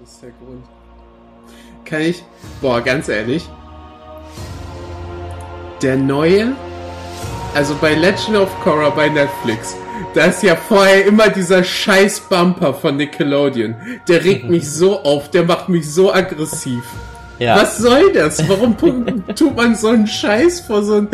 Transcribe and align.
Das 0.00 0.12
ist 0.12 0.22
der 0.22 0.30
Grund. 0.30 0.64
Kann 1.84 2.00
ich. 2.00 2.24
Boah, 2.62 2.80
ganz 2.80 3.08
ehrlich. 3.08 3.46
Der 5.82 5.96
neue. 5.96 6.52
Also 7.54 7.74
bei 7.80 7.94
Legend 7.94 8.38
of 8.38 8.48
Korra 8.60 8.88
bei 8.90 9.10
Netflix. 9.10 9.76
Da 10.14 10.26
ist 10.26 10.42
ja 10.42 10.56
vorher 10.56 11.04
immer 11.04 11.28
dieser 11.28 11.62
scheiß 11.62 12.20
Bumper 12.30 12.72
von 12.72 12.96
Nickelodeon. 12.96 13.76
Der 14.08 14.24
regt 14.24 14.48
mich 14.48 14.70
so 14.72 15.00
auf, 15.00 15.30
der 15.30 15.44
macht 15.44 15.68
mich 15.68 15.92
so 15.92 16.12
aggressiv. 16.12 16.82
Ja. 17.38 17.56
Was 17.56 17.76
soll 17.76 18.10
das? 18.12 18.48
Warum 18.48 18.76
tut 19.34 19.54
man 19.56 19.74
so 19.74 19.88
einen 19.88 20.06
Scheiß 20.06 20.60
vor 20.60 20.82
so 20.82 20.96
ein. 20.96 21.08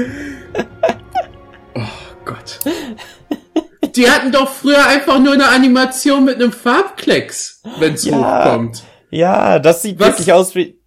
Die 3.97 4.11
hatten 4.11 4.31
doch 4.33 4.49
früher 4.49 4.87
einfach 4.87 5.19
nur 5.19 5.33
eine 5.33 5.49
Animation 5.49 6.25
mit 6.25 6.37
einem 6.37 6.53
Farbklecks, 6.53 7.63
wenn's 7.79 8.05
ja. 8.05 8.17
hochkommt. 8.17 8.85
Ja, 9.11 9.59
das 9.59 9.83
sieht 9.83 9.99
Was? 9.99 10.09
wirklich 10.09 10.33
aus 10.33 10.55
wie. 10.55 10.79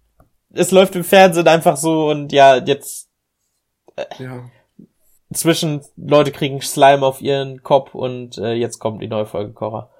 Es 0.52 0.70
läuft 0.70 0.96
im 0.96 1.04
Fernsehen 1.04 1.48
einfach 1.48 1.76
so 1.76 2.08
und 2.08 2.32
ja, 2.32 2.56
jetzt. 2.56 3.08
Äh, 3.96 4.04
ja. 4.18 4.50
Zwischen 5.32 5.82
Leute 5.96 6.32
kriegen 6.32 6.60
Slime 6.60 7.06
auf 7.06 7.20
ihren 7.20 7.62
Kopf 7.62 7.94
und 7.94 8.36
äh, 8.38 8.54
jetzt 8.54 8.80
kommt 8.80 9.00
die 9.00 9.08
neue 9.08 9.26
Folge 9.26 9.52
Korra. 9.52 9.90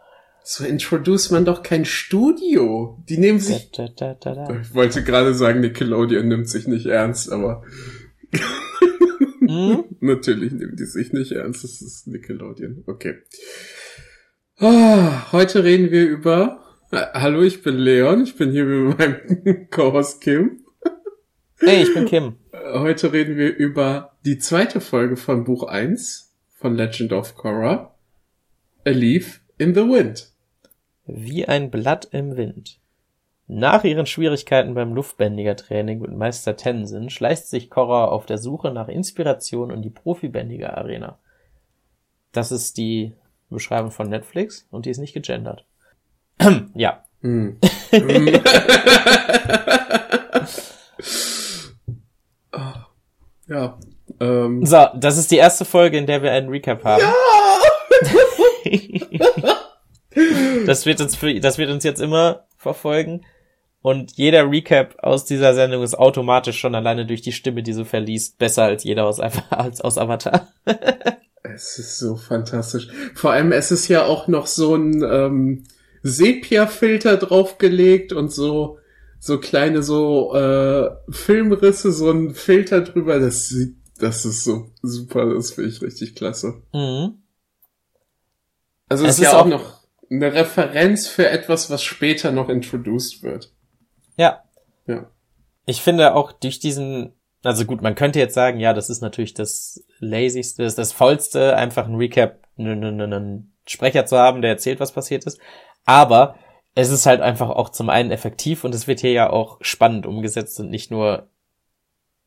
So 0.43 0.65
introduce 0.65 1.31
man 1.31 1.45
doch 1.45 1.63
kein 1.63 1.85
Studio. 1.85 2.99
Die 3.09 3.19
nehmen 3.19 3.39
sich. 3.39 3.71
Da, 3.71 3.89
da, 3.89 4.15
da, 4.15 4.61
ich 4.61 4.75
wollte 4.75 5.05
gerade 5.05 5.35
sagen, 5.35 5.61
Nickelodeon 5.61 6.27
nimmt 6.27 6.49
sich 6.49 6.67
nicht 6.67 6.87
ernst, 6.87 7.31
aber. 7.31 7.63
Hm? 9.51 9.85
Natürlich 10.01 10.53
nehmen 10.53 10.77
die 10.77 10.87
sich 10.87 11.13
nicht 11.13 11.33
ernst. 11.33 11.65
Das 11.65 11.83
ist 11.83 12.07
Nickelodeon. 12.07 12.85
Okay. 12.87 13.17
Oh, 14.61 15.33
heute 15.33 15.65
reden 15.65 15.91
wir 15.91 16.07
über 16.07 16.61
Hallo, 16.93 17.43
ich 17.43 17.63
bin 17.63 17.77
Leon. 17.77 18.25
Ich 18.25 18.37
bin 18.37 18.51
hier 18.51 18.65
mit 18.65 18.99
meinem 18.99 19.69
Co-Host 19.71 20.21
Kim. 20.21 20.65
Hey, 21.61 21.83
ich 21.83 21.95
bin 21.95 22.07
Kim. 22.07 22.37
Heute 22.53 23.13
reden 23.13 23.37
wir 23.37 23.55
über 23.55 24.17
die 24.25 24.39
zweite 24.39 24.81
Folge 24.81 25.17
von 25.17 25.45
Buch 25.45 25.63
1 25.63 26.35
von 26.57 26.75
Legend 26.75 27.13
of 27.13 27.37
Korra. 27.37 27.95
A 28.85 28.91
Leaf 28.91 29.41
in 29.57 29.73
the 29.75 29.83
Wind. 29.83 30.33
Wie 31.07 31.47
ein 31.47 31.71
Blatt 31.71 32.09
im 32.11 32.37
Wind. 32.37 32.80
Nach 33.53 33.83
ihren 33.83 34.07
Schwierigkeiten 34.07 34.75
beim 34.75 34.95
Luftbändiger-Training 34.95 35.99
mit 35.99 36.13
Meister 36.13 36.57
Tenzin 36.57 37.11
schleicht 37.11 37.49
sich 37.49 37.69
Korra 37.69 38.05
auf 38.05 38.25
der 38.25 38.39
Suche 38.39 38.71
nach 38.71 38.87
Inspiration 38.87 39.73
in 39.73 39.83
die 39.83 39.91
Profibändiger-Arena. 39.91 41.19
Das 42.31 42.53
ist 42.53 42.77
die 42.77 43.13
Beschreibung 43.49 43.91
von 43.91 44.09
Netflix 44.09 44.69
und 44.71 44.87
die 44.87 44.91
ist 44.91 44.99
nicht 44.99 45.15
gegendert. 45.15 45.65
ja. 46.75 47.03
Hm. 47.23 47.59
ja. 53.49 53.77
Ähm. 54.21 54.65
So, 54.65 54.87
das 54.95 55.19
ist 55.19 55.33
die 55.33 55.39
erste 55.39 55.65
Folge, 55.65 55.99
in 55.99 56.07
der 56.07 56.23
wir 56.23 56.31
einen 56.31 56.51
Recap 56.51 56.85
haben. 56.85 57.03
Ja! 57.03 57.13
das 60.67 60.87
wird 60.87 61.01
uns 61.01 61.17
für, 61.17 61.41
das 61.41 61.59
wird 61.59 61.71
uns 61.71 61.83
jetzt 61.83 62.01
immer 62.01 62.47
verfolgen. 62.57 63.27
Und 63.83 64.13
jeder 64.13 64.51
Recap 64.51 64.97
aus 65.03 65.25
dieser 65.25 65.55
Sendung 65.55 65.83
ist 65.83 65.99
automatisch 65.99 66.59
schon 66.59 66.75
alleine 66.75 67.07
durch 67.07 67.23
die 67.23 67.33
Stimme, 67.33 67.63
die 67.63 67.73
so 67.73 67.85
verliest, 67.85 68.39
besser 68.39 68.65
als 68.65 68.85
jeder 68.85 69.07
aus, 69.07 69.21
als 69.51 69.81
aus 69.81 69.97
Avatar. 69.97 70.49
es 71.43 71.79
ist 71.79 71.99
so 71.99 72.17
fantastisch. 72.17 72.89
Vor 73.15 73.33
allem, 73.33 73.53
es 73.53 73.71
ist 73.71 73.89
ja 73.89 74.05
auch 74.05 74.29
noch 74.29 74.47
so 74.47 74.75
ein, 74.75 75.03
ähm, 75.03 75.65
Sepia-Filter 76.03 77.17
draufgelegt 77.17 78.13
und 78.13 78.33
so 78.33 78.79
so 79.23 79.39
kleine 79.39 79.83
so 79.83 80.35
äh, 80.35 80.91
Filmrisse, 81.11 81.93
so 81.93 82.11
ein 82.11 82.35
Filter 82.35 82.81
drüber. 82.81 83.21
Das 83.21 83.49
sieht, 83.49 83.77
das 83.99 84.25
ist 84.25 84.45
so 84.45 84.71
super. 84.81 85.35
Das 85.35 85.53
finde 85.53 85.71
ich 85.71 85.83
richtig 85.83 86.15
klasse. 86.15 86.63
Mhm. 86.73 87.23
Also 88.89 89.05
es 89.05 89.19
ist 89.19 89.25
ja 89.25 89.35
auch, 89.35 89.43
auch 89.43 89.47
noch 89.47 89.81
eine 90.11 90.33
Referenz 90.33 91.07
für 91.07 91.29
etwas, 91.29 91.69
was 91.69 91.83
später 91.85 92.33
noch 92.33 92.49
introduced 92.49 93.23
wird. 93.23 93.53
Ja. 94.21 94.45
Ja. 94.87 95.07
Ich 95.65 95.81
finde 95.81 96.15
auch 96.15 96.33
durch 96.33 96.59
diesen, 96.59 97.15
also 97.43 97.65
gut, 97.65 97.81
man 97.81 97.95
könnte 97.95 98.19
jetzt 98.19 98.35
sagen, 98.35 98.61
ja, 98.61 98.75
das 98.75 98.91
ist 98.91 99.01
natürlich 99.01 99.33
das 99.33 99.83
lazyste, 99.99 100.63
das, 100.63 100.75
das 100.75 100.93
faulste, 100.93 101.57
einfach 101.57 101.87
ein 101.87 101.95
Recap, 101.95 102.39
einen 102.59 103.55
Sprecher 103.67 104.05
zu 104.05 104.19
haben, 104.19 104.43
der 104.43 104.51
erzählt, 104.51 104.79
was 104.79 104.93
passiert 104.93 105.25
ist. 105.25 105.41
Aber 105.87 106.35
es 106.75 106.91
ist 106.91 107.07
halt 107.07 107.23
einfach 107.23 107.49
auch 107.49 107.71
zum 107.71 107.89
einen 107.89 108.11
effektiv 108.11 108.65
und 108.65 108.75
es 108.75 108.87
wird 108.87 109.01
hier 109.01 109.13
ja 109.13 109.31
auch 109.31 109.57
spannend 109.63 110.05
umgesetzt 110.05 110.61
und 110.61 110.69
nicht 110.69 110.91
nur, 110.91 111.29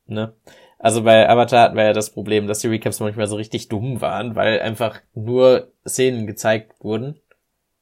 ne? 0.06 0.34
Also 0.80 1.04
bei 1.04 1.28
Avatar 1.28 1.62
hatten 1.62 1.76
wir 1.76 1.84
ja 1.84 1.92
das 1.92 2.10
Problem, 2.10 2.48
dass 2.48 2.58
die 2.58 2.68
Recaps 2.68 2.98
manchmal 2.98 3.28
so 3.28 3.36
richtig 3.36 3.68
dumm 3.68 4.00
waren, 4.00 4.34
weil 4.34 4.60
einfach 4.60 5.00
nur 5.14 5.72
Szenen 5.86 6.26
gezeigt 6.26 6.74
wurden. 6.80 7.20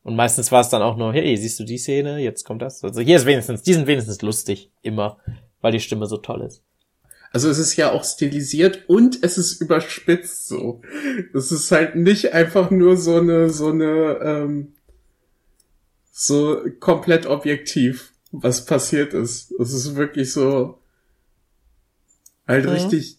Und 0.02 0.16
meistens 0.16 0.50
war 0.50 0.60
es 0.60 0.68
dann 0.68 0.82
auch 0.82 0.96
nur, 0.96 1.12
hey, 1.12 1.36
siehst 1.36 1.60
du 1.60 1.64
die 1.64 1.78
Szene? 1.78 2.18
Jetzt 2.18 2.44
kommt 2.44 2.62
das. 2.62 2.82
Also 2.82 3.00
hier 3.00 3.16
ist 3.16 3.26
wenigstens, 3.26 3.62
die 3.62 3.74
sind 3.74 3.86
wenigstens 3.86 4.20
lustig. 4.22 4.70
Immer. 4.82 5.18
Weil 5.60 5.72
die 5.72 5.80
Stimme 5.80 6.06
so 6.06 6.16
toll 6.16 6.42
ist. 6.42 6.62
Also 7.32 7.48
es 7.48 7.58
ist 7.58 7.76
ja 7.76 7.92
auch 7.92 8.04
stilisiert 8.04 8.84
und 8.88 9.22
es 9.22 9.38
ist 9.38 9.60
überspitzt 9.60 10.48
so. 10.48 10.82
Es 11.32 11.50
ist 11.50 11.70
halt 11.70 11.96
nicht 11.96 12.34
einfach 12.34 12.70
nur 12.70 12.96
so 12.96 13.16
eine, 13.16 13.48
so 13.48 13.68
eine, 13.68 14.18
ähm, 14.22 14.74
so 16.10 16.60
komplett 16.78 17.26
objektiv, 17.26 18.12
was 18.32 18.66
passiert 18.66 19.14
ist. 19.14 19.50
Es 19.52 19.72
ist 19.72 19.96
wirklich 19.96 20.32
so 20.32 20.78
halt 22.46 22.66
mhm. 22.66 22.72
richtig 22.72 23.18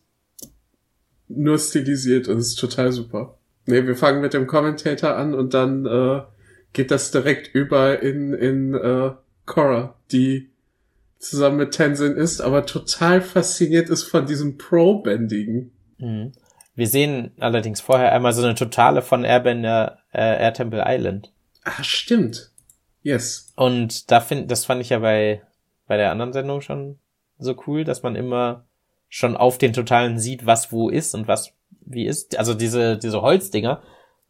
nur 1.28 1.58
stilisiert 1.58 2.28
und 2.28 2.38
es 2.38 2.50
ist 2.50 2.60
total 2.60 2.92
super. 2.92 3.40
Nee, 3.66 3.88
wir 3.88 3.96
fangen 3.96 4.22
mit 4.22 4.34
dem 4.34 4.46
Commentator 4.46 5.16
an 5.16 5.34
und 5.34 5.56
dann 5.56 5.86
äh, 5.86 6.22
geht 6.73 6.91
das 6.91 7.11
direkt 7.11 7.53
über 7.53 8.01
in, 8.01 8.34
in 8.34 8.73
äh, 8.73 9.11
Cora, 9.45 9.95
die 10.11 10.50
zusammen 11.19 11.57
mit 11.57 11.72
Tenzin 11.72 12.16
ist, 12.16 12.41
aber 12.41 12.66
total 12.66 13.22
fasziniert 13.22 13.89
ist 13.89 14.03
von 14.03 14.25
diesem 14.25 14.57
Pro-Bändigen. 14.57 15.72
Mhm. 15.97 16.34
Wir 16.75 16.88
sehen 16.88 17.31
allerdings 17.39 17.81
vorher 17.81 18.11
einmal 18.11 18.34
so 18.34 18.44
eine 18.44 18.56
totale 18.56 19.01
von 19.01 19.23
Airbender 19.23 20.00
äh, 20.11 20.41
Air 20.41 20.53
Temple 20.53 20.84
Island. 20.85 21.31
Ah, 21.63 21.84
stimmt. 21.84 22.51
Yes. 23.03 23.53
Und 23.55 24.11
da 24.11 24.19
find, 24.19 24.50
das 24.50 24.66
fand 24.66 24.81
ich 24.81 24.90
ja 24.90 25.00
bei, 25.00 25.44
bei 25.88 25.97
der 25.97 26.11
anderen 26.11 26.34
Sendung 26.34 26.61
schon 26.61 26.97
so 27.38 27.55
cool, 27.67 27.84
dass 27.84 28.01
man 28.01 28.16
immer 28.16 28.66
schon 29.07 29.38
auf 29.38 29.57
den 29.57 29.73
Totalen 29.73 30.17
sieht, 30.17 30.45
was 30.45 30.72
wo 30.72 30.90
ist 30.90 31.13
und 31.13 31.28
was 31.28 31.53
wie 31.85 32.05
ist. 32.05 32.38
Also 32.38 32.53
diese, 32.53 32.97
diese 32.97 33.22
Holzdinger, 33.22 33.84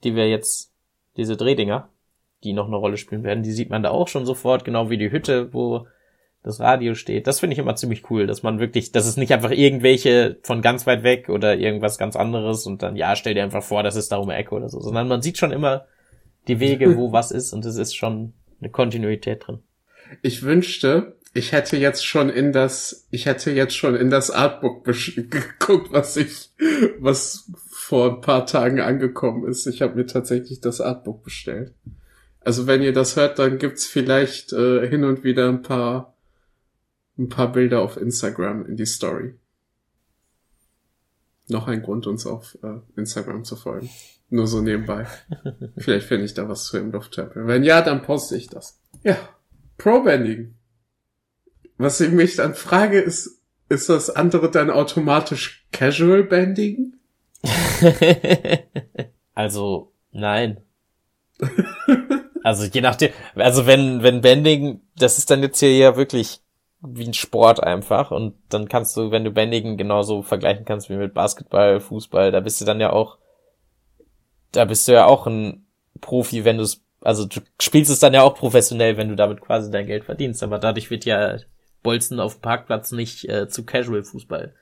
die 0.03 0.15
wir 0.15 0.29
jetzt, 0.29 0.73
diese 1.15 1.37
Drehdinger, 1.37 1.89
die 2.43 2.53
noch 2.53 2.67
eine 2.67 2.75
Rolle 2.75 2.97
spielen 2.97 3.23
werden, 3.23 3.43
die 3.43 3.51
sieht 3.51 3.69
man 3.69 3.83
da 3.83 3.89
auch 3.89 4.07
schon 4.07 4.25
sofort, 4.25 4.65
genau 4.65 4.89
wie 4.89 4.97
die 4.97 5.11
Hütte, 5.11 5.53
wo 5.53 5.87
das 6.43 6.59
Radio 6.59 6.93
steht. 6.93 7.25
Das 7.25 7.39
finde 7.39 7.53
ich 7.53 7.59
immer 7.59 7.75
ziemlich 7.75 8.09
cool, 8.09 8.27
dass 8.27 8.43
man 8.43 8.59
wirklich, 8.59 8.91
dass 8.91 9.05
es 9.05 9.17
nicht 9.17 9.31
einfach 9.33 9.51
irgendwelche 9.51 10.37
von 10.43 10.61
ganz 10.61 10.85
weit 10.85 11.03
weg 11.03 11.29
oder 11.29 11.55
irgendwas 11.55 11.97
ganz 11.97 12.15
anderes 12.15 12.67
und 12.67 12.83
dann, 12.83 12.95
ja, 12.97 13.15
stell 13.15 13.33
dir 13.33 13.43
einfach 13.43 13.63
vor, 13.63 13.81
das 13.81 13.95
ist 13.95 14.11
da 14.11 14.17
um 14.17 14.27
die 14.27 14.35
Ecke 14.35 14.53
oder 14.53 14.69
so, 14.69 14.81
sondern 14.81 15.07
man 15.07 15.21
sieht 15.21 15.37
schon 15.37 15.51
immer 15.51 15.85
die 16.47 16.59
Wege, 16.59 16.97
wo 16.97 17.13
was 17.13 17.31
ist 17.31 17.53
und 17.53 17.63
es 17.65 17.77
ist 17.77 17.95
schon 17.95 18.33
eine 18.59 18.69
Kontinuität 18.69 19.47
drin. 19.47 19.59
Ich 20.21 20.43
wünschte, 20.43 21.15
ich 21.33 21.51
hätte 21.51 21.77
jetzt 21.77 22.05
schon 22.05 22.29
in 22.29 22.51
das, 22.51 23.07
ich 23.09 23.25
hätte 23.25 23.51
jetzt 23.51 23.75
schon 23.75 23.95
in 23.95 24.09
das 24.09 24.29
Artbook 24.29 24.83
geguckt, 24.85 25.91
was 25.91 26.17
ich, 26.17 26.51
was 26.99 27.49
vor 27.69 28.15
ein 28.15 28.21
paar 28.21 28.45
Tagen 28.45 28.79
angekommen 28.81 29.47
ist. 29.47 29.65
Ich 29.65 29.81
habe 29.81 29.95
mir 29.95 30.05
tatsächlich 30.05 30.59
das 30.61 30.81
Artbook 30.81 31.23
bestellt. 31.23 31.73
Also 32.43 32.67
wenn 32.67 32.81
ihr 32.81 32.93
das 32.93 33.15
hört, 33.15 33.39
dann 33.39 33.57
gibt's 33.57 33.85
vielleicht 33.85 34.53
äh, 34.53 34.87
hin 34.87 35.03
und 35.03 35.23
wieder 35.23 35.47
ein 35.47 35.61
paar, 35.61 36.16
ein 37.17 37.29
paar 37.29 37.51
Bilder 37.51 37.81
auf 37.81 37.97
Instagram 37.97 38.66
in 38.66 38.75
die 38.75 38.85
Story. 38.85 39.35
Noch 41.47 41.67
ein 41.67 41.81
Grund, 41.81 42.07
uns 42.07 42.25
auf 42.25 42.57
äh, 42.63 42.79
Instagram 42.99 43.43
zu 43.43 43.55
folgen. 43.55 43.90
Nur 44.29 44.47
so 44.47 44.61
nebenbei. 44.61 45.05
Vielleicht 45.78 46.07
finde 46.07 46.25
ich 46.25 46.34
da 46.34 46.49
was 46.49 46.66
zu 46.66 46.78
im 46.78 46.91
Lufttempel. 46.91 47.45
Wenn 47.47 47.63
ja, 47.63 47.81
dann 47.81 48.01
poste 48.01 48.35
ich 48.35 48.47
das. 48.47 48.79
Ja. 49.03 49.17
Pro-Banding. 49.78 50.55
Was 51.78 51.99
ich 52.01 52.11
mich 52.11 52.35
dann 52.35 52.55
frage, 52.55 52.99
ist, 52.99 53.41
ist 53.69 53.89
das 53.89 54.09
andere 54.09 54.49
dann 54.49 54.69
automatisch 54.69 55.66
Casual 55.72 56.23
Banding? 56.23 56.96
also, 59.34 59.91
nein. 60.11 60.61
also 62.43 62.66
je 62.66 62.81
nachdem, 62.81 63.11
also 63.35 63.66
wenn, 63.66 64.03
wenn 64.03 64.22
Bending, 64.22 64.81
das 64.95 65.17
ist 65.17 65.31
dann 65.31 65.41
jetzt 65.41 65.59
hier 65.59 65.75
ja 65.75 65.95
wirklich 65.95 66.41
wie 66.81 67.07
ein 67.07 67.13
Sport 67.13 67.63
einfach 67.63 68.11
und 68.11 68.35
dann 68.49 68.67
kannst 68.67 68.97
du, 68.97 69.09
wenn 69.09 69.23
du 69.23 69.31
Bändigen 69.31 69.78
genauso 69.78 70.22
vergleichen 70.22 70.66
kannst 70.66 70.90
wie 70.90 70.97
mit 70.97 71.13
Basketball, 71.13 71.79
Fußball, 71.79 72.31
da 72.31 72.41
bist 72.41 72.59
du 72.59 72.66
dann 72.66 72.81
ja 72.81 72.91
auch 72.91 73.17
da 74.51 74.66
bist 74.66 74.87
du 74.87 74.91
ja 74.91 75.05
auch 75.05 75.25
ein 75.25 75.66
Profi, 76.01 76.43
wenn 76.43 76.57
du 76.57 76.63
es 76.63 76.84
also 76.99 77.25
du 77.25 77.40
spielst 77.59 77.90
es 77.90 77.99
dann 77.99 78.13
ja 78.13 78.22
auch 78.22 78.35
professionell, 78.35 78.97
wenn 78.97 79.09
du 79.09 79.16
damit 79.16 79.41
quasi 79.41 79.72
dein 79.72 79.87
Geld 79.87 80.03
verdienst, 80.03 80.43
aber 80.43 80.59
dadurch 80.59 80.89
wird 80.89 81.05
ja 81.05 81.37
Bolzen 81.81 82.19
auf 82.19 82.35
dem 82.35 82.41
Parkplatz 82.41 82.91
nicht 82.91 83.28
äh, 83.29 83.47
zu 83.47 83.66
Casual 83.66 84.03
Fußball. 84.03 84.53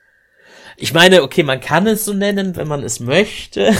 Ich 0.76 0.92
meine, 0.92 1.22
okay, 1.22 1.42
man 1.42 1.60
kann 1.60 1.86
es 1.86 2.04
so 2.04 2.12
nennen, 2.12 2.56
wenn 2.56 2.68
man 2.68 2.82
es 2.82 3.00
möchte. 3.00 3.72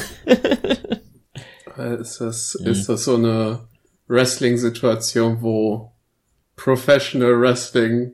ist 2.01 2.21
das, 2.21 2.57
hm. 2.59 2.67
ist 2.67 2.89
das 2.89 3.05
so 3.05 3.17
eine 3.17 3.69
Wrestling-Situation, 4.13 5.41
wo 5.41 5.93
Professional 6.57 7.41
Wrestling 7.41 8.13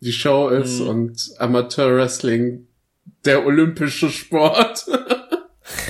die 0.00 0.12
Show 0.12 0.48
ist 0.48 0.80
hm. 0.80 0.88
und 0.88 1.30
Amateur 1.38 1.96
Wrestling 1.96 2.66
der 3.24 3.46
olympische 3.46 4.10
Sport? 4.10 4.86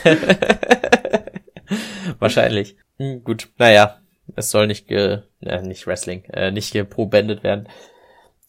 Wahrscheinlich. 2.18 2.76
Hm, 2.98 3.24
gut, 3.24 3.48
naja, 3.58 4.00
es 4.36 4.50
soll 4.50 4.68
nicht 4.68 4.86
ge, 4.86 5.22
äh, 5.40 5.62
nicht 5.62 5.86
Wrestling, 5.86 6.24
äh, 6.24 6.50
nicht 6.50 6.72
geprobendet 6.72 7.42
werden. 7.42 7.68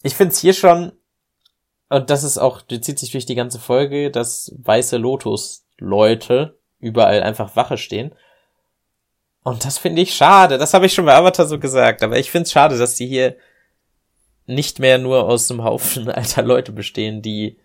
Ich 0.02 0.14
find's 0.14 0.38
hier 0.38 0.54
schon, 0.54 0.92
und 1.88 2.10
das 2.10 2.22
ist 2.22 2.38
auch, 2.38 2.62
die 2.62 2.80
zieht 2.80 2.98
sich 2.98 3.10
durch 3.10 3.26
die 3.26 3.34
ganze 3.34 3.58
Folge, 3.58 4.10
dass 4.10 4.54
weiße 4.58 4.96
Lotus-Leute 4.98 6.58
überall 6.78 7.22
einfach 7.22 7.56
Wache 7.56 7.76
stehen. 7.76 8.14
Und 9.46 9.64
das 9.64 9.78
finde 9.78 10.02
ich 10.02 10.12
schade. 10.12 10.58
Das 10.58 10.74
habe 10.74 10.86
ich 10.86 10.92
schon 10.92 11.04
bei 11.04 11.14
Avatar 11.14 11.46
so 11.46 11.60
gesagt. 11.60 12.02
Aber 12.02 12.18
ich 12.18 12.32
finde 12.32 12.46
es 12.46 12.50
schade, 12.52 12.76
dass 12.76 12.96
die 12.96 13.06
hier 13.06 13.36
nicht 14.46 14.80
mehr 14.80 14.98
nur 14.98 15.22
aus 15.22 15.48
einem 15.48 15.62
Haufen 15.62 16.10
alter 16.10 16.42
Leute 16.42 16.72
bestehen, 16.72 17.22
die 17.22 17.56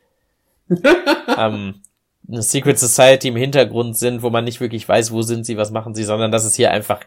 ähm, 0.70 1.82
eine 2.28 2.44
Secret 2.44 2.78
Society 2.78 3.30
im 3.30 3.36
Hintergrund 3.36 3.98
sind, 3.98 4.22
wo 4.22 4.30
man 4.30 4.44
nicht 4.44 4.62
wirklich 4.62 4.88
weiß, 4.88 5.12
wo 5.12 5.24
sind 5.24 5.44
sie, 5.44 5.58
was 5.58 5.72
machen 5.72 5.96
sie, 5.96 6.04
sondern 6.04 6.32
das 6.32 6.46
ist 6.46 6.56
hier 6.56 6.70
einfach, 6.70 7.00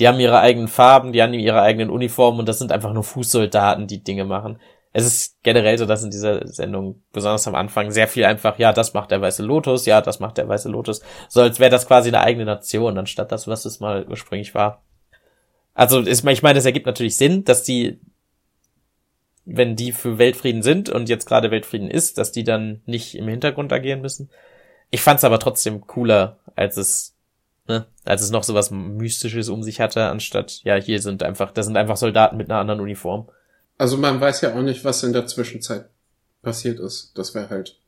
die 0.00 0.08
haben 0.08 0.18
ihre 0.18 0.40
eigenen 0.40 0.66
Farben, 0.66 1.12
die 1.12 1.22
haben 1.22 1.32
ihre 1.32 1.62
eigenen 1.62 1.88
Uniformen 1.88 2.40
und 2.40 2.48
das 2.48 2.58
sind 2.58 2.72
einfach 2.72 2.92
nur 2.92 3.04
Fußsoldaten, 3.04 3.86
die 3.86 4.02
Dinge 4.02 4.24
machen. 4.24 4.58
Es 4.92 5.04
ist 5.04 5.42
generell 5.42 5.76
so, 5.78 5.86
dass 5.86 6.02
in 6.02 6.10
dieser 6.10 6.46
Sendung, 6.46 7.02
besonders 7.12 7.46
am 7.46 7.54
Anfang, 7.54 7.90
sehr 7.90 8.08
viel 8.08 8.24
einfach, 8.24 8.58
ja, 8.58 8.72
das 8.72 8.94
macht 8.94 9.10
der 9.10 9.20
Weiße 9.20 9.42
Lotus, 9.42 9.86
ja, 9.86 10.00
das 10.00 10.18
macht 10.18 10.38
der 10.38 10.48
Weiße 10.48 10.68
Lotus, 10.68 11.02
so 11.28 11.42
als 11.42 11.60
wäre 11.60 11.70
das 11.70 11.86
quasi 11.86 12.08
eine 12.08 12.20
eigene 12.20 12.46
Nation, 12.46 12.96
anstatt 12.98 13.30
das, 13.30 13.46
was 13.46 13.64
es 13.64 13.80
mal 13.80 14.06
ursprünglich 14.08 14.54
war. 14.54 14.82
Also, 15.74 16.00
ist, 16.00 16.26
ich 16.26 16.42
meine, 16.42 16.58
es 16.58 16.64
ergibt 16.64 16.86
natürlich 16.86 17.16
Sinn, 17.16 17.44
dass 17.44 17.62
die 17.62 18.00
wenn 19.50 19.76
die 19.76 19.92
für 19.92 20.18
Weltfrieden 20.18 20.62
sind 20.62 20.90
und 20.90 21.08
jetzt 21.08 21.24
gerade 21.24 21.50
Weltfrieden 21.50 21.90
ist, 21.90 22.18
dass 22.18 22.32
die 22.32 22.44
dann 22.44 22.82
nicht 22.84 23.14
im 23.14 23.28
Hintergrund 23.28 23.72
agieren 23.72 24.02
müssen. 24.02 24.28
Ich 24.90 25.00
fand's 25.00 25.24
aber 25.24 25.38
trotzdem 25.38 25.86
cooler, 25.86 26.36
als 26.54 26.76
es, 26.76 27.14
ne, 27.66 27.86
als 28.04 28.20
es 28.20 28.30
noch 28.30 28.42
so 28.42 28.52
was 28.52 28.70
Mystisches 28.70 29.48
um 29.48 29.62
sich 29.62 29.80
hatte, 29.80 30.04
anstatt, 30.04 30.60
ja, 30.64 30.74
hier 30.74 31.00
sind 31.00 31.22
einfach, 31.22 31.50
das 31.50 31.64
sind 31.64 31.78
einfach 31.78 31.96
Soldaten 31.96 32.36
mit 32.36 32.50
einer 32.50 32.60
anderen 32.60 32.80
Uniform. 32.80 33.28
Also 33.78 33.96
man 33.96 34.20
weiß 34.20 34.40
ja 34.42 34.54
auch 34.54 34.62
nicht, 34.62 34.84
was 34.84 35.04
in 35.04 35.12
der 35.12 35.26
Zwischenzeit 35.26 35.88
passiert 36.42 36.80
ist. 36.80 37.12
Das 37.14 37.34
wäre 37.34 37.48
halt 37.48 37.78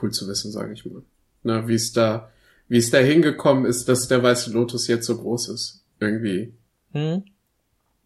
cool 0.00 0.10
zu 0.10 0.26
wissen, 0.26 0.50
sage 0.50 0.72
ich 0.72 0.86
mal. 0.86 1.02
Na, 1.42 1.68
wie 1.68 1.74
es 1.74 1.92
da, 1.92 2.30
wie 2.68 2.78
es 2.78 2.90
da 2.90 2.98
hingekommen 2.98 3.66
ist, 3.66 3.88
dass 3.88 4.08
der 4.08 4.22
Weiße 4.22 4.50
Lotus 4.50 4.88
jetzt 4.88 5.06
so 5.06 5.18
groß 5.18 5.48
ist. 5.50 5.84
Irgendwie. 6.00 6.54
Hm? 6.92 7.24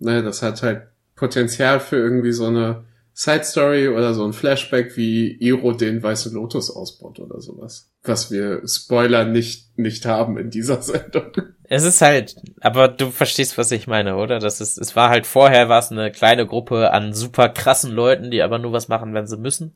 Naja, 0.00 0.22
das 0.22 0.42
hat 0.42 0.62
halt 0.62 0.88
Potenzial 1.14 1.78
für 1.78 1.96
irgendwie 1.96 2.32
so 2.32 2.46
eine 2.46 2.84
Side 3.12 3.44
Story 3.44 3.88
oder 3.88 4.12
so 4.12 4.24
ein 4.24 4.32
Flashback, 4.32 4.96
wie 4.96 5.36
Iro 5.40 5.72
den 5.72 6.02
Weißen 6.02 6.32
Lotus 6.32 6.70
ausbaut 6.70 7.20
oder 7.20 7.40
sowas. 7.40 7.88
Was 8.04 8.30
wir 8.30 8.62
Spoiler 8.68 9.24
nicht, 9.24 9.78
nicht 9.78 10.04
haben 10.04 10.36
in 10.36 10.50
dieser 10.50 10.82
Sendung. 10.82 11.32
Es 11.64 11.84
ist 11.84 12.02
halt, 12.02 12.36
aber 12.60 12.88
du 12.88 13.10
verstehst, 13.10 13.56
was 13.56 13.72
ich 13.72 13.86
meine, 13.86 14.16
oder? 14.16 14.38
Das 14.38 14.60
ist, 14.60 14.76
es 14.76 14.94
war 14.94 15.08
halt 15.08 15.26
vorher 15.26 15.70
war 15.70 15.78
es 15.78 15.90
eine 15.90 16.12
kleine 16.12 16.46
Gruppe 16.46 16.92
an 16.92 17.14
super 17.14 17.48
krassen 17.48 17.90
Leuten, 17.90 18.30
die 18.30 18.42
aber 18.42 18.58
nur 18.58 18.72
was 18.72 18.88
machen, 18.88 19.14
wenn 19.14 19.26
sie 19.26 19.38
müssen. 19.38 19.74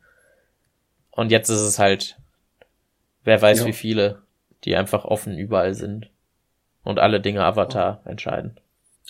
Und 1.11 1.31
jetzt 1.31 1.49
ist 1.49 1.63
es 1.63 1.79
halt, 1.79 2.17
wer 3.25 3.41
weiß 3.41 3.61
ja. 3.61 3.67
wie 3.67 3.73
viele, 3.73 4.23
die 4.65 4.77
einfach 4.77 5.05
offen 5.05 5.39
überall 5.39 5.75
sind 5.75 6.11
und 6.85 6.99
alle 6.99 7.21
Dinge 7.21 7.45
Avatar 7.45 8.03
oh. 8.05 8.09
entscheiden. 8.09 8.61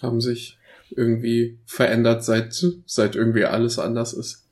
Haben 0.01 0.21
sich 0.21 0.59
irgendwie 0.91 1.59
verändert, 1.67 2.25
seit, 2.25 2.65
seit 2.87 3.17
irgendwie 3.17 3.45
alles 3.45 3.79
anders 3.79 4.13
ist. 4.13 4.47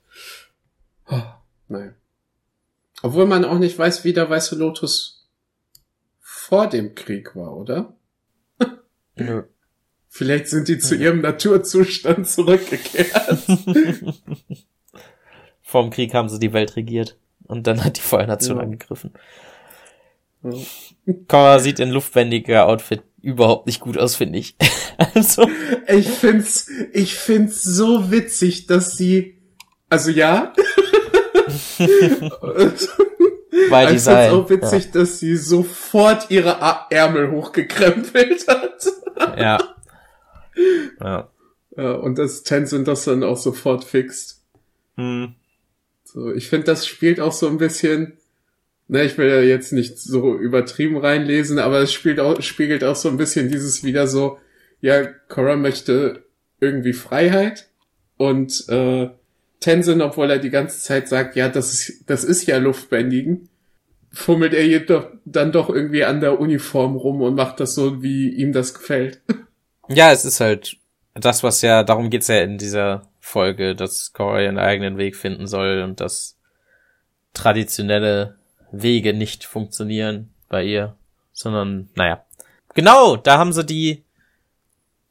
Oh, 1.09 1.23
nein. 1.69 1.95
Obwohl 3.03 3.27
man 3.27 3.45
auch 3.45 3.59
nicht 3.59 3.79
weiß, 3.79 4.05
wie 4.05 4.13
der 4.13 4.29
Weiße 4.29 4.57
Lotus 4.57 5.29
vor 6.21 6.69
dem 6.69 6.95
Krieg 6.95 7.35
war, 7.37 7.57
oder? 7.57 7.97
Nö. 9.17 9.43
Vielleicht 10.09 10.49
sind 10.49 10.69
die 10.69 10.79
zu 10.79 10.95
ihrem 10.95 11.21
Naturzustand 11.21 12.29
zurückgekehrt. 12.29 13.43
Vorm 15.63 15.91
Krieg 15.91 16.15
haben 16.15 16.29
sie 16.29 16.39
die 16.39 16.53
Welt 16.53 16.77
regiert 16.77 17.19
und 17.45 17.67
dann 17.67 17.85
hat 17.85 17.99
die 17.99 18.03
Feuernation 18.03 18.57
ja. 18.57 18.63
angegriffen. 18.63 19.13
Cora 21.29 21.59
sieht 21.59 21.81
in 21.81 21.91
luftwendiger 21.91 22.67
Outfit 22.67 23.03
überhaupt 23.21 23.67
nicht 23.67 23.81
gut 23.81 23.99
aus, 23.99 24.15
finde 24.15 24.39
ich. 24.39 24.57
also. 25.15 25.49
Ich 25.89 26.09
find's, 26.09 26.69
ich 26.93 27.15
find's 27.15 27.63
so 27.63 28.11
witzig, 28.11 28.67
dass 28.67 28.93
sie, 28.93 29.39
also 29.89 30.11
ja. 30.11 30.53
Weil 33.71 33.87
die 33.87 33.99
find's 33.99 34.09
auch 34.09 34.51
witzig, 34.51 34.87
ja. 34.87 34.91
dass 34.93 35.19
sie 35.21 35.37
sofort 35.37 36.31
ihre 36.31 36.59
Ärmel 36.91 37.31
hochgekrempelt 37.31 38.47
hat. 38.49 38.87
ja. 39.39 39.59
ja. 41.77 41.93
Und 41.93 42.19
das 42.19 42.43
Tenzin 42.43 42.85
das 42.85 43.05
dann 43.05 43.23
auch 43.23 43.37
sofort 43.37 43.85
fixt. 43.85 44.43
Hm. 44.97 45.35
So, 46.05 46.33
ich 46.33 46.49
finde, 46.49 46.67
das 46.67 46.87
spielt 46.87 47.21
auch 47.21 47.33
so 47.33 47.47
ein 47.49 47.59
bisschen, 47.59 48.17
ne, 48.89 49.05
ich 49.05 49.19
will 49.19 49.29
ja 49.29 49.41
jetzt 49.41 49.73
nicht 49.73 49.99
so 49.99 50.35
übertrieben 50.35 50.97
reinlesen, 50.97 51.59
aber 51.59 51.81
es 51.81 51.93
spielt 51.93 52.21
auch, 52.21 52.41
spiegelt 52.41 52.85
auch 52.85 52.97
so 52.97 53.09
ein 53.09 53.19
bisschen 53.19 53.51
dieses 53.51 53.85
wieder 53.85 54.07
so, 54.07 54.39
ja, 54.81 55.05
Korra 55.05 55.57
möchte 55.57 56.25
irgendwie 56.61 56.95
Freiheit 56.95 57.69
und 58.17 58.65
äh, 58.69 59.11
Tenzin, 59.61 60.03
obwohl 60.03 60.31
er 60.31 60.39
die 60.39 60.51
ganze 60.51 60.81
Zeit 60.81 61.09
sagt, 61.09 61.37
ja, 61.37 61.49
das 61.49 61.73
ist, 61.73 62.11
das 62.11 62.25
ist 62.25 62.47
ja 62.47 62.59
Luftbändigen, 62.59 63.49
fummelt 64.13 64.55
er 64.55 64.67
jedoch 64.67 65.09
dann 65.25 65.53
doch 65.53 65.69
irgendwie 65.69 66.05
an 66.05 66.21
der 66.21 66.41
Uniform 66.41 66.97
rum 66.97 67.21
und 67.23 67.35
macht 67.35 67.61
das 67.61 67.75
so, 67.75 68.03
wie 68.03 68.29
ihm 68.31 68.53
das 68.53 68.75
gefällt. 68.75 69.21
Ja, 69.89 70.11
es 70.11 70.25
ist 70.25 70.41
halt 70.41 70.79
das, 71.15 71.43
was 71.43 71.63
ja, 71.63 71.83
darum 71.83 72.11
geht's 72.11 72.29
ja 72.29 72.41
in 72.41 72.59
dieser 72.59 73.09
Folge, 73.21 73.75
dass 73.75 74.13
Korra 74.13 74.43
ihren 74.43 74.59
eigenen 74.59 74.99
Weg 74.99 75.17
finden 75.17 75.47
soll 75.47 75.83
und 75.83 76.01
das 76.01 76.39
traditionelle 77.33 78.37
Wege 78.73 79.15
nicht 79.15 79.45
funktionieren 79.45 80.31
bei 80.49 80.65
ihr, 80.65 80.97
sondern 81.33 81.89
naja. 81.95 82.25
Genau, 82.75 83.17
da 83.17 83.39
haben 83.39 83.53
sie 83.53 83.65
die 83.65 84.06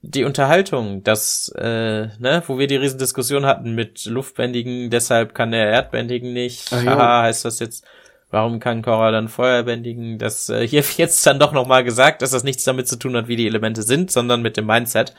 die 0.08 0.24
Unterhaltung, 0.24 1.04
das, 1.04 1.52
äh, 1.58 2.08
ne, 2.20 2.44
wo 2.46 2.60
wir 2.60 2.68
die 2.68 2.76
Riesendiskussion 2.76 3.46
hatten 3.46 3.74
mit 3.74 4.06
Luftbändigen, 4.06 4.90
deshalb 4.92 5.34
kann 5.34 5.52
der 5.52 5.68
Erdbändigen 5.70 6.32
nicht. 6.32 6.72
Ah, 6.72 6.84
Haha, 6.86 7.22
heißt 7.24 7.44
das 7.46 7.60
jetzt, 7.60 7.86
warum 8.30 8.60
kann 8.60 8.84
Cora 8.84 9.12
dann 9.12 9.30
Feuerbändigen? 9.30 10.20
Das 10.20 10.50
äh, 10.50 10.68
hier 10.68 10.84
jetzt 10.98 11.26
dann 11.26 11.40
doch 11.40 11.54
nochmal 11.54 11.84
gesagt, 11.84 12.22
dass 12.22 12.32
das 12.32 12.44
nichts 12.44 12.64
damit 12.64 12.88
zu 12.88 12.98
tun 12.98 13.16
hat, 13.16 13.28
wie 13.28 13.36
die 13.36 13.48
Elemente 13.48 13.82
sind, 13.82 14.12
sondern 14.12 14.44
mit 14.44 14.58
dem 14.58 14.68
Mindset. 14.68 15.16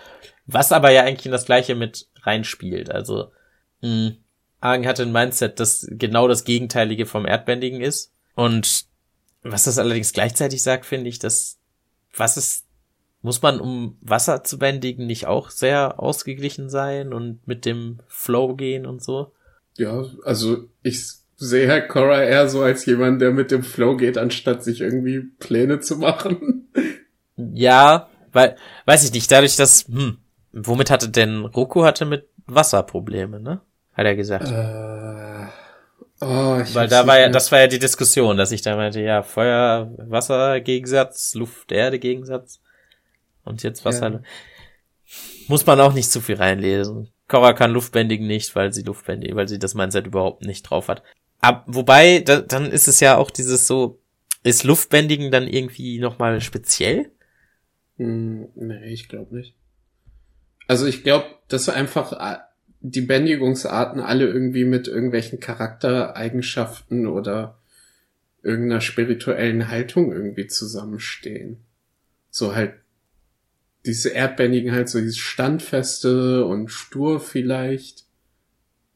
Was 0.46 0.70
aber 0.70 0.90
ja 0.90 1.02
eigentlich 1.02 1.26
in 1.26 1.32
das 1.32 1.46
gleiche 1.46 1.74
mit 1.74 2.06
reinspielt. 2.22 2.90
Also, 2.90 3.32
mh, 3.82 4.12
Argen 4.60 4.86
hatte 4.86 5.02
ein 5.02 5.12
Mindset, 5.12 5.58
das 5.58 5.86
genau 5.90 6.28
das 6.28 6.44
Gegenteilige 6.44 7.06
vom 7.06 7.26
Erdbändigen 7.26 7.80
ist. 7.80 8.12
Und 8.36 8.84
was 9.42 9.64
das 9.64 9.78
allerdings 9.78 10.12
gleichzeitig 10.12 10.62
sagt, 10.62 10.86
finde 10.86 11.08
ich, 11.08 11.18
dass 11.18 11.58
was 12.16 12.36
ist, 12.36 12.65
muss 13.26 13.42
man, 13.42 13.59
um 13.59 13.99
Wasser 14.02 14.45
zu 14.45 14.56
bändigen, 14.56 15.04
nicht 15.04 15.26
auch 15.26 15.50
sehr 15.50 15.99
ausgeglichen 15.99 16.71
sein 16.71 17.12
und 17.12 17.45
mit 17.45 17.64
dem 17.64 17.99
Flow 18.06 18.54
gehen 18.54 18.87
und 18.87 19.02
so? 19.02 19.33
Ja, 19.76 20.04
also 20.23 20.68
ich 20.85 21.09
sehe 21.35 21.66
Herr 21.66 21.80
Cora 21.88 22.23
eher 22.23 22.49
so 22.49 22.62
als 22.62 22.87
jemand, 22.87 23.21
der 23.21 23.33
mit 23.33 23.50
dem 23.50 23.64
Flow 23.64 23.97
geht, 23.97 24.16
anstatt 24.16 24.62
sich 24.62 24.80
irgendwie 24.80 25.23
Pläne 25.40 25.80
zu 25.80 25.97
machen. 25.97 26.68
Ja, 27.37 28.09
weil, 28.33 28.54
weiß 28.85 29.04
ich 29.04 29.12
nicht, 29.12 29.28
dadurch, 29.33 29.56
dass, 29.56 29.88
hm, 29.88 30.18
womit 30.52 30.92
hatte 30.92 31.09
denn 31.09 31.47
Roku 31.47 31.83
hatte 31.83 32.04
mit 32.04 32.28
Wasser 32.47 32.85
Probleme, 32.85 33.40
ne? 33.40 33.61
Hat 33.92 34.06
er 34.06 34.14
gesagt. 34.14 34.49
Äh 34.49 35.49
Oh, 36.21 36.62
Weil 36.73 36.88
da 36.88 37.06
war 37.06 37.18
ja, 37.18 37.28
das 37.28 37.52
war 37.52 37.61
ja 37.61 37.66
die 37.66 37.78
Diskussion, 37.78 38.38
dass 38.38 38.50
ich 38.50 38.62
da 38.62 38.75
meinte, 38.76 39.02
ja, 39.02 39.23
Feuer, 39.23 39.90
Wasser 39.99 40.61
Gegensatz, 40.61 41.35
Luft, 41.35 41.73
Erde 41.73 41.99
Gegensatz. 41.99 42.62
Und 43.46 43.62
jetzt 43.62 43.84
Wasser. 43.84 44.10
Ja. 44.10 44.20
Muss 45.48 45.64
man 45.64 45.80
auch 45.80 45.94
nicht 45.94 46.10
zu 46.10 46.20
viel 46.20 46.36
reinlesen. 46.36 47.08
Cora 47.28 47.52
kann 47.52 47.72
Luftbändigen 47.72 48.26
nicht, 48.26 48.54
weil 48.54 48.72
sie 48.72 48.82
Luftbändigen, 48.82 49.36
weil 49.36 49.48
sie 49.48 49.58
das 49.58 49.74
Mindset 49.74 50.06
überhaupt 50.06 50.44
nicht 50.44 50.62
drauf 50.62 50.88
hat. 50.88 51.02
Ab, 51.40 51.64
wobei, 51.66 52.20
da, 52.20 52.40
dann 52.40 52.70
ist 52.70 52.88
es 52.88 53.00
ja 53.00 53.16
auch 53.16 53.30
dieses 53.30 53.66
so, 53.66 54.00
ist 54.42 54.64
Luftbändigen 54.64 55.30
dann 55.30 55.46
irgendwie 55.46 55.98
nochmal 55.98 56.40
speziell? 56.40 57.10
Hm, 57.96 58.48
nee, 58.54 58.92
ich 58.92 59.08
glaube 59.08 59.34
nicht. 59.34 59.54
Also 60.68 60.86
ich 60.86 61.02
glaube, 61.02 61.26
dass 61.48 61.68
einfach 61.68 62.12
äh, 62.12 62.38
die 62.80 63.00
Bändigungsarten 63.00 64.00
alle 64.00 64.26
irgendwie 64.26 64.64
mit 64.64 64.88
irgendwelchen 64.88 65.40
Charaktereigenschaften 65.40 67.06
oder 67.06 67.58
irgendeiner 68.42 68.80
spirituellen 68.80 69.68
Haltung 69.68 70.12
irgendwie 70.12 70.46
zusammenstehen. 70.46 71.58
So 72.30 72.54
halt 72.54 72.74
diese 73.86 74.10
Erdbändigen 74.10 74.72
halt 74.72 74.88
so 74.88 75.00
dieses 75.00 75.18
Standfeste 75.18 76.44
und 76.44 76.68
stur 76.68 77.20
vielleicht 77.20 78.04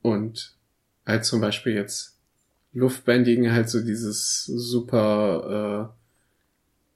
und 0.02 0.56
halt 1.06 1.24
zum 1.24 1.40
Beispiel 1.40 1.74
jetzt 1.74 2.18
Luftbändigen 2.72 3.52
halt 3.52 3.68
so 3.68 3.80
dieses 3.80 4.44
super 4.44 5.90
äh, 5.90 5.94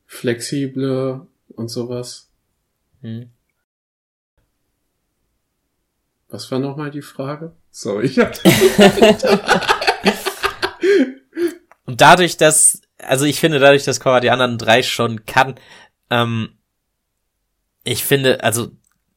flexible 0.06 1.26
und 1.48 1.68
sowas. 1.68 2.30
Hm. 3.00 3.30
Was 6.28 6.50
war 6.50 6.58
nochmal 6.58 6.90
die 6.90 7.02
Frage? 7.02 7.52
Sorry, 7.70 8.06
ich 8.06 8.18
hab 8.18 8.34
Und 11.86 12.00
dadurch, 12.00 12.36
dass, 12.36 12.80
also 12.98 13.24
ich 13.24 13.38
finde 13.38 13.58
dadurch, 13.60 13.84
dass 13.84 14.00
Korra 14.00 14.20
die 14.20 14.30
anderen 14.30 14.58
drei 14.58 14.82
schon 14.82 15.26
kann, 15.26 15.54
ähm, 16.10 16.56
ich 17.84 18.04
finde, 18.04 18.42
also 18.42 18.70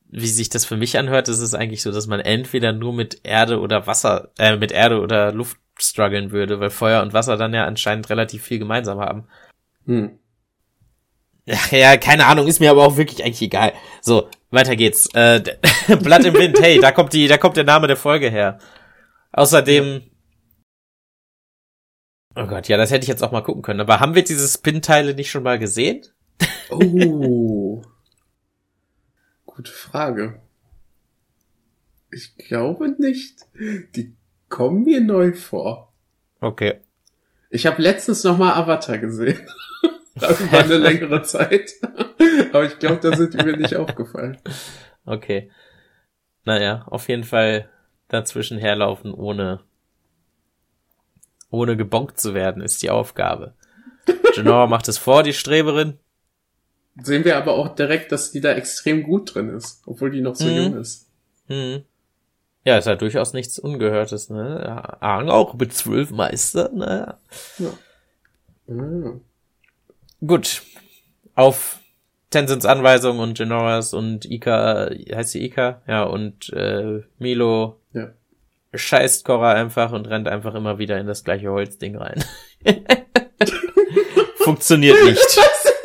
wie 0.10 0.28
sich 0.28 0.50
das 0.50 0.66
für 0.66 0.78
mich 0.78 0.98
anhört, 0.98 1.28
ist 1.28 1.40
es 1.40 1.54
eigentlich 1.54 1.82
so, 1.82 1.92
dass 1.92 2.08
man 2.08 2.20
entweder 2.20 2.72
nur 2.72 2.94
mit 2.94 3.22
Erde 3.24 3.60
oder 3.60 3.88
Wasser, 3.88 4.32
äh, 4.38 4.56
mit 4.56 4.72
Erde 4.72 5.02
oder 5.02 5.32
Luft 5.32 5.58
strugglen 5.80 6.32
würde, 6.32 6.60
weil 6.60 6.70
Feuer 6.70 7.02
und 7.02 7.14
Wasser 7.14 7.38
dann 7.38 7.54
ja 7.54 7.66
anscheinend 7.66 8.10
relativ 8.10 8.44
viel 8.44 8.60
gemeinsam 8.60 9.00
haben. 9.00 9.28
Hm. 9.86 10.20
Ja, 11.46 11.58
ja, 11.72 11.98
keine 11.98 12.26
Ahnung, 12.26 12.48
ist 12.48 12.60
mir 12.60 12.72
aber 12.72 12.86
auch 12.86 12.98
wirklich 12.98 13.24
eigentlich 13.24 13.42
egal. 13.42 13.74
So, 14.02 14.30
weiter 14.50 14.76
geht's. 14.76 15.08
Äh, 15.14 15.42
Blatt 16.02 16.26
im 16.26 16.34
Wind, 16.34 16.60
hey, 16.62 16.80
da 16.80 16.92
kommt 16.92 17.14
die, 17.14 17.28
da 17.28 17.38
kommt 17.38 17.58
der 17.58 17.64
Name 17.64 17.88
der 17.88 17.98
Folge 17.98 18.30
her. 18.30 18.60
Außerdem. 19.32 20.02
Oh 22.36 22.48
Gott, 22.48 22.68
ja, 22.68 22.78
das 22.78 22.92
hätte 22.92 23.04
ich 23.04 23.10
jetzt 23.10 23.24
auch 23.24 23.32
mal 23.32 23.42
gucken 23.42 23.62
können. 23.62 23.80
Aber 23.80 24.00
haben 24.00 24.14
wir 24.14 24.24
diese 24.24 24.48
Spin-Teile 24.48 25.14
nicht 25.16 25.32
schon 25.32 25.44
mal 25.44 25.58
gesehen? 25.58 26.06
Oh. 26.70 27.82
Gute 29.58 29.72
Frage. 29.72 30.40
Ich 32.12 32.38
glaube 32.38 32.90
nicht. 33.00 33.40
Die 33.96 34.16
kommen 34.50 34.84
mir 34.84 35.02
neu 35.02 35.34
vor. 35.34 35.92
Okay. 36.40 36.82
Ich 37.50 37.66
habe 37.66 37.82
letztens 37.82 38.24
noch 38.24 38.38
mal 38.38 38.54
Avatar 38.54 39.00
gesehen. 39.00 39.50
War 40.14 40.64
eine 40.64 40.78
längere 40.78 41.24
Zeit. 41.24 41.72
Aber 42.54 42.66
ich 42.66 42.78
glaube, 42.78 43.00
da 43.02 43.18
sind 43.18 43.34
die 43.34 43.44
mir 43.44 43.58
nicht 43.58 43.76
aufgefallen. 43.76 44.38
Okay. 45.06 45.50
Naja, 46.46 46.84
auf 46.86 47.10
jeden 47.10 47.24
Fall 47.24 47.68
dazwischen 48.10 48.60
herlaufen, 48.60 49.12
ohne, 49.12 49.62
ohne 51.50 51.76
gebonkt 51.76 52.20
zu 52.20 52.36
werden, 52.36 52.62
ist 52.62 52.84
die 52.84 52.92
Aufgabe. 52.92 53.56
Genora 54.36 54.68
macht 54.68 54.88
es 54.88 55.00
vor, 55.00 55.24
die 55.24 55.34
Streberin. 55.34 55.98
Sehen 57.04 57.26
wir 57.26 57.38
aber 57.38 57.54
auch 57.54 57.76
direkt, 57.76 58.12
dass 58.12 58.32
die 58.32 58.42
da 58.42 58.54
extrem 58.54 59.04
gut 59.04 59.36
drin 59.36 59.50
ist, 59.50 59.84
obwohl 59.86 60.10
die 60.10 60.22
noch 60.22 60.36
so 60.36 60.46
mhm. 60.46 60.56
jung 60.56 60.78
ist. 60.78 61.08
Mhm. 61.48 61.84
Ja, 62.64 62.78
ist 62.78 62.88
ja 62.88 62.96
durchaus 62.96 63.34
nichts 63.34 63.60
Ungehörtes, 63.60 64.30
ne? 64.30 65.00
Aang 65.00 65.30
auch 65.30 65.54
mit 65.54 65.74
zwölf 65.74 66.12
Meister, 66.12 66.70
ne? 66.74 67.16
Ja. 67.60 67.74
Mhm. 68.68 69.22
Gut. 70.26 70.64
Auf 71.36 71.80
Tensins 72.30 72.66
Anweisung 72.66 73.20
und 73.20 73.38
Genoras 73.38 73.94
und 73.94 74.26
Ika, 74.26 74.90
heißt 74.90 75.32
sie 75.32 75.46
Ika? 75.46 75.82
Ja, 75.88 76.04
und 76.04 76.52
äh, 76.52 77.04
Milo 77.20 77.80
ja. 77.94 78.10
scheißt 78.74 79.24
Korra 79.24 79.54
einfach 79.54 79.94
und 79.94 80.10
rennt 80.10 80.28
einfach 80.28 80.56
immer 80.56 80.78
wieder 80.78 81.00
in 81.00 81.08
das 81.08 81.24
gleiche 81.24 81.52
Holzding 81.52 81.96
rein. 81.96 82.24
Funktioniert 84.40 85.02
nicht. 85.06 85.40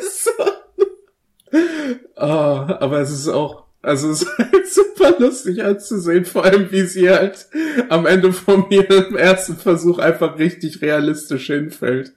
Oh, 2.23 2.25
aber 2.25 3.01
es 3.01 3.11
ist 3.11 3.27
auch, 3.27 3.65
also 3.81 4.09
es 4.09 4.21
ist 4.23 4.37
halt 4.37 4.67
super 4.67 5.15
lustig 5.19 5.61
anzusehen, 5.63 6.23
vor 6.23 6.45
allem 6.45 6.71
wie 6.71 6.85
sie 6.85 7.09
halt 7.09 7.47
am 7.89 8.05
Ende 8.05 8.31
von 8.31 8.67
mir 8.69 8.89
im 8.89 9.17
ersten 9.17 9.57
Versuch 9.57 9.99
einfach 9.99 10.39
richtig 10.39 10.81
realistisch 10.81 11.47
hinfällt 11.47 12.13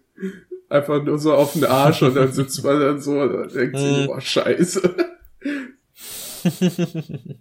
einfach 0.69 1.03
nur 1.03 1.19
so 1.19 1.35
auf 1.35 1.53
den 1.53 1.65
Arsch 1.65 2.03
und 2.03 2.15
dann 2.15 2.33
sitzt 2.33 2.63
man 2.65 2.81
dann 2.81 3.01
so 3.01 3.21
und 3.21 3.55
denkt 3.55 3.79
sich, 3.79 3.97
hm. 3.97 4.07
boah, 4.07 4.21
scheiße. 4.21 4.95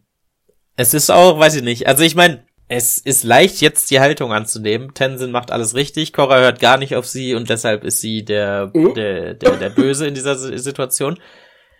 es 0.75 0.93
ist 0.93 1.11
auch, 1.11 1.39
weiß 1.39 1.55
ich 1.55 1.63
nicht, 1.63 1.87
also 1.87 2.03
ich 2.03 2.15
meine, 2.15 2.43
es 2.67 2.97
ist 2.97 3.23
leicht, 3.23 3.61
jetzt 3.61 3.91
die 3.91 3.99
Haltung 3.99 4.33
anzunehmen. 4.33 4.95
Tenzin 4.95 5.31
macht 5.31 5.51
alles 5.51 5.75
richtig, 5.75 6.13
Korra 6.13 6.39
hört 6.39 6.59
gar 6.59 6.77
nicht 6.77 6.95
auf 6.95 7.05
sie 7.05 7.35
und 7.35 7.49
deshalb 7.49 7.83
ist 7.83 8.01
sie 8.01 8.25
der, 8.25 8.71
uh. 8.73 8.93
der, 8.93 9.35
der, 9.35 9.57
der 9.57 9.69
Böse 9.69 10.07
in 10.07 10.15
dieser 10.15 10.35
Situation. 10.35 11.19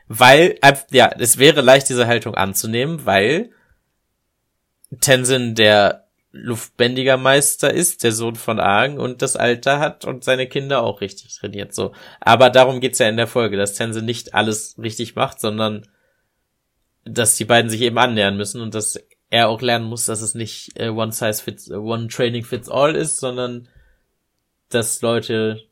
Weil, 0.08 0.60
ja, 0.92 1.12
es 1.18 1.38
wäre 1.38 1.62
leicht, 1.62 1.90
diese 1.90 2.08
Haltung 2.08 2.36
anzunehmen, 2.36 3.06
weil 3.06 3.52
Tenzin 5.00 5.56
der 5.56 6.06
luftbändiger 6.32 7.18
Meister 7.18 7.74
ist, 7.74 8.04
der 8.04 8.12
Sohn 8.12 8.36
von 8.36 8.60
Aang 8.60 9.00
und 9.00 9.22
das 9.22 9.38
Alter 9.38 9.80
hat 9.80 10.04
und 10.04 10.24
seine 10.24 10.48
Kinder 10.48 10.84
auch 10.84 11.00
richtig 11.00 11.34
trainiert, 11.34 11.74
so. 11.74 11.94
Aber 12.20 12.50
darum 12.50 12.82
geht's 12.82 13.00
ja 13.00 13.08
in 13.08 13.18
der 13.18 13.28
Folge, 13.28 13.56
dass 13.56 13.74
Tense 13.74 14.02
nicht 14.02 14.34
alles 14.34 14.76
richtig 14.78 15.16
macht, 15.16 15.40
sondern 15.40 15.88
dass 17.06 17.36
die 17.36 17.46
beiden 17.46 17.70
sich 17.70 17.82
eben 17.82 17.98
annähern 17.98 18.36
müssen 18.36 18.62
und 18.62 18.76
dass 18.76 19.00
er 19.30 19.48
auch 19.48 19.62
lernen 19.62 19.86
muss, 19.86 20.06
dass 20.06 20.22
es 20.22 20.36
nicht 20.36 20.78
äh, 20.80 20.90
one 20.90 21.12
size 21.12 21.42
fits, 21.42 21.70
uh, 21.72 21.76
one 21.76 22.08
training 22.08 22.44
fits 22.44 22.70
all 22.70 22.96
ist, 22.96 23.20
sondern 23.20 23.70
dass 24.70 25.02
Leute 25.02 25.64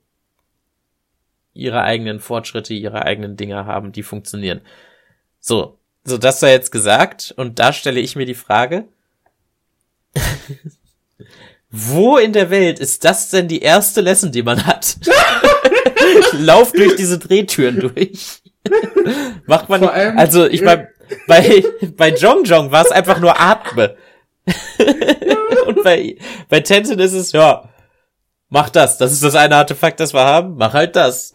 ihre 1.54 1.84
eigenen 1.84 2.20
Fortschritte, 2.20 2.74
ihre 2.74 3.04
eigenen 3.04 3.38
Dinge 3.38 3.66
haben, 3.66 3.92
die 3.92 4.04
funktionieren. 4.04 4.62
So, 5.40 5.78
so 6.04 6.18
das 6.18 6.40
sei 6.40 6.52
jetzt 6.52 6.72
gesagt 6.72 7.34
und 7.38 7.60
da 7.60 7.74
stelle 7.74 8.00
ich 8.00 8.16
mir 8.16 8.26
die 8.26 8.34
Frage, 8.34 8.86
wo 11.70 12.18
in 12.18 12.34
der 12.34 12.50
Welt 12.50 12.80
ist 12.80 13.04
das 13.04 13.30
denn 13.30 13.48
die 13.48 13.62
erste 13.62 14.02
Lesson, 14.02 14.32
die 14.32 14.44
man 14.44 14.66
hat? 14.66 14.98
Lauf 16.34 16.72
durch 16.72 16.96
diese 16.96 17.20
Drehtüren 17.20 17.80
durch. 17.80 18.42
Macht 19.46 19.70
man, 19.70 19.84
allem, 19.84 20.18
also 20.18 20.46
ich 20.46 20.62
meine, 20.62 20.90
bei, 21.28 21.64
bei 21.96 22.10
Jong 22.10 22.44
Jong 22.46 22.72
war 22.72 22.86
es 22.86 22.92
einfach 22.92 23.20
nur 23.20 23.40
Atme. 23.40 23.96
Und 25.68 25.84
bei, 25.84 26.18
bei 26.50 26.60
Tenzin 26.60 27.00
ist 27.00 27.14
es, 27.14 27.32
ja, 27.32 27.70
mach 28.54 28.70
das. 28.70 28.98
Das 29.00 29.12
ist 29.12 29.24
das 29.24 29.36
eine 29.36 29.56
Artefakt, 29.56 30.00
das 30.00 30.14
wir 30.14 30.24
haben. 30.24 30.56
Mach 30.58 30.74
halt 30.74 30.96
das. 30.96 31.34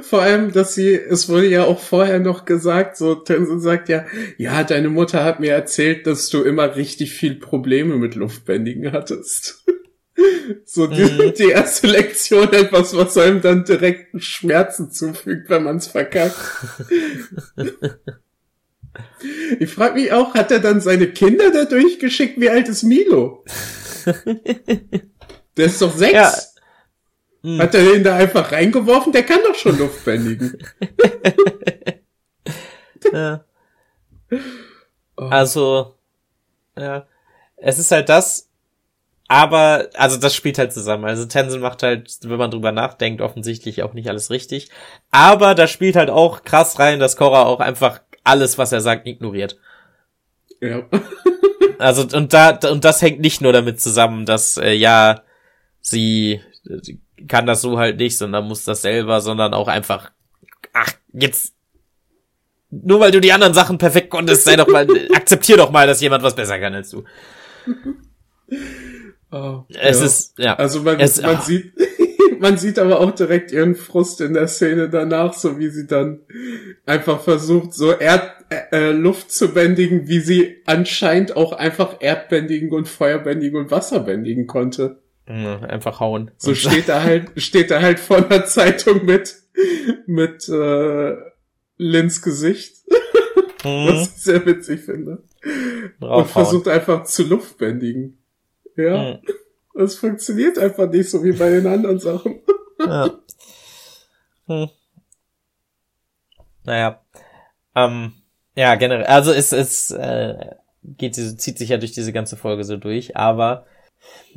Vor 0.00 0.22
allem, 0.22 0.50
dass 0.50 0.74
sie, 0.74 0.94
es 0.94 1.28
wurde 1.28 1.46
ja 1.46 1.64
auch 1.64 1.78
vorher 1.78 2.18
noch 2.18 2.46
gesagt, 2.46 2.96
so 2.96 3.14
Tenzin 3.14 3.60
sagt 3.60 3.90
ja, 3.90 4.06
ja, 4.38 4.64
deine 4.64 4.88
Mutter 4.88 5.24
hat 5.24 5.40
mir 5.40 5.52
erzählt, 5.52 6.06
dass 6.06 6.30
du 6.30 6.42
immer 6.42 6.74
richtig 6.74 7.12
viel 7.12 7.34
Probleme 7.34 7.96
mit 7.96 8.14
Luftbändigen 8.14 8.92
hattest. 8.92 9.66
so 10.64 10.86
die, 10.86 11.02
mhm. 11.02 11.34
die 11.34 11.50
erste 11.50 11.88
Lektion 11.88 12.50
etwas, 12.54 12.96
was 12.96 13.18
einem 13.18 13.42
dann 13.42 13.66
direkt 13.66 14.22
Schmerzen 14.22 14.90
zufügt, 14.90 15.50
wenn 15.50 15.64
man 15.64 15.76
es 15.76 15.86
verkackt. 15.86 16.40
ich 19.60 19.70
frage 19.70 20.00
mich 20.00 20.12
auch, 20.12 20.32
hat 20.32 20.50
er 20.50 20.60
dann 20.60 20.80
seine 20.80 21.08
Kinder 21.08 21.50
da 21.50 21.66
durchgeschickt? 21.66 22.40
Wie 22.40 22.48
alt 22.48 22.68
ist 22.68 22.84
Milo? 22.84 23.44
Der 25.56 25.66
ist 25.66 25.82
doch 25.82 25.94
sechs. 25.94 26.12
Ja. 26.12 26.32
Hm. 27.42 27.60
Hat 27.60 27.74
er 27.74 27.84
den 27.84 28.04
da 28.04 28.16
einfach 28.16 28.50
reingeworfen? 28.52 29.12
Der 29.12 29.24
kann 29.24 29.40
doch 29.44 29.54
schon 29.54 29.78
Luft 29.78 30.04
bändigen. 30.04 30.58
ja. 33.12 33.44
Oh. 35.16 35.22
Also, 35.24 35.94
ja. 36.76 37.06
Es 37.56 37.78
ist 37.78 37.90
halt 37.90 38.08
das, 38.08 38.48
aber, 39.28 39.90
also 39.94 40.16
das 40.16 40.34
spielt 40.34 40.58
halt 40.58 40.72
zusammen. 40.72 41.04
Also 41.04 41.26
Tenzin 41.26 41.60
macht 41.60 41.82
halt, 41.82 42.18
wenn 42.22 42.38
man 42.38 42.50
drüber 42.50 42.72
nachdenkt, 42.72 43.20
offensichtlich 43.20 43.82
auch 43.82 43.92
nicht 43.92 44.08
alles 44.08 44.30
richtig. 44.30 44.70
Aber 45.10 45.54
da 45.54 45.66
spielt 45.66 45.96
halt 45.96 46.08
auch 46.08 46.44
krass 46.44 46.78
rein, 46.78 46.98
dass 46.98 47.16
Korra 47.16 47.44
auch 47.44 47.60
einfach 47.60 48.00
alles, 48.24 48.58
was 48.58 48.72
er 48.72 48.80
sagt, 48.80 49.06
ignoriert. 49.06 49.58
Ja. 50.60 50.82
Also, 51.78 52.16
und 52.16 52.32
da, 52.32 52.58
und 52.70 52.84
das 52.84 53.02
hängt 53.02 53.20
nicht 53.20 53.40
nur 53.40 53.52
damit 53.52 53.80
zusammen, 53.80 54.26
dass, 54.26 54.56
äh, 54.56 54.72
ja, 54.72 55.22
sie, 55.80 56.40
sie 56.82 57.00
kann 57.26 57.46
das 57.46 57.62
so 57.62 57.78
halt 57.78 57.98
nicht, 57.98 58.18
sondern 58.18 58.46
muss 58.46 58.64
das 58.64 58.82
selber, 58.82 59.20
sondern 59.20 59.54
auch 59.54 59.68
einfach, 59.68 60.10
ach, 60.72 60.92
jetzt, 61.12 61.54
nur 62.70 63.00
weil 63.00 63.10
du 63.10 63.20
die 63.20 63.32
anderen 63.32 63.54
Sachen 63.54 63.78
perfekt 63.78 64.10
konntest, 64.10 64.44
sei 64.44 64.56
doch 64.56 64.68
mal, 64.68 64.86
akzeptier 65.14 65.56
doch 65.56 65.70
mal, 65.70 65.86
dass 65.86 66.00
jemand 66.00 66.22
was 66.22 66.36
besser 66.36 66.58
kann 66.58 66.74
als 66.74 66.90
du. 66.90 67.04
Oh, 69.30 69.64
es 69.68 70.00
ja. 70.00 70.06
ist, 70.06 70.38
ja. 70.38 70.54
Also 70.56 70.82
man, 70.82 70.98
es, 71.00 71.20
man 71.20 71.36
oh. 71.38 71.42
sieht, 71.42 71.74
man 72.40 72.56
sieht 72.56 72.78
aber 72.78 73.00
auch 73.00 73.10
direkt 73.14 73.52
ihren 73.52 73.74
Frust 73.74 74.22
in 74.22 74.32
der 74.32 74.48
Szene 74.48 74.88
danach, 74.88 75.34
so 75.34 75.58
wie 75.58 75.68
sie 75.68 75.86
dann 75.86 76.20
einfach 76.86 77.20
versucht, 77.20 77.74
so 77.74 77.92
Erd 77.92 78.37
äh, 78.50 78.92
Luft 78.92 79.30
zu 79.30 79.52
bändigen, 79.52 80.08
wie 80.08 80.20
sie 80.20 80.62
anscheinend 80.66 81.36
auch 81.36 81.52
einfach 81.52 81.96
erdbändigen 82.00 82.70
und 82.72 82.88
feuerbändigen 82.88 83.58
und 83.58 83.70
wasserbändigen 83.70 84.46
konnte. 84.46 85.02
Ja, 85.28 85.60
einfach 85.60 86.00
hauen. 86.00 86.30
So 86.38 86.54
steht 86.54 86.88
da 86.88 87.02
halt, 87.02 87.30
steht 87.36 87.70
da 87.70 87.82
halt 87.82 87.98
vor 88.00 88.16
einer 88.16 88.46
Zeitung 88.46 89.04
mit, 89.04 89.36
mit 90.06 90.48
äh, 90.48 91.16
Lins 91.76 92.22
Gesicht. 92.22 92.76
Mhm. 93.64 93.88
Was 93.88 94.02
ich 94.02 94.22
sehr 94.22 94.46
witzig 94.46 94.82
finde. 94.82 95.24
Draufhauen. 95.98 96.22
Und 96.22 96.28
versucht 96.28 96.68
einfach 96.68 97.02
zu 97.02 97.24
Luftbändigen. 97.24 98.16
Ja. 98.76 99.14
Mhm. 99.14 99.18
Das 99.74 99.96
funktioniert 99.96 100.58
einfach 100.58 100.88
nicht 100.88 101.10
so 101.10 101.24
wie 101.24 101.32
bei 101.32 101.50
den 101.50 101.66
anderen 101.66 101.98
Sachen. 101.98 102.40
Ja. 102.80 103.10
Hm. 104.46 104.68
Naja. 106.62 107.02
Ähm, 107.74 108.12
ja, 108.58 108.74
generell, 108.74 109.06
also 109.06 109.32
es, 109.32 109.52
es 109.52 109.92
äh, 109.92 110.54
geht, 110.82 111.14
zieht 111.14 111.58
sich 111.58 111.68
ja 111.68 111.76
durch 111.76 111.92
diese 111.92 112.12
ganze 112.12 112.36
Folge 112.36 112.64
so 112.64 112.76
durch, 112.76 113.16
aber 113.16 113.66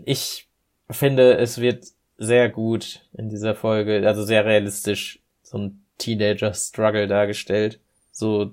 ich 0.06 0.48
finde, 0.92 1.38
es 1.38 1.60
wird 1.60 1.88
sehr 2.20 2.50
gut 2.50 3.02
in 3.14 3.30
dieser 3.30 3.56
Folge, 3.56 4.08
also 4.08 4.24
sehr 4.24 4.46
realistisch, 4.46 5.24
so 5.42 5.58
ein 5.58 5.84
Teenager-Struggle 5.98 7.08
dargestellt. 7.08 7.80
So, 8.12 8.52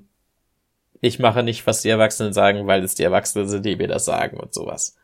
ich 1.03 1.19
mache 1.19 1.43
nicht, 1.43 1.67
was 1.67 1.83
die 1.83 1.91
Erwachsenen 1.91 2.33
sagen, 2.33 2.67
weil 2.67 2.83
es 2.83 2.95
die 2.95 3.03
Erwachsenen 3.03 3.47
sind, 3.47 3.67
die 3.67 3.77
mir 3.77 3.89
das 3.89 4.07
sagen 4.07 4.41
und 4.41 4.55
sowas. 4.55 4.97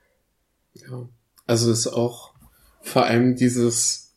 Ja. 0.72 1.06
Also 1.46 1.70
ist 1.70 1.88
auch 1.88 2.32
vor 2.80 3.04
allem 3.04 3.36
dieses, 3.36 4.14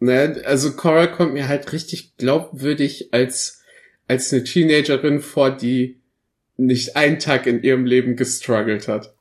ne, 0.00 0.42
also 0.44 0.72
Cora 0.72 1.06
kommt 1.06 1.34
mir 1.34 1.46
halt 1.46 1.70
richtig 1.70 2.16
glaubwürdig 2.16 3.10
als, 3.12 3.57
als 4.08 4.32
eine 4.32 4.44
Teenagerin 4.44 5.20
vor, 5.20 5.50
die 5.50 6.00
nicht 6.56 6.96
einen 6.96 7.18
Tag 7.18 7.46
in 7.46 7.62
ihrem 7.62 7.86
Leben 7.86 8.16
gestruggelt 8.16 8.88
hat. 8.88 9.14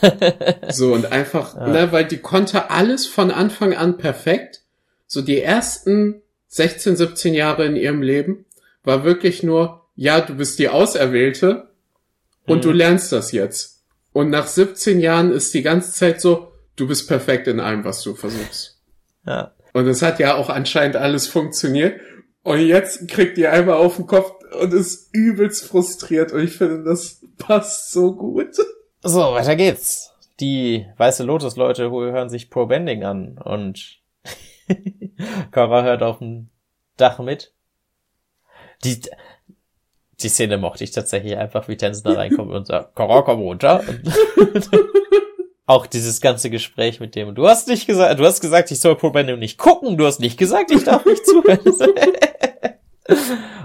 so 0.70 0.94
und 0.94 1.12
einfach, 1.12 1.56
ja. 1.56 1.68
ne, 1.68 1.92
weil 1.92 2.06
die 2.06 2.18
konnte 2.18 2.70
alles 2.70 3.06
von 3.06 3.30
Anfang 3.30 3.74
an 3.74 3.98
perfekt. 3.98 4.62
So 5.06 5.20
die 5.20 5.40
ersten 5.40 6.22
16, 6.48 6.96
17 6.96 7.34
Jahre 7.34 7.66
in 7.66 7.76
ihrem 7.76 8.02
Leben 8.02 8.46
war 8.84 9.04
wirklich 9.04 9.42
nur, 9.42 9.86
ja, 9.94 10.20
du 10.20 10.34
bist 10.34 10.58
die 10.58 10.68
Auserwählte 10.68 11.68
und 12.46 12.58
mhm. 12.58 12.62
du 12.62 12.72
lernst 12.72 13.12
das 13.12 13.32
jetzt. 13.32 13.82
Und 14.12 14.30
nach 14.30 14.46
17 14.46 15.00
Jahren 15.00 15.32
ist 15.32 15.54
die 15.54 15.62
ganze 15.62 15.92
Zeit 15.92 16.20
so, 16.20 16.52
du 16.76 16.86
bist 16.86 17.08
perfekt 17.08 17.48
in 17.48 17.60
allem, 17.60 17.84
was 17.84 18.02
du 18.02 18.14
versuchst. 18.14 18.78
Ja. 19.26 19.52
Und 19.72 19.86
es 19.86 20.02
hat 20.02 20.18
ja 20.18 20.34
auch 20.34 20.50
anscheinend 20.50 20.96
alles 20.96 21.26
funktioniert. 21.26 22.00
Und 22.42 22.60
jetzt 22.60 23.08
kriegt 23.08 23.38
ihr 23.38 23.52
einmal 23.52 23.76
auf 23.76 23.96
den 23.96 24.06
Kopf 24.06 24.32
und 24.60 24.72
ist 24.72 25.14
übelst 25.14 25.66
frustriert. 25.66 26.32
Und 26.32 26.42
ich 26.42 26.56
finde, 26.56 26.82
das 26.82 27.24
passt 27.38 27.92
so 27.92 28.14
gut. 28.14 28.56
So, 29.02 29.20
weiter 29.20 29.56
geht's. 29.56 30.12
Die 30.40 30.86
Weiße 30.96 31.22
Lotus-Leute 31.22 31.90
hören 31.90 32.28
sich 32.28 32.50
Pro 32.50 32.66
Bending 32.66 33.04
an 33.04 33.38
und 33.38 34.00
Kara 35.52 35.82
hört 35.82 36.02
auf 36.02 36.18
dem 36.18 36.48
Dach 36.96 37.18
mit. 37.20 37.52
Die, 38.84 39.00
die 40.20 40.28
Szene 40.28 40.58
mochte 40.58 40.82
ich 40.82 40.90
tatsächlich 40.90 41.36
einfach, 41.36 41.68
wie 41.68 41.76
Tenzin 41.76 42.04
da 42.04 42.12
reinkommt 42.14 42.50
und 42.50 42.66
sagt, 42.66 42.96
Kara, 42.96 43.22
komm 43.22 43.40
runter. 43.40 43.84
auch 45.66 45.86
dieses 45.86 46.20
ganze 46.20 46.50
Gespräch 46.50 47.00
mit 47.00 47.14
dem, 47.14 47.34
du 47.34 47.46
hast 47.46 47.68
nicht 47.68 47.86
gesagt, 47.86 48.18
du 48.18 48.24
hast 48.24 48.40
gesagt, 48.40 48.70
ich 48.70 48.80
soll 48.80 48.96
Probandum 48.96 49.38
nicht 49.38 49.58
gucken, 49.58 49.96
du 49.96 50.06
hast 50.06 50.20
nicht 50.20 50.38
gesagt, 50.38 50.70
ich 50.70 50.84
darf 50.84 51.04
nicht 51.06 51.24
zuhören. 51.24 51.60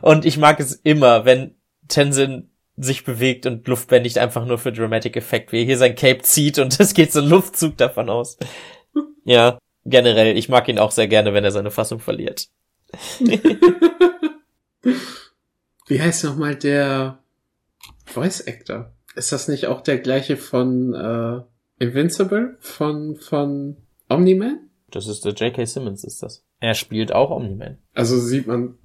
und 0.02 0.26
ich 0.26 0.38
mag 0.38 0.60
es 0.60 0.74
immer, 0.74 1.26
wenn 1.26 1.56
Tenzin 1.88 2.52
sich 2.76 3.04
bewegt 3.04 3.48
und 3.48 3.68
luftbändigt 3.68 4.20
einfach 4.20 4.46
nur 4.46 4.60
für 4.60 4.72
Dramatic 4.72 5.18
Effect, 5.18 5.52
wie 5.52 5.62
er 5.62 5.66
hier 5.66 5.78
sein 5.78 5.96
Cape 5.96 6.22
zieht 6.22 6.60
und 6.60 6.80
es 6.80 6.94
geht 6.94 7.12
so 7.12 7.22
ein 7.22 7.30
Luftzug 7.30 7.76
davon 7.78 8.10
aus. 8.10 8.38
Ja, 9.26 9.58
generell, 9.84 10.38
ich 10.38 10.50
mag 10.50 10.68
ihn 10.68 10.78
auch 10.78 10.92
sehr 10.92 11.08
gerne, 11.08 11.34
wenn 11.34 11.44
er 11.44 11.52
seine 11.52 11.72
Fassung 11.72 12.00
verliert. 12.00 12.48
wie 15.88 16.02
heißt 16.02 16.24
nochmal 16.24 16.56
der 16.56 17.18
Voice 18.06 18.46
Actor? 18.48 18.94
Ist 19.16 19.32
das 19.32 19.48
nicht 19.48 19.66
auch 19.66 19.82
der 19.82 19.98
gleiche 19.98 20.38
von 20.38 20.94
äh 20.94 21.42
Invincible 21.80 22.58
von, 22.60 23.16
von 23.16 23.78
Omni-Man? 24.10 24.70
Das 24.90 25.08
ist 25.08 25.26
der 25.26 25.34
J.K. 25.34 25.66
Simmons, 25.66 26.04
ist 26.04 26.24
das. 26.24 26.46
Er 26.60 26.74
spielt 26.74 27.12
auch 27.12 27.30
Omni-Man. 27.30 27.78
Also 27.94 28.20
sieht 28.20 28.48
man. 28.48 28.78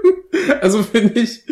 also 0.60 0.82
finde 0.82 1.20
ich, 1.20 1.44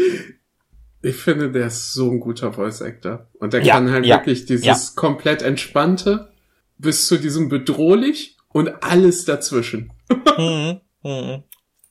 ich 1.02 1.16
finde, 1.16 1.50
der 1.50 1.66
ist 1.66 1.92
so 1.92 2.10
ein 2.10 2.20
guter 2.20 2.52
Voice 2.52 2.82
Actor. 2.82 3.28
Und 3.38 3.52
der 3.52 3.62
ja, 3.62 3.74
kann 3.74 3.90
halt 3.90 4.06
ja, 4.06 4.16
wirklich 4.16 4.46
dieses 4.46 4.64
ja. 4.64 4.76
komplett 4.94 5.42
entspannte 5.42 6.32
bis 6.78 7.06
zu 7.06 7.16
diesem 7.16 7.48
bedrohlich 7.48 8.36
und 8.48 8.82
alles 8.82 9.24
dazwischen. 9.24 9.92
mhm, 10.38 10.80
mhm. 11.02 11.42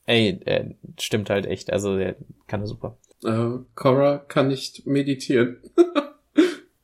Ey, 0.04 0.40
äh, 0.44 0.74
stimmt 0.98 1.30
halt 1.30 1.46
echt. 1.46 1.72
Also 1.72 1.96
der 1.96 2.16
kann 2.46 2.60
er 2.60 2.66
super. 2.66 2.98
Äh, 3.24 3.58
Cora 3.74 4.18
kann 4.18 4.48
nicht 4.48 4.86
meditieren. 4.86 5.58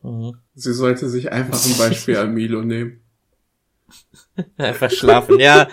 Mhm. 0.02 0.34
Sie 0.54 0.72
sollte 0.72 1.08
sich 1.08 1.32
einfach 1.32 1.64
ein 1.64 1.78
Beispiel 1.78 2.16
an 2.16 2.32
Milo 2.32 2.62
nehmen. 2.62 3.00
Einfach 4.58 4.90
schlafen, 4.90 5.40
ja. 5.40 5.66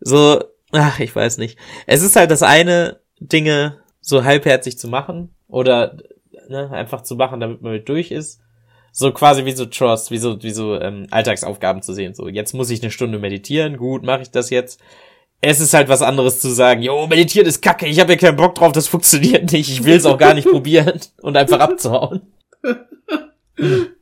So, 0.00 0.44
ach, 0.70 1.00
ich 1.00 1.14
weiß 1.14 1.38
nicht. 1.38 1.58
Es 1.86 2.02
ist 2.02 2.14
halt 2.14 2.30
das 2.30 2.42
eine, 2.42 3.00
Dinge 3.20 3.78
so 4.00 4.24
halbherzig 4.24 4.78
zu 4.78 4.88
machen 4.88 5.34
oder 5.48 5.96
ne, 6.48 6.70
einfach 6.70 7.02
zu 7.02 7.16
machen, 7.16 7.40
damit 7.40 7.62
man 7.62 7.72
mit 7.72 7.88
durch 7.88 8.10
ist. 8.10 8.40
So 8.92 9.12
quasi 9.12 9.44
wie 9.44 9.52
so 9.52 9.66
Trust, 9.66 10.10
wie 10.10 10.18
so, 10.18 10.42
wie 10.42 10.50
so 10.50 10.80
ähm, 10.80 11.06
Alltagsaufgaben 11.10 11.82
zu 11.82 11.92
sehen. 11.92 12.14
So, 12.14 12.28
jetzt 12.28 12.54
muss 12.54 12.70
ich 12.70 12.82
eine 12.82 12.90
Stunde 12.90 13.18
meditieren, 13.18 13.76
gut, 13.76 14.02
mache 14.02 14.22
ich 14.22 14.30
das 14.30 14.50
jetzt. 14.50 14.80
Es 15.40 15.60
ist 15.60 15.74
halt 15.74 15.88
was 15.88 16.02
anderes 16.02 16.40
zu 16.40 16.48
sagen, 16.48 16.82
jo, 16.82 17.06
meditieren 17.06 17.46
ist 17.46 17.62
kacke, 17.62 17.86
ich 17.86 18.00
habe 18.00 18.12
ja 18.12 18.18
keinen 18.18 18.36
Bock 18.36 18.54
drauf, 18.56 18.72
das 18.72 18.88
funktioniert 18.88 19.52
nicht, 19.52 19.70
ich 19.70 19.84
will 19.84 19.96
es 19.96 20.06
auch 20.06 20.18
gar 20.18 20.34
nicht 20.34 20.48
probieren 20.48 21.00
und 21.22 21.36
einfach 21.36 21.60
abzuhauen. 21.60 22.22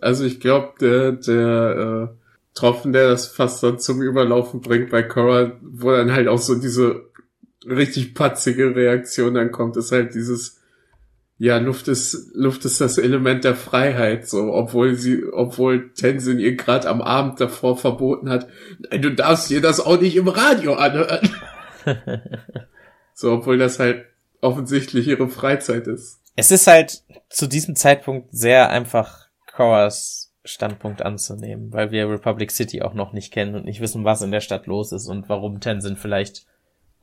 Also 0.00 0.24
ich 0.24 0.38
glaube, 0.38 0.74
der, 0.80 1.10
der 1.10 2.10
äh, 2.12 2.16
Tropfen, 2.54 2.92
der 2.92 3.08
das 3.08 3.26
fast 3.26 3.62
dann 3.62 3.78
zum 3.78 4.00
Überlaufen 4.00 4.60
bringt 4.60 4.90
bei 4.90 5.02
Cora, 5.02 5.52
wo 5.60 5.90
dann 5.90 6.12
halt 6.12 6.28
auch 6.28 6.38
so 6.38 6.54
diese 6.54 7.08
richtig 7.66 8.14
patzige 8.14 8.74
Reaktion 8.74 9.34
dann 9.34 9.52
kommt, 9.52 9.76
ist 9.76 9.92
halt 9.92 10.14
dieses, 10.14 10.60
ja, 11.38 11.58
Luft 11.58 11.88
ist, 11.88 12.34
Luft 12.34 12.64
ist 12.64 12.80
das 12.80 12.98
Element 12.98 13.44
der 13.44 13.54
Freiheit, 13.54 14.28
so, 14.28 14.52
obwohl 14.52 14.94
sie, 14.96 15.24
obwohl 15.24 15.92
Tenzin 15.92 16.40
ihr 16.40 16.56
gerade 16.56 16.88
am 16.88 17.00
Abend 17.00 17.40
davor 17.40 17.76
verboten 17.76 18.28
hat, 18.28 18.48
du 18.90 19.14
darfst 19.14 19.50
dir 19.50 19.60
das 19.60 19.80
auch 19.80 20.00
nicht 20.00 20.16
im 20.16 20.28
Radio 20.28 20.74
anhören. 20.74 21.28
so, 23.14 23.32
obwohl 23.32 23.58
das 23.58 23.78
halt 23.78 24.04
offensichtlich 24.40 25.06
ihre 25.06 25.28
Freizeit 25.28 25.86
ist. 25.86 26.20
Es 26.38 26.52
ist 26.52 26.68
halt 26.68 27.02
zu 27.30 27.48
diesem 27.48 27.74
Zeitpunkt 27.74 28.28
sehr 28.30 28.70
einfach 28.70 29.26
Coras 29.52 30.32
Standpunkt 30.44 31.02
anzunehmen, 31.02 31.72
weil 31.72 31.90
wir 31.90 32.08
Republic 32.08 32.52
City 32.52 32.80
auch 32.80 32.94
noch 32.94 33.12
nicht 33.12 33.32
kennen 33.32 33.56
und 33.56 33.64
nicht 33.64 33.80
wissen, 33.80 34.04
was 34.04 34.22
in 34.22 34.30
der 34.30 34.40
Stadt 34.40 34.66
los 34.66 34.92
ist 34.92 35.08
und 35.08 35.28
warum 35.28 35.58
Tenzin 35.58 35.96
vielleicht 35.96 36.46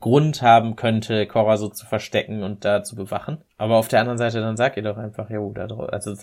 Grund 0.00 0.40
haben 0.40 0.74
könnte, 0.74 1.26
Cora 1.26 1.58
so 1.58 1.68
zu 1.68 1.84
verstecken 1.84 2.42
und 2.44 2.64
da 2.64 2.82
zu 2.82 2.96
bewachen. 2.96 3.44
Aber 3.58 3.76
auf 3.76 3.88
der 3.88 4.00
anderen 4.00 4.16
Seite, 4.16 4.40
dann 4.40 4.56
sag 4.56 4.78
ihr 4.78 4.82
doch 4.82 4.96
einfach, 4.96 5.28
ja, 5.28 5.38
da 5.54 5.66
also, 5.66 6.16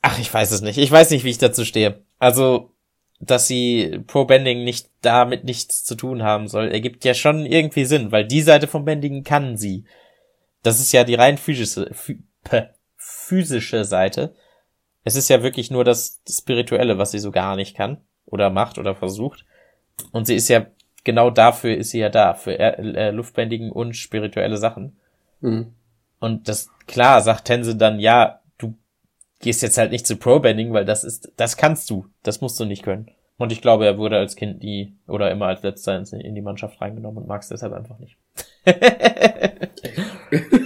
ach, 0.00 0.20
ich 0.20 0.32
weiß 0.32 0.52
es 0.52 0.60
nicht. 0.60 0.78
Ich 0.78 0.90
weiß 0.92 1.10
nicht, 1.10 1.24
wie 1.24 1.30
ich 1.30 1.38
dazu 1.38 1.64
stehe. 1.64 2.04
Also, 2.20 2.70
dass 3.18 3.48
sie 3.48 4.00
pro 4.06 4.24
Bending 4.24 4.62
nicht 4.62 4.88
damit 5.00 5.42
nichts 5.42 5.82
zu 5.82 5.96
tun 5.96 6.22
haben 6.22 6.46
soll, 6.46 6.68
ergibt 6.68 7.04
ja 7.04 7.14
schon 7.14 7.44
irgendwie 7.44 7.86
Sinn, 7.86 8.12
weil 8.12 8.24
die 8.24 8.42
Seite 8.42 8.68
vom 8.68 8.84
Bending 8.84 9.24
kann 9.24 9.56
sie. 9.56 9.84
Das 10.62 10.78
ist 10.78 10.92
ja 10.92 11.02
die 11.02 11.16
rein 11.16 11.38
physische, 11.38 11.90
physische 12.96 13.84
Seite. 13.84 14.34
Es 15.04 15.16
ist 15.16 15.28
ja 15.28 15.42
wirklich 15.42 15.70
nur 15.70 15.84
das, 15.84 16.20
Spirituelle, 16.28 16.98
was 16.98 17.10
sie 17.10 17.18
so 17.18 17.30
gar 17.30 17.56
nicht 17.56 17.76
kann 17.76 17.98
oder 18.26 18.50
macht 18.50 18.78
oder 18.78 18.94
versucht. 18.94 19.44
Und 20.12 20.26
sie 20.26 20.36
ist 20.36 20.48
ja 20.48 20.66
genau 21.04 21.30
dafür 21.30 21.76
ist 21.76 21.90
sie 21.90 21.98
ja 21.98 22.08
da, 22.08 22.34
für 22.34 22.58
äh, 22.58 23.10
Luftbändigen 23.10 23.70
und 23.70 23.96
spirituelle 23.96 24.56
Sachen. 24.56 24.96
Mhm. 25.40 25.72
Und 26.20 26.48
das, 26.48 26.70
klar, 26.86 27.20
sagt 27.20 27.46
Tense 27.46 27.76
dann, 27.76 27.98
ja, 27.98 28.40
du 28.58 28.74
gehst 29.40 29.62
jetzt 29.62 29.78
halt 29.78 29.90
nicht 29.90 30.06
zu 30.06 30.16
Pro-Bending, 30.16 30.72
weil 30.72 30.84
das 30.84 31.04
ist, 31.04 31.32
das 31.36 31.56
kannst 31.56 31.90
du, 31.90 32.06
das 32.22 32.40
musst 32.40 32.58
du 32.60 32.64
nicht 32.64 32.84
können. 32.84 33.10
Und 33.38 33.50
ich 33.50 33.60
glaube, 33.60 33.86
er 33.86 33.98
wurde 33.98 34.18
als 34.18 34.36
Kind 34.36 34.62
nie 34.62 34.94
oder 35.08 35.30
immer 35.32 35.46
als 35.46 35.62
letzter 35.62 36.00
in 36.12 36.34
die 36.34 36.42
Mannschaft 36.42 36.80
reingenommen 36.80 37.22
und 37.22 37.28
mag 37.28 37.42
es 37.42 37.48
deshalb 37.48 37.72
einfach 37.72 37.98
nicht. 37.98 38.16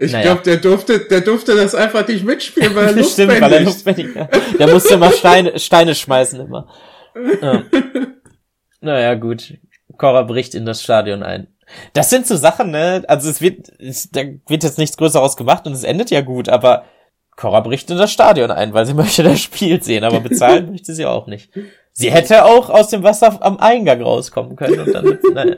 Ich 0.00 0.12
naja. 0.12 0.24
glaube, 0.24 0.42
der 0.42 0.56
durfte, 0.56 1.00
der 1.00 1.20
durfte 1.20 1.54
das 1.54 1.74
einfach 1.74 2.06
nicht 2.06 2.24
mitspielen, 2.24 2.74
weil 2.74 2.96
er 2.96 3.04
Stimmt, 3.04 3.40
weil 3.40 3.52
er 3.52 3.60
luftbändig 3.60 4.14
ja. 4.14 4.28
Der 4.58 4.68
musste 4.68 4.94
immer 4.94 5.10
Steine, 5.12 5.58
Steine 5.58 5.94
schmeißen 5.94 6.40
immer. 6.40 6.68
Ja. 7.42 7.62
Naja, 8.80 9.14
gut. 9.14 9.54
Cora 9.96 10.24
bricht 10.24 10.54
in 10.54 10.66
das 10.66 10.82
Stadion 10.82 11.22
ein. 11.22 11.46
Das 11.94 12.10
sind 12.10 12.26
so 12.26 12.36
Sachen, 12.36 12.70
ne? 12.70 13.02
Also 13.08 13.30
es 13.30 13.40
wird, 13.40 13.72
es, 13.78 14.10
da 14.10 14.20
wird 14.46 14.62
jetzt 14.62 14.76
nichts 14.76 14.98
Größeres 14.98 15.38
gemacht 15.38 15.66
und 15.66 15.72
es 15.72 15.84
endet 15.84 16.10
ja 16.10 16.20
gut, 16.20 16.50
aber 16.50 16.84
Cora 17.36 17.60
bricht 17.60 17.90
in 17.90 17.96
das 17.96 18.12
Stadion 18.12 18.50
ein, 18.50 18.74
weil 18.74 18.84
sie 18.84 18.94
möchte 18.94 19.22
das 19.22 19.40
Spiel 19.40 19.82
sehen, 19.82 20.04
aber 20.04 20.20
bezahlen 20.20 20.70
möchte 20.70 20.94
sie 20.94 21.06
auch 21.06 21.26
nicht. 21.26 21.50
Sie 21.92 22.10
hätte 22.10 22.44
auch 22.44 22.68
aus 22.68 22.88
dem 22.88 23.02
Wasser 23.02 23.38
am 23.40 23.56
Eingang 23.58 24.02
rauskommen 24.02 24.56
können 24.56 24.80
und 24.80 24.92
dann, 24.92 25.18
naja. 25.32 25.56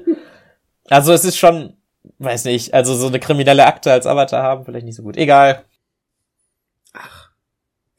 Also 0.89 1.13
es 1.13 1.25
ist 1.25 1.39
schon, 1.39 1.76
weiß 2.19 2.45
nicht, 2.45 2.75
also 2.75 2.95
so 2.95 3.07
eine 3.07 3.21
kriminelle 3.21 3.67
Akte 3.67 3.93
als 3.93 4.07
Avatar 4.07 4.43
haben, 4.43 4.65
vielleicht 4.65 4.87
nicht 4.87 4.97
so 4.97 5.03
gut. 5.03 5.17
Egal. 5.17 5.65
Ach, 6.93 7.31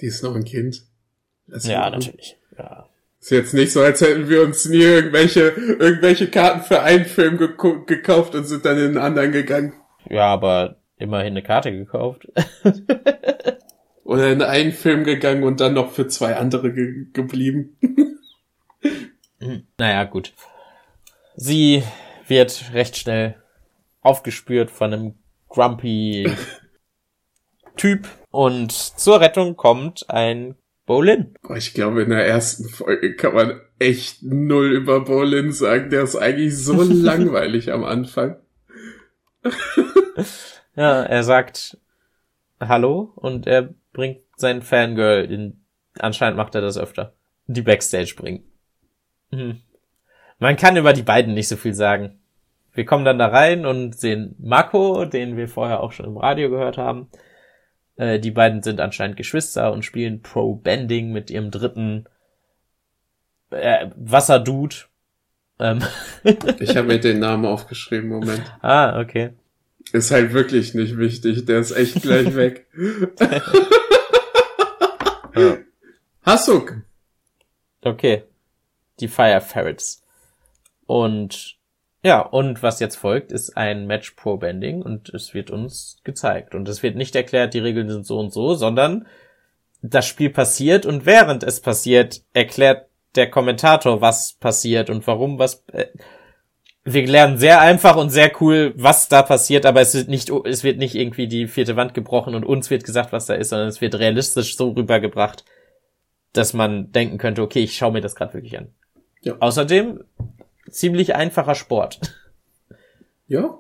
die 0.01 0.07
ist 0.07 0.23
noch 0.23 0.35
ein 0.35 0.45
Kind. 0.45 0.83
ja, 1.47 1.89
natürlich. 1.89 2.37
Ja. 2.57 2.87
Ist 3.19 3.31
jetzt 3.31 3.53
nicht 3.53 3.71
so, 3.71 3.81
als 3.81 4.01
hätten 4.01 4.29
wir 4.29 4.41
uns 4.43 4.65
nie 4.65 4.77
irgendwelche, 4.77 5.49
irgendwelche 5.49 6.29
Karten 6.29 6.61
für 6.61 6.81
einen 6.81 7.05
Film 7.05 7.37
gekauft 7.37 8.35
und 8.35 8.45
sind 8.45 8.63
dann 8.63 8.77
in 8.77 8.85
einen 8.85 8.97
anderen 8.97 9.31
gegangen. 9.31 9.73
Ja, 10.09 10.27
aber 10.27 10.77
immerhin 10.97 11.33
eine 11.33 11.43
Karte 11.43 11.71
gekauft. 11.71 12.27
Oder 14.03 14.31
in 14.31 14.41
einen 14.41 14.71
Film 14.71 15.03
gegangen 15.03 15.43
und 15.43 15.59
dann 15.59 15.73
noch 15.73 15.91
für 15.91 16.07
zwei 16.07 16.37
andere 16.37 16.71
ge 16.71 17.07
geblieben. 17.11 17.77
naja, 19.77 20.05
gut. 20.05 20.33
Sie 21.35 21.83
wird 22.27 22.71
recht 22.73 22.95
schnell 22.95 23.35
aufgespürt 24.07 24.71
von 24.71 24.93
einem 24.93 25.15
grumpy 25.49 26.31
Typ 27.75 28.07
und 28.31 28.71
zur 28.71 29.21
Rettung 29.21 29.55
kommt 29.55 30.09
ein 30.09 30.55
Bolin. 30.85 31.35
Ich 31.55 31.73
glaube, 31.73 32.03
in 32.03 32.09
der 32.09 32.25
ersten 32.25 32.69
Folge 32.69 33.15
kann 33.15 33.35
man 33.35 33.61
echt 33.77 34.23
null 34.23 34.71
über 34.71 35.01
Bolin 35.01 35.51
sagen. 35.51 35.89
Der 35.89 36.03
ist 36.03 36.15
eigentlich 36.15 36.57
so 36.57 36.81
langweilig 36.81 37.71
am 37.71 37.83
Anfang. 37.83 38.37
ja, 40.75 41.03
er 41.03 41.23
sagt 41.23 41.77
Hallo 42.59 43.11
und 43.15 43.45
er 43.45 43.73
bringt 43.91 44.21
sein 44.37 44.61
Fangirl 44.61 45.25
in, 45.29 45.61
anscheinend 45.99 46.37
macht 46.37 46.55
er 46.55 46.61
das 46.61 46.77
öfter, 46.77 47.13
die 47.45 47.61
Backstage 47.61 48.15
bringen. 48.15 48.43
Hm. 49.31 49.61
Man 50.39 50.55
kann 50.55 50.77
über 50.77 50.93
die 50.93 51.03
beiden 51.03 51.33
nicht 51.33 51.47
so 51.47 51.57
viel 51.57 51.73
sagen. 51.73 52.16
Wir 52.77 52.85
kommen 52.85 53.05
dann 53.05 53.17
da 53.17 53.29
rein 53.29 53.65
und 53.65 53.97
sehen 53.97 54.35
Mako, 54.37 55.05
den 55.05 55.35
wir 55.35 55.47
vorher 55.47 55.79
auch 55.79 55.93
schon 55.93 56.05
im 56.05 56.17
Radio 56.17 56.51
gehört 56.51 56.77
haben. 56.77 57.09
Äh, 57.95 58.19
die 58.19 58.29
beiden 58.29 58.61
sind 58.61 58.79
anscheinend 58.79 59.17
Geschwister 59.17 59.73
und 59.73 59.83
spielen 59.83 60.21
Pro 60.21 60.53
Bending 60.53 61.11
mit 61.11 61.31
ihrem 61.31 61.49
dritten 61.49 62.05
äh, 63.49 63.87
Wasserdude. 63.95 64.75
Ähm. 65.57 65.81
ich 66.59 66.77
habe 66.77 66.89
mir 66.89 66.99
den 66.99 67.17
Namen 67.17 67.45
aufgeschrieben, 67.45 68.09
Moment. 68.09 68.43
Ah, 68.61 69.01
okay. 69.01 69.31
Ist 69.91 70.11
halt 70.11 70.33
wirklich 70.33 70.75
nicht 70.75 70.99
wichtig, 70.99 71.45
der 71.45 71.57
ist 71.57 71.71
echt 71.71 72.03
gleich 72.03 72.35
weg. 72.35 72.67
ja. 75.35 75.57
Hasuk. 76.23 76.75
Okay. 77.81 78.21
Die 78.99 79.07
Fire 79.07 79.41
Ferrets. 79.41 80.03
Und 80.85 81.56
ja, 82.03 82.21
und 82.21 82.62
was 82.63 82.79
jetzt 82.79 82.95
folgt, 82.95 83.31
ist 83.31 83.57
ein 83.57 83.88
Match 83.88 84.12
Pro 84.12 84.38
Bending 84.38 84.81
und 84.81 85.10
es 85.10 85.33
wird 85.33 85.49
uns 85.49 85.99
gezeigt. 86.03 86.53
Und 86.53 86.69
es 86.69 86.83
wird 86.83 86.95
nicht 86.95 87.15
erklärt, 87.15 87.53
die 87.53 87.60
Regeln 87.60 87.89
sind 87.89 88.05
so 88.05 88.19
und 88.19 88.31
so, 88.31 88.53
sondern 88.53 89.07
das 89.81 90.07
Spiel 90.07 90.29
passiert 90.29 90.86
und 90.86 91.05
während 91.05 91.43
es 91.43 91.60
passiert, 91.60 92.21
erklärt 92.33 92.88
der 93.15 93.29
Kommentator, 93.29 94.01
was 94.01 94.33
passiert 94.33 94.89
und 94.89 95.05
warum 95.07 95.39
was. 95.39 95.63
Äh, 95.71 95.88
wir 96.83 97.05
lernen 97.05 97.38
sehr 97.38 97.60
einfach 97.60 97.97
und 97.97 98.12
sehr 98.12 98.31
cool, 98.39 98.73
was 98.77 99.10
da 99.10 99.21
passiert, 99.21 99.65
aber 99.65 99.81
es 99.81 99.93
wird 99.93 100.07
nicht, 100.07 100.29
es 100.29 100.63
wird 100.63 100.77
nicht 100.77 100.95
irgendwie 100.95 101.27
die 101.27 101.47
vierte 101.47 101.75
Wand 101.75 101.93
gebrochen 101.93 102.33
und 102.33 102.45
uns 102.45 102.69
wird 102.69 102.86
gesagt, 102.86 103.12
was 103.12 103.25
da 103.25 103.33
ist, 103.33 103.49
sondern 103.49 103.67
es 103.67 103.81
wird 103.81 103.95
realistisch 103.95 104.55
so 104.55 104.69
rübergebracht, 104.69 105.43
dass 106.31 106.53
man 106.53 106.93
denken 106.93 107.17
könnte, 107.17 107.41
okay, 107.41 107.60
ich 107.60 107.75
schaue 107.75 107.91
mir 107.91 107.99
das 107.99 108.15
gerade 108.15 108.36
wirklich 108.36 108.57
an. 108.57 108.69
Ja. 109.21 109.36
Außerdem 109.39 110.05
ziemlich 110.69 111.15
einfacher 111.15 111.56
Sport. 111.56 111.99
Ja. 113.27 113.58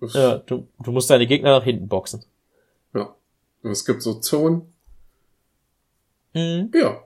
Ja, 0.00 0.38
du, 0.38 0.66
du 0.82 0.92
musst 0.92 1.10
deine 1.10 1.26
Gegner 1.26 1.50
nach 1.50 1.64
hinten 1.64 1.88
boxen. 1.88 2.24
Ja. 2.94 3.14
Und 3.62 3.70
es 3.70 3.84
gibt 3.84 4.02
so 4.02 4.14
Zonen. 4.14 4.72
Mhm. 6.32 6.70
Ja. 6.74 7.02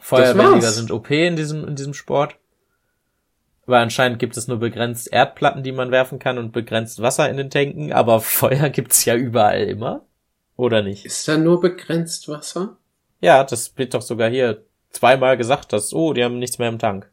Feuerbändiger 0.00 0.70
sind 0.70 0.90
OP 0.90 1.10
in 1.10 1.36
diesem, 1.36 1.66
in 1.68 1.76
diesem 1.76 1.94
Sport. 1.94 2.36
Weil 3.66 3.82
anscheinend 3.82 4.18
gibt 4.18 4.36
es 4.36 4.48
nur 4.48 4.58
begrenzt 4.58 5.12
Erdplatten, 5.12 5.62
die 5.62 5.70
man 5.70 5.92
werfen 5.92 6.18
kann 6.18 6.38
und 6.38 6.50
begrenzt 6.50 7.00
Wasser 7.00 7.30
in 7.30 7.36
den 7.36 7.50
Tanken, 7.50 7.92
aber 7.92 8.20
Feuer 8.20 8.70
gibt's 8.70 9.04
ja 9.04 9.14
überall 9.14 9.62
immer. 9.62 10.04
Oder 10.56 10.82
nicht? 10.82 11.04
Ist 11.04 11.28
da 11.28 11.36
nur 11.36 11.60
begrenzt 11.60 12.28
Wasser? 12.28 12.76
Ja, 13.20 13.44
das 13.44 13.76
wird 13.78 13.94
doch 13.94 14.02
sogar 14.02 14.28
hier 14.30 14.64
zweimal 14.90 15.36
gesagt, 15.36 15.72
dass, 15.72 15.94
oh, 15.94 16.12
die 16.12 16.24
haben 16.24 16.38
nichts 16.38 16.58
mehr 16.58 16.68
im 16.68 16.78
Tank. 16.78 17.10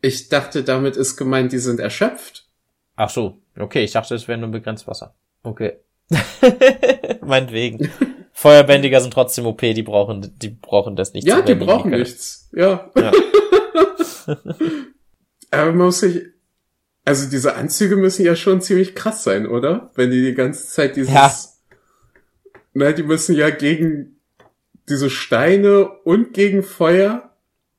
Ich 0.00 0.28
dachte, 0.28 0.62
damit 0.62 0.96
ist 0.96 1.16
gemeint, 1.16 1.52
die 1.52 1.58
sind 1.58 1.80
erschöpft. 1.80 2.48
Ach 2.94 3.10
so, 3.10 3.40
okay, 3.58 3.84
ich 3.84 3.92
dachte, 3.92 4.14
es 4.14 4.28
wäre 4.28 4.38
nur 4.38 4.50
begrenzt 4.50 4.86
Wasser. 4.86 5.14
Okay. 5.42 5.78
Meinetwegen. 7.20 7.90
Feuerbändiger 8.32 9.00
sind 9.00 9.12
trotzdem 9.12 9.46
OP, 9.46 9.60
die 9.60 9.82
brauchen, 9.82 10.32
die 10.38 10.50
brauchen 10.50 10.94
das 10.94 11.12
nicht. 11.12 11.26
Ja, 11.26 11.42
die 11.42 11.54
brauchen 11.54 11.90
die 11.90 11.98
nichts. 11.98 12.48
Ja. 12.52 12.90
ja. 12.96 13.12
Aber 15.50 15.66
man 15.66 15.76
muss 15.86 16.00
sich, 16.00 16.22
also 17.04 17.28
diese 17.28 17.56
Anzüge 17.56 17.96
müssen 17.96 18.24
ja 18.24 18.36
schon 18.36 18.60
ziemlich 18.60 18.94
krass 18.94 19.24
sein, 19.24 19.46
oder? 19.46 19.90
Wenn 19.94 20.10
die 20.10 20.22
die 20.22 20.34
ganze 20.34 20.66
Zeit 20.68 20.96
dieses, 20.96 21.12
ja. 21.12 21.32
na, 22.74 22.92
die 22.92 23.02
müssen 23.02 23.34
ja 23.34 23.50
gegen 23.50 24.20
diese 24.88 25.10
Steine 25.10 25.88
und 26.04 26.32
gegen 26.32 26.62
Feuer 26.62 27.27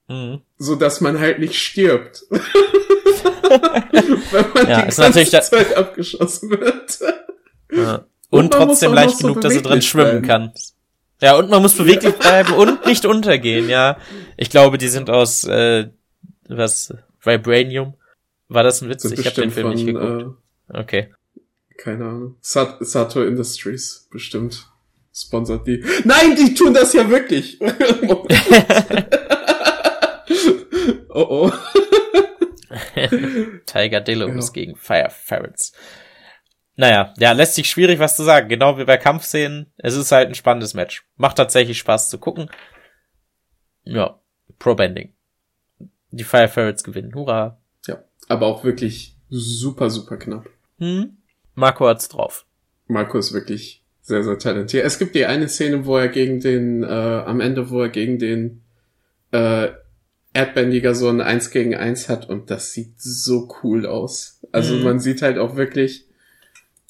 Mhm. 0.10 0.42
So 0.58 0.76
dass 0.76 1.02
man 1.02 1.20
halt 1.20 1.40
nicht 1.40 1.56
stirbt. 1.56 2.24
Wenn 2.30 2.42
man 4.54 4.70
ja, 4.70 4.86
die 4.86 4.96
ganze 4.96 5.26
Zeit 5.26 5.78
abgeschossen 5.78 6.50
wird. 6.50 7.00
Ja. 7.72 8.06
Und, 8.32 8.46
und 8.46 8.54
trotzdem 8.54 8.94
leicht 8.94 9.20
genug, 9.20 9.36
so 9.36 9.42
dass 9.42 9.54
du 9.54 9.62
drin 9.62 9.82
schwimmen 9.82 10.24
kannst. 10.24 10.76
Ja, 11.22 11.38
und 11.38 11.50
man 11.50 11.62
muss 11.62 11.76
beweglich 11.76 12.16
bleiben 12.16 12.54
und 12.54 12.86
nicht 12.86 13.06
untergehen, 13.06 13.70
ja. 13.70 13.98
Ich 14.38 14.50
glaube, 14.50 14.78
die 14.78 14.88
sind 14.88 15.10
aus 15.10 15.44
äh, 15.44 15.90
was 16.48 16.94
Vibranium. 17.24 17.96
War 18.48 18.64
das 18.64 18.82
ein 18.82 18.90
Witz? 18.90 19.06
ich 19.06 19.26
habe 19.26 19.42
den 19.42 19.52
Film 19.52 19.68
von, 19.68 19.76
nicht 19.76 19.86
geguckt. 19.86 20.38
Äh, 20.70 20.80
okay. 20.80 21.14
Keine 21.78 22.06
Ahnung. 22.06 22.36
Sat 22.42 22.78
Sato 22.82 23.24
Industries, 23.24 24.08
bestimmt. 24.12 24.68
Sponsert 25.14 25.68
die. 25.68 25.84
Nein, 26.04 26.36
die 26.36 26.54
tun 26.54 26.74
das 26.74 26.94
ja 26.94 27.10
wirklich. 27.10 27.60
Oh 31.10 31.50
oh. 31.50 31.52
Tiger 33.66 34.02
Dillo 34.02 34.28
ja. 34.28 34.50
gegen 34.54 34.76
Fire 34.76 35.10
Ferrets. 35.10 35.74
Naja, 36.76 37.14
ja, 37.18 37.34
lässt 37.34 37.56
sich 37.56 37.70
schwierig 37.70 38.00
was 38.00 38.16
zu 38.16 38.24
sagen. 38.24 38.48
Genau 38.48 38.78
wie 38.78 38.86
bei 38.86 38.98
Kampfszenen. 38.98 39.66
Es 39.78 39.96
ist 39.96 40.12
halt 40.12 40.30
ein 40.30 40.36
spannendes 40.36 40.74
Match. 40.74 41.04
Macht 41.18 41.38
tatsächlich 41.38 41.78
Spaß 41.80 42.10
zu 42.10 42.20
gucken. 42.20 42.50
Ja, 43.84 44.20
Pro-Bending. 44.60 45.14
Die 46.12 46.24
Fire 46.24 46.48
Ferrets 46.48 46.84
gewinnen. 46.84 47.14
Hurra. 47.16 47.60
Ja, 47.86 48.04
aber 48.28 48.46
auch 48.46 48.64
wirklich 48.64 49.18
super, 49.30 49.90
super 49.90 50.18
knapp. 50.18 50.50
Hm? 50.78 51.18
Marco 51.56 51.88
hat's 51.88 52.08
drauf. 52.08 52.46
Marco 52.88 53.18
ist 53.18 53.34
wirklich 53.34 53.84
sehr, 54.02 54.24
sehr 54.24 54.40
talentiert. 54.40 54.86
Es 54.86 55.00
gibt 55.00 55.16
die 55.16 55.26
eine 55.26 55.50
Szene, 55.50 55.86
wo 55.86 55.98
er 55.98 56.08
gegen 56.08 56.40
den, 56.40 56.84
äh, 56.84 56.88
am 56.88 57.42
Ende, 57.42 57.70
wo 57.70 57.82
er 57.82 57.90
gegen 57.90 58.20
den 58.20 58.64
äh, 59.32 59.70
Erdbändiger 60.34 60.94
so 60.94 61.10
ein 61.10 61.22
1 61.22 61.52
gegen 61.52 61.76
1 61.76 62.10
hat 62.10 62.30
und 62.30 62.52
das 62.52 62.74
sieht 62.74 63.00
so 63.02 63.50
cool 63.64 63.86
aus. 63.86 64.42
Also 64.52 64.76
mhm. 64.76 64.84
man 64.84 65.00
sieht 65.00 65.22
halt 65.22 65.38
auch 65.38 65.56
wirklich 65.56 66.06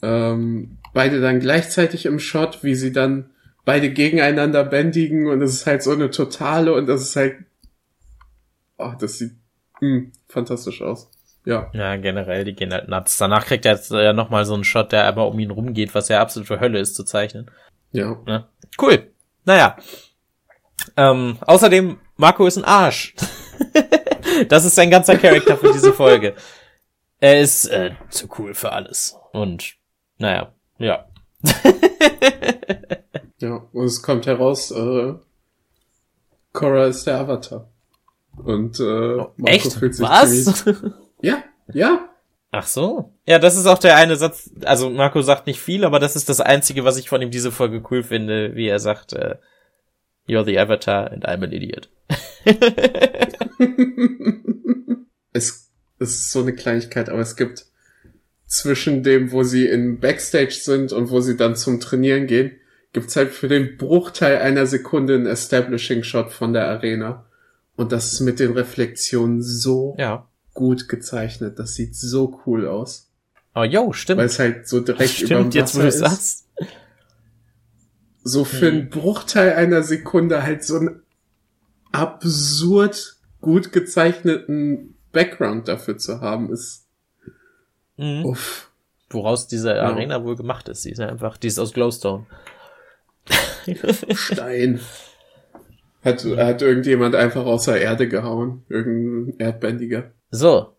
ähm, 0.02 0.78
beide 0.94 1.22
dann 1.22 1.40
gleichzeitig 1.40 2.06
im 2.06 2.20
Shot, 2.20 2.64
wie 2.64 2.76
sie 2.76 2.92
dann 2.92 3.30
beide 3.66 3.92
gegeneinander 3.92 4.64
bändigen 4.64 5.28
und 5.28 5.42
es 5.42 5.54
ist 5.54 5.66
halt 5.66 5.84
so 5.84 5.92
eine 5.92 6.10
totale 6.10 6.74
und 6.74 6.88
das 6.88 7.02
ist 7.02 7.16
halt 7.16 7.38
oh, 8.80 8.94
das 9.00 9.20
sieht 9.20 9.34
mh, 9.82 9.88
hm, 9.88 10.12
fantastisch 10.28 10.82
aus. 10.82 11.10
Ja. 11.46 11.70
Ja, 11.74 11.96
generell, 11.96 12.44
die 12.44 12.54
gehen 12.54 12.74
halt 12.74 12.90
nuts. 12.90 13.18
Danach 13.18 13.46
kriegt 13.46 13.66
er 13.66 13.74
jetzt 13.74 13.92
ja 13.92 14.14
nochmal 14.14 14.46
so 14.46 14.54
einen 14.54 14.64
Shot, 14.64 14.92
der 14.92 15.06
aber 15.06 15.28
um 15.28 15.40
ihn 15.40 15.52
rumgeht, 15.52 15.96
was 15.96 16.10
ja 16.10 16.22
absolut 16.22 16.48
für 16.48 16.60
Hölle 16.60 16.80
ist 16.80 16.96
zu 16.96 17.04
zeichnen. 17.04 17.50
Ja. 17.92 18.18
ja. 18.28 18.48
Cool. 18.82 19.08
Naja. 19.46 19.78
Ähm, 20.98 21.38
außerdem 21.42 21.98
Marco 22.18 22.46
ist 22.46 22.58
ein 22.58 22.66
Arsch. 22.66 23.16
das 24.50 24.66
ist 24.66 24.76
sein 24.76 24.90
ganzer 24.90 25.18
Charakter 25.18 25.58
für 25.58 25.72
diese 25.72 25.94
Folge. 25.94 26.36
Er 27.20 27.40
ist 27.40 27.66
äh, 27.66 27.92
zu 28.10 28.28
cool 28.38 28.54
für 28.54 28.72
alles. 28.72 29.16
Und 29.32 29.76
naja, 30.18 30.54
ja. 30.78 31.06
ja, 33.40 33.68
und 33.72 33.86
es 33.86 34.02
kommt 34.02 34.26
heraus, 34.26 34.72
äh, 34.72 35.14
Cora 36.54 36.86
ist 36.86 37.06
der 37.06 37.20
Avatar. 37.20 37.70
Und 38.38 38.80
äh, 38.80 38.84
Marco 38.84 39.34
Echt? 39.46 39.74
fühlt 39.74 39.96
sich 39.96 40.06
Was? 40.08 40.66
Ja, 41.22 41.44
ja. 41.74 42.10
Ach 42.52 42.66
so. 42.66 43.14
Ja, 43.26 43.38
das 43.40 43.58
ist 43.58 43.66
auch 43.66 43.78
der 43.78 43.98
eine 43.98 44.16
Satz. 44.16 44.50
Also 44.64 44.90
Marco 44.90 45.22
sagt 45.22 45.48
nicht 45.48 45.60
viel, 45.60 45.84
aber 45.84 46.00
das 46.00 46.16
ist 46.16 46.30
das 46.30 46.40
Einzige, 46.40 46.86
was 46.86 46.98
ich 46.98 47.10
von 47.10 47.22
ihm 47.22 47.30
diese 47.30 47.52
Folge 47.52 47.84
cool 47.92 48.04
finde, 48.04 48.56
wie 48.56 48.68
er 48.68 48.80
sagt, 48.80 49.14
äh, 49.14 49.36
You're 50.30 50.46
the 50.46 50.58
Avatar 50.60 51.12
and 51.12 51.26
I'm 51.26 51.44
an 51.44 51.52
idiot. 51.52 51.90
es, 55.34 55.70
es 56.00 56.10
ist 56.10 56.32
so 56.32 56.42
eine 56.42 56.54
Kleinigkeit, 56.54 57.10
aber 57.10 57.20
es 57.20 57.36
gibt 57.36 57.66
zwischen 58.46 59.04
dem, 59.04 59.32
wo 59.32 59.44
sie 59.44 59.68
in 59.68 60.00
Backstage 60.00 60.52
sind 60.54 60.92
und 60.92 61.10
wo 61.10 61.22
sie 61.22 61.38
dann 61.38 61.56
zum 61.56 61.80
Trainieren 61.80 62.28
gehen, 62.28 62.52
gibt's 62.94 63.16
halt 63.16 63.30
für 63.32 63.48
den 63.48 63.78
Bruchteil 63.78 64.38
einer 64.38 64.66
Sekunde 64.66 65.16
einen 65.16 65.28
Establishing 65.28 66.04
Shot 66.04 66.32
von 66.32 66.54
der 66.54 66.68
Arena. 66.68 67.26
Und 67.76 67.92
das 67.92 68.12
ist 68.14 68.20
mit 68.22 68.40
den 68.40 68.54
Reflexionen 68.54 69.42
so 69.44 69.96
Ja. 70.00 70.28
gut 70.54 70.90
gezeichnet. 70.90 71.60
Das 71.60 71.76
sieht 71.76 71.96
so 71.96 72.42
cool 72.46 72.68
aus. 72.68 73.10
Aber 73.54 73.66
yo, 73.66 73.94
stimmt. 73.94 74.20
Weil 74.20 74.26
es 74.26 74.40
halt 74.40 74.68
so 74.68 74.80
direkt 74.80 75.20
über 75.20 75.28
stimmt, 75.28 75.56
jetzt 75.56 75.76
wo 75.76 75.80
du 75.82 75.86
Wasser 75.88 76.06
ist. 76.08 76.12
sagst. 76.12 76.46
So 78.30 78.46
für 78.46 78.68
einen 78.68 78.90
Bruchteil 78.90 79.54
einer 79.54 79.82
Sekunde 79.84 80.44
halt 80.44 80.64
so 80.64 80.78
einen 80.78 81.02
absurd 81.92 83.16
gut 83.42 83.72
gezeichneten 83.72 84.96
Background 85.12 85.68
dafür 85.68 85.98
zu 85.98 86.22
haben, 86.22 86.52
ist 86.52 86.86
Mhm. 87.98 88.26
uff. 88.26 88.72
Woraus 89.10 89.48
diese 89.48 89.82
Arena 89.82 90.24
wohl 90.24 90.36
gemacht 90.36 90.70
ist. 90.70 90.86
Die 90.86 90.92
ist 90.92 91.00
ja 91.00 91.08
einfach, 91.10 91.36
die 91.38 91.48
ist 91.48 91.58
aus 91.60 91.74
Glowstone. 91.74 92.28
Stein. 94.14 94.80
Hat, 96.04 96.24
hat 96.24 96.62
irgendjemand 96.62 97.16
einfach 97.16 97.46
aus 97.46 97.66
der 97.66 97.82
Erde 97.82 98.08
gehauen. 98.08 98.64
Irgendein 98.70 99.38
Erdbändiger. 99.40 100.12
So. 100.32 100.76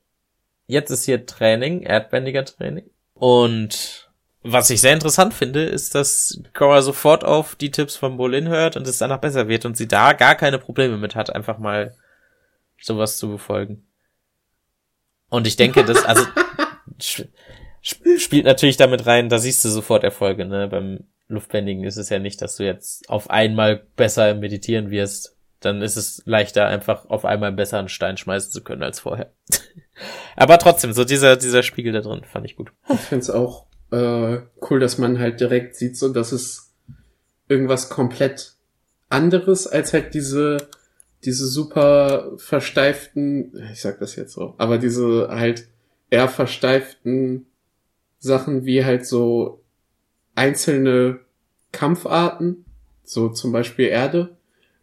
Jetzt 0.66 0.90
ist 0.90 1.04
hier 1.04 1.26
Training, 1.26 1.82
erdbändiger 1.82 2.44
Training. 2.44 2.88
Und 3.14 3.99
was 4.42 4.70
ich 4.70 4.80
sehr 4.80 4.94
interessant 4.94 5.34
finde, 5.34 5.64
ist, 5.64 5.94
dass 5.94 6.42
Cora 6.54 6.80
sofort 6.82 7.24
auf 7.24 7.56
die 7.56 7.70
Tipps 7.70 7.96
von 7.96 8.16
Bolin 8.16 8.48
hört 8.48 8.76
und 8.76 8.86
es 8.86 8.98
danach 8.98 9.18
besser 9.20 9.48
wird 9.48 9.64
und 9.66 9.76
sie 9.76 9.88
da 9.88 10.12
gar 10.14 10.34
keine 10.34 10.58
Probleme 10.58 10.96
mit 10.96 11.14
hat, 11.14 11.34
einfach 11.34 11.58
mal 11.58 11.94
sowas 12.80 13.18
zu 13.18 13.28
befolgen. 13.28 13.86
Und 15.28 15.46
ich 15.46 15.56
denke, 15.56 15.84
das, 15.84 16.04
also, 16.04 16.24
sp- 16.98 17.28
sp- 17.84 18.18
spielt 18.18 18.46
natürlich 18.46 18.76
damit 18.78 19.06
rein, 19.06 19.28
da 19.28 19.38
siehst 19.38 19.64
du 19.64 19.68
sofort 19.68 20.04
Erfolge, 20.04 20.46
ne? 20.46 20.68
Beim 20.68 21.04
Luftbändigen 21.28 21.84
ist 21.84 21.98
es 21.98 22.08
ja 22.08 22.18
nicht, 22.18 22.42
dass 22.42 22.56
du 22.56 22.64
jetzt 22.64 23.08
auf 23.08 23.30
einmal 23.30 23.76
besser 23.96 24.34
Meditieren 24.34 24.90
wirst. 24.90 25.36
Dann 25.60 25.82
ist 25.82 25.96
es 25.96 26.22
leichter, 26.24 26.66
einfach 26.66 27.04
auf 27.10 27.26
einmal 27.26 27.52
besser 27.52 27.78
einen 27.78 27.90
Stein 27.90 28.16
schmeißen 28.16 28.50
zu 28.50 28.64
können 28.64 28.82
als 28.82 29.00
vorher. 29.00 29.32
Aber 30.36 30.58
trotzdem, 30.58 30.94
so 30.94 31.04
dieser, 31.04 31.36
dieser 31.36 31.62
Spiegel 31.62 31.92
da 31.92 32.00
drin 32.00 32.24
fand 32.24 32.46
ich 32.46 32.56
gut. 32.56 32.72
Ich 32.88 33.00
find's 33.00 33.28
auch 33.28 33.66
äh, 33.90 34.38
cool, 34.68 34.80
dass 34.80 34.98
man 34.98 35.18
halt 35.18 35.40
direkt 35.40 35.76
sieht, 35.76 35.96
so 35.96 36.12
dass 36.12 36.32
es 36.32 36.72
irgendwas 37.48 37.88
komplett 37.88 38.54
anderes 39.08 39.66
als 39.66 39.92
halt 39.92 40.14
diese 40.14 40.68
diese 41.24 41.46
super 41.46 42.32
versteiften, 42.38 43.52
ich 43.72 43.82
sag 43.82 43.98
das 43.98 44.16
jetzt 44.16 44.32
so, 44.32 44.54
aber 44.58 44.78
diese 44.78 45.28
halt 45.30 45.68
eher 46.08 46.28
versteiften 46.28 47.46
Sachen 48.18 48.64
wie 48.64 48.84
halt 48.84 49.06
so 49.06 49.62
einzelne 50.34 51.20
Kampfarten, 51.72 52.64
so 53.04 53.28
zum 53.28 53.52
Beispiel 53.52 53.86
Erde. 53.86 54.36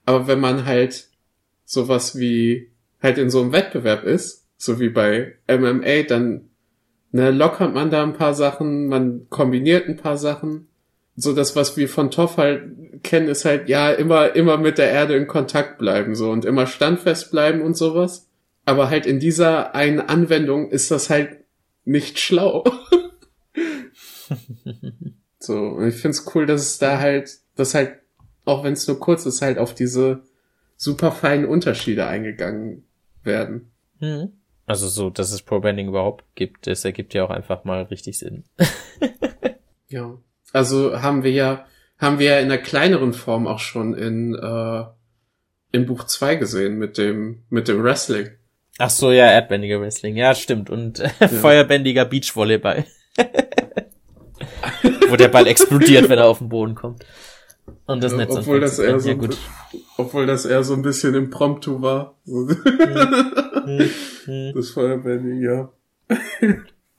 Aber 0.06 0.28
wenn 0.28 0.40
man 0.40 0.66
halt 0.66 1.08
sowas 1.66 2.18
wie 2.18 2.72
halt 3.02 3.18
in 3.18 3.30
so 3.30 3.42
einem 3.42 3.52
Wettbewerb 3.52 4.04
ist, 4.04 4.46
so 4.58 4.80
wie 4.80 4.90
bei 4.90 5.36
MMA, 5.48 6.04
dann 6.08 6.50
ne, 7.12 7.32
lockert 7.32 7.74
man 7.74 7.90
da 7.90 8.04
ein 8.04 8.14
paar 8.14 8.34
Sachen, 8.34 8.88
man 8.88 9.28
kombiniert 9.30 9.88
ein 9.88 9.98
paar 9.98 10.18
Sachen. 10.18 10.68
So 11.16 11.34
das, 11.34 11.56
was 11.56 11.78
wir 11.78 11.90
von 11.90 12.12
Toff 12.12 12.38
halt 12.38 13.04
kennen, 13.04 13.28
ist 13.28 13.46
halt, 13.46 13.70
ja, 13.70 13.92
immer, 13.92 14.36
immer 14.36 14.58
mit 14.58 14.78
der 14.78 14.92
Erde 14.92 15.16
in 15.16 15.28
Kontakt 15.28 15.80
bleiben, 15.80 16.14
so, 16.14 16.30
und 16.30 16.46
immer 16.46 16.68
standfest 16.68 17.32
bleiben 17.32 17.62
und 17.62 17.76
sowas. 17.76 18.30
Aber 18.66 18.90
halt 18.90 19.06
in 19.06 19.20
dieser 19.20 19.74
einen 19.74 20.00
Anwendung 20.00 20.70
ist 20.70 20.92
das 20.92 21.10
halt 21.10 21.40
nicht 21.86 22.20
schlau. 22.20 22.66
so, 25.40 25.58
und 25.58 25.88
ich 25.88 25.96
find's 25.96 26.26
cool, 26.36 26.46
dass 26.46 26.62
es 26.62 26.78
da 26.78 27.00
halt, 27.00 27.32
dass 27.56 27.74
halt, 27.74 27.96
auch 28.46 28.64
wenn 28.64 28.74
es 28.74 28.88
nur 28.88 29.00
kurz 29.00 29.26
ist, 29.26 29.42
halt 29.42 29.58
auf 29.58 29.74
diese 29.74 30.22
super 30.76 31.12
feinen 31.12 31.46
Unterschiede 31.46 32.06
eingegangen 32.06 32.84
werden. 33.24 33.72
Mhm. 34.00 34.34
Also 34.68 34.88
so, 34.90 35.10
dass 35.10 35.32
es 35.32 35.42
Pro-Banding 35.42 35.88
überhaupt 35.88 36.26
gibt, 36.36 36.68
das 36.68 36.86
ergibt 36.86 37.14
ja 37.16 37.24
auch 37.24 37.32
einfach 37.32 37.64
mal 37.64 37.84
richtig 37.84 38.20
Sinn. 38.20 38.44
Ja. 39.90 40.18
Also 40.54 41.02
haben 41.02 41.24
wir 41.24 41.32
ja, 41.32 41.66
haben 41.98 42.20
wir 42.20 42.28
ja 42.28 42.40
in 42.40 42.46
einer 42.46 42.58
kleineren 42.58 43.14
Form 43.14 43.48
auch 43.48 43.60
schon 43.60 43.94
in, 43.94 44.36
äh, 44.36 44.84
in 45.72 45.86
Buch 45.86 46.04
2 46.04 46.36
gesehen 46.36 46.78
mit 46.78 46.98
dem, 46.98 47.44
mit 47.50 47.68
dem 47.68 47.82
Wrestling. 47.84 48.32
Ach 48.80 48.90
so, 48.90 49.12
ja, 49.12 49.26
erdbändiger 49.26 49.82
Wrestling. 49.82 50.16
Ja, 50.16 50.36
stimmt. 50.36 50.70
Und 50.70 51.00
äh, 51.20 51.28
feuerbändiger 51.28 52.06
Beachvolleyball. 52.06 52.86
Wo 55.10 55.16
der 55.16 55.30
Ball 55.30 55.48
explodiert, 55.48 56.10
wenn 56.10 56.20
er 56.20 56.28
auf 56.28 56.40
den 56.40 56.50
Boden 56.50 56.76
kommt. 56.76 57.06
Und 57.86 58.04
das 58.04 58.14
Netz 58.14 58.36
obwohl 58.36 58.60
das 58.60 58.80
eher 58.80 59.00
so, 59.00 59.10
ja, 59.10 59.16
gut. 59.16 59.38
obwohl 59.98 60.26
das 60.26 60.46
eher 60.46 60.64
so 60.64 60.74
ein 60.74 60.82
bisschen 60.82 61.16
impromptu 61.16 61.82
war. 61.82 62.16
So, 62.26 62.48
Hm, 63.68 63.90
hm. 64.26 64.54
das 64.56 64.70
Feuerbanding, 64.70 65.42
ja. 65.42 65.70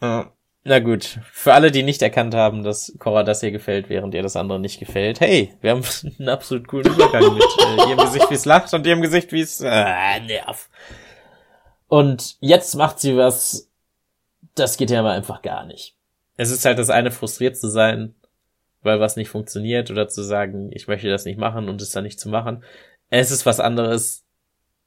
Ja. 0.03 0.33
Na 0.65 0.81
gut, 0.81 1.21
für 1.33 1.55
alle, 1.55 1.71
die 1.71 1.83
nicht 1.83 2.03
erkannt 2.03 2.35
haben, 2.35 2.63
dass 2.63 2.93
Cora 2.99 3.23
das 3.23 3.41
hier 3.41 3.53
gefällt, 3.53 3.89
während 3.89 4.13
ihr 4.13 4.23
das 4.23 4.37
andere 4.37 4.61
nicht 4.61 4.79
gefällt, 4.79 5.21
hey, 5.21 5.55
wir 5.63 5.71
haben 5.71 5.83
einen 6.19 6.29
absolut 6.29 6.69
coolen 6.69 6.93
Übergang 6.93 7.33
mit 7.33 7.43
äh, 7.43 7.89
ihrem 7.89 7.99
Gesicht, 8.05 8.31
wie 8.31 8.35
es 8.35 8.45
lacht 8.45 8.75
und 8.75 8.87
ihrem 8.87 9.01
Gesicht, 9.01 9.33
wie 9.33 9.41
es 9.41 9.61
äh, 9.61 10.21
nerv. 10.21 10.69
Und 11.87 12.37
jetzt 12.41 12.75
macht 12.75 13.01
sie 13.01 13.17
was, 13.17 13.71
das 14.55 14.77
geht 14.77 14.91
ja 14.91 15.03
mal 15.03 15.17
einfach 15.17 15.41
gar 15.41 15.65
nicht. 15.65 15.97
Es 16.37 16.51
ist 16.51 16.67
halt 16.67 16.79
das 16.79 16.91
eine, 16.91 17.11
frustriert 17.11 17.57
zu 17.57 17.69
sein, 17.69 18.15
weil 18.83 19.01
was 19.01 19.17
nicht 19.17 19.29
funktioniert 19.29 19.91
oder 19.91 20.09
zu 20.09 20.23
sagen, 20.23 20.71
ich 20.73 20.89
möchte 20.89 21.09
das 21.09 21.25
nicht 21.25 21.39
machen 21.39 21.69
und 21.69 21.83
es 21.83 21.91
dann 21.91 22.05
nicht 22.05 22.21
zu 22.21 22.29
machen. 22.29 22.63
Es 23.11 23.31
ist 23.31 23.47
was 23.47 23.61
anderes, 23.61 24.25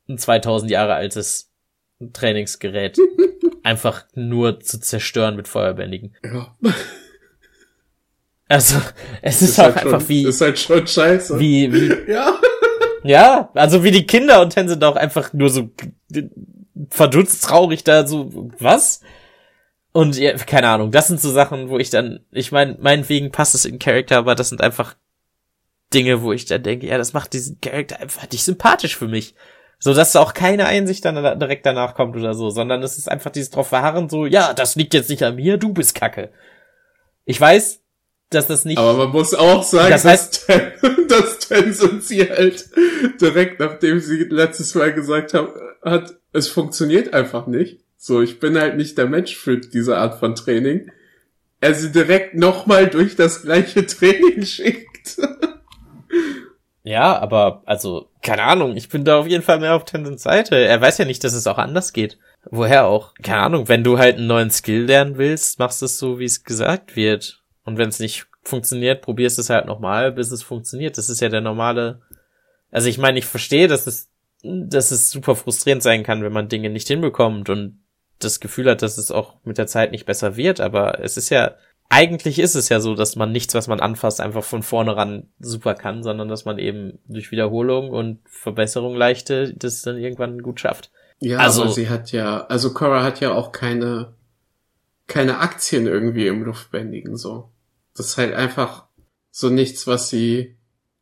ein 0.08 0.18
2000 0.18 0.72
Jahre 0.72 0.94
altes 0.96 1.52
Trainingsgerät 2.14 2.98
einfach 3.64 4.06
nur 4.14 4.60
zu 4.60 4.80
zerstören 4.80 5.36
mit 5.36 5.48
Feuerbändigen. 5.48 6.16
Ja. 6.24 6.56
Also, 8.48 8.82
es 9.22 9.42
ist, 9.42 9.58
auch 9.62 9.64
halt 9.64 9.78
einfach 9.78 10.02
schon, 10.02 10.10
wie, 10.10 10.26
ist 10.26 10.42
halt 10.42 10.60
schon 10.60 10.86
scheiße. 10.86 11.40
wie, 11.40 11.72
wie, 11.72 12.12
Ja. 12.12 12.38
ja, 13.04 13.50
also 13.54 13.82
wie 13.86 13.92
die 13.92 14.06
Kinder 14.06 14.42
und 14.42 14.50
Ten 14.50 14.68
sind 14.68 14.84
auch 14.84 14.98
einfach 14.98 15.32
nur 15.32 15.50
so 15.50 15.70
verdutzt 16.90 17.46
traurig 17.46 17.86
da, 17.86 18.06
so, 18.06 18.52
was? 18.60 19.00
Und 19.94 20.18
ja, 20.18 20.34
keine 20.34 20.70
Ahnung, 20.70 20.92
das 20.92 21.08
sind 21.08 21.20
so 21.20 21.30
Sachen, 21.32 21.70
wo 21.70 21.78
ich 21.78 21.90
dann, 21.90 22.22
ich 22.32 22.52
meine, 22.52 22.78
meinetwegen 22.80 23.32
passt 23.32 23.56
es 23.56 23.66
in 23.66 23.78
Charakter, 23.80 24.18
aber 24.18 24.36
das 24.36 24.50
sind 24.50 24.62
einfach 24.62 24.96
Dinge, 25.94 26.22
wo 26.22 26.32
ich 26.32 26.46
dann 26.46 26.64
denke, 26.64 26.88
ja, 26.88 26.98
das 26.98 27.12
macht 27.14 27.34
diesen 27.34 27.60
Charakter 27.60 28.00
einfach 28.00 28.30
nicht 28.32 28.44
sympathisch 28.46 28.96
für 28.96 29.10
mich. 29.10 29.36
So, 29.80 29.94
dass 29.94 30.16
auch 30.16 30.34
keine 30.34 30.66
Einsicht 30.68 31.04
dann 31.04 31.16
da- 31.16 31.36
direkt 31.36 31.66
danach 31.66 31.96
kommt 31.96 32.16
oder 32.16 32.34
so, 32.36 32.50
sondern 32.52 32.84
es 32.84 32.98
ist 32.98 33.10
einfach 33.10 33.32
dieses 33.32 33.50
drauf 33.50 33.68
verharren, 33.68 34.08
so, 34.08 34.26
ja, 34.26 34.54
das 34.54 34.76
liegt 34.76 34.94
jetzt 34.94 35.10
nicht 35.10 35.24
an 35.24 35.36
mir, 35.36 35.58
du 35.58 35.74
bist 35.74 35.96
kacke. 35.96 36.30
Ich 37.26 37.42
weiß, 37.42 37.82
dass 38.30 38.48
das 38.48 38.64
nicht, 38.64 38.78
Aber 38.78 38.94
man 38.94 39.10
muss 39.10 39.34
auch 39.34 39.64
sagen, 39.64 39.90
Das 39.90 40.04
dass, 40.04 40.30
Ten, 40.46 40.72
dass 41.10 41.40
Tenzin 41.40 42.00
sie 42.00 42.30
halt 42.30 42.70
direkt 43.20 43.60
nachdem 43.60 44.00
sie 44.00 44.24
letztes 44.30 44.74
Mal 44.76 44.94
gesagt 44.94 45.34
hat, 45.34 45.50
hat, 45.84 46.14
es 46.32 46.48
funktioniert 46.48 47.14
einfach 47.14 47.48
nicht. 47.48 47.81
So, 48.04 48.20
ich 48.20 48.40
bin 48.40 48.58
halt 48.58 48.78
nicht 48.78 48.98
der 48.98 49.06
Mensch 49.06 49.36
für 49.36 49.60
diese 49.60 49.96
Art 49.96 50.20
von 50.20 50.34
Training. 50.34 50.92
Er 51.60 51.76
sie 51.76 51.92
direkt 51.92 52.34
nochmal 52.34 52.88
durch 52.88 53.16
das 53.16 53.44
gleiche 53.44 53.86
Training 53.86 54.44
schickt. 54.46 55.22
Ja, 56.82 57.20
aber 57.20 57.62
also, 57.68 58.10
keine 58.24 58.42
Ahnung, 58.42 58.76
ich 58.76 58.90
bin 58.90 59.06
da 59.06 59.20
auf 59.20 59.28
jeden 59.28 59.44
Fall 59.44 59.60
mehr 59.60 59.76
auf 59.76 59.86
Tenzins 59.86 60.24
Seite. 60.24 60.56
Er 60.56 60.82
weiß 60.82 60.98
ja 60.98 61.06
nicht, 61.06 61.24
dass 61.24 61.34
es 61.34 61.46
auch 61.46 61.60
anders 61.60 61.94
geht. 61.94 62.18
Woher 62.50 62.88
auch? 62.88 63.14
Keine 63.22 63.42
Ahnung, 63.42 63.68
wenn 63.68 63.84
du 63.84 64.00
halt 64.00 64.18
einen 64.18 64.26
neuen 64.26 64.50
Skill 64.50 64.86
lernen 64.86 65.20
willst, 65.20 65.60
machst 65.60 65.84
du 65.84 65.86
es 65.86 66.00
so, 66.00 66.18
wie 66.18 66.26
es 66.26 66.44
gesagt 66.44 66.96
wird. 66.96 67.44
Und 67.66 67.78
wenn 67.78 67.90
es 67.90 68.00
nicht 68.00 68.26
funktioniert, 68.42 69.04
probierst 69.04 69.38
es 69.38 69.52
halt 69.52 69.68
nochmal, 69.68 70.12
bis 70.12 70.32
es 70.32 70.42
funktioniert. 70.42 70.98
Das 70.98 71.08
ist 71.08 71.22
ja 71.22 71.30
der 71.30 71.42
normale. 71.42 72.02
Also 72.72 72.90
ich 72.90 72.98
meine, 72.98 73.20
ich 73.20 73.28
verstehe, 73.28 73.68
dass 73.68 73.86
es, 73.86 74.10
dass 74.42 74.90
es 74.90 75.12
super 75.12 75.36
frustrierend 75.36 75.84
sein 75.84 76.02
kann, 76.02 76.24
wenn 76.24 76.34
man 76.34 76.50
Dinge 76.50 76.72
nicht 76.72 76.88
hinbekommt 76.88 77.48
und 77.52 77.81
das 78.24 78.40
Gefühl 78.40 78.70
hat, 78.70 78.82
dass 78.82 78.98
es 78.98 79.12
auch 79.12 79.36
mit 79.44 79.58
der 79.58 79.68
Zeit 79.68 79.92
nicht 79.92 80.06
besser 80.06 80.36
wird, 80.36 80.62
aber 80.62 81.00
es 81.04 81.18
ist 81.18 81.30
ja 81.30 81.56
eigentlich 81.92 82.40
ist 82.40 82.56
es 82.56 82.70
ja 82.70 82.80
so, 82.80 82.96
dass 82.96 83.18
man 83.18 83.34
nichts, 83.34 83.54
was 83.54 83.68
man 83.68 83.82
anfasst, 83.82 84.22
einfach 84.22 84.46
von 84.46 84.64
vorne 84.64 84.96
ran 84.96 85.28
super 85.40 85.76
kann, 85.76 86.04
sondern 86.04 86.30
dass 86.30 86.46
man 86.46 86.58
eben 86.58 87.00
durch 87.06 87.32
Wiederholung 87.32 87.90
und 87.90 88.20
Verbesserung 88.30 88.96
leichte 88.96 89.54
das 89.54 89.82
dann 89.82 89.98
irgendwann 89.98 90.42
gut 90.42 90.62
schafft. 90.62 90.90
Ja, 91.20 91.40
also 91.40 91.68
sie 91.68 91.90
hat 91.90 92.14
ja, 92.14 92.46
also 92.46 92.74
Cora 92.74 93.04
hat 93.04 93.20
ja 93.20 93.34
auch 93.34 93.52
keine 93.52 94.14
keine 95.08 95.40
Aktien 95.40 95.86
irgendwie 95.86 96.28
im 96.28 96.44
Luftbändigen 96.44 97.18
so. 97.18 97.52
Das 97.94 98.08
ist 98.08 98.18
halt 98.18 98.34
einfach 98.34 98.86
so 99.30 99.50
nichts, 99.50 99.86
was 99.86 100.10
sie 100.10 100.56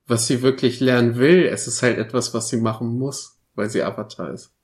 was 0.07 0.25
sie 0.25 0.41
wirklich 0.41 0.79
lernen 0.79 1.17
will. 1.17 1.45
Es 1.45 1.67
ist 1.67 1.83
halt 1.83 1.99
etwas, 1.99 2.33
was 2.33 2.47
sie 2.47 2.57
machen 2.57 2.97
muss, 2.97 3.39
weil 3.53 3.69
sie 3.69 3.83
Avatar 3.83 4.33
ist. 4.33 4.55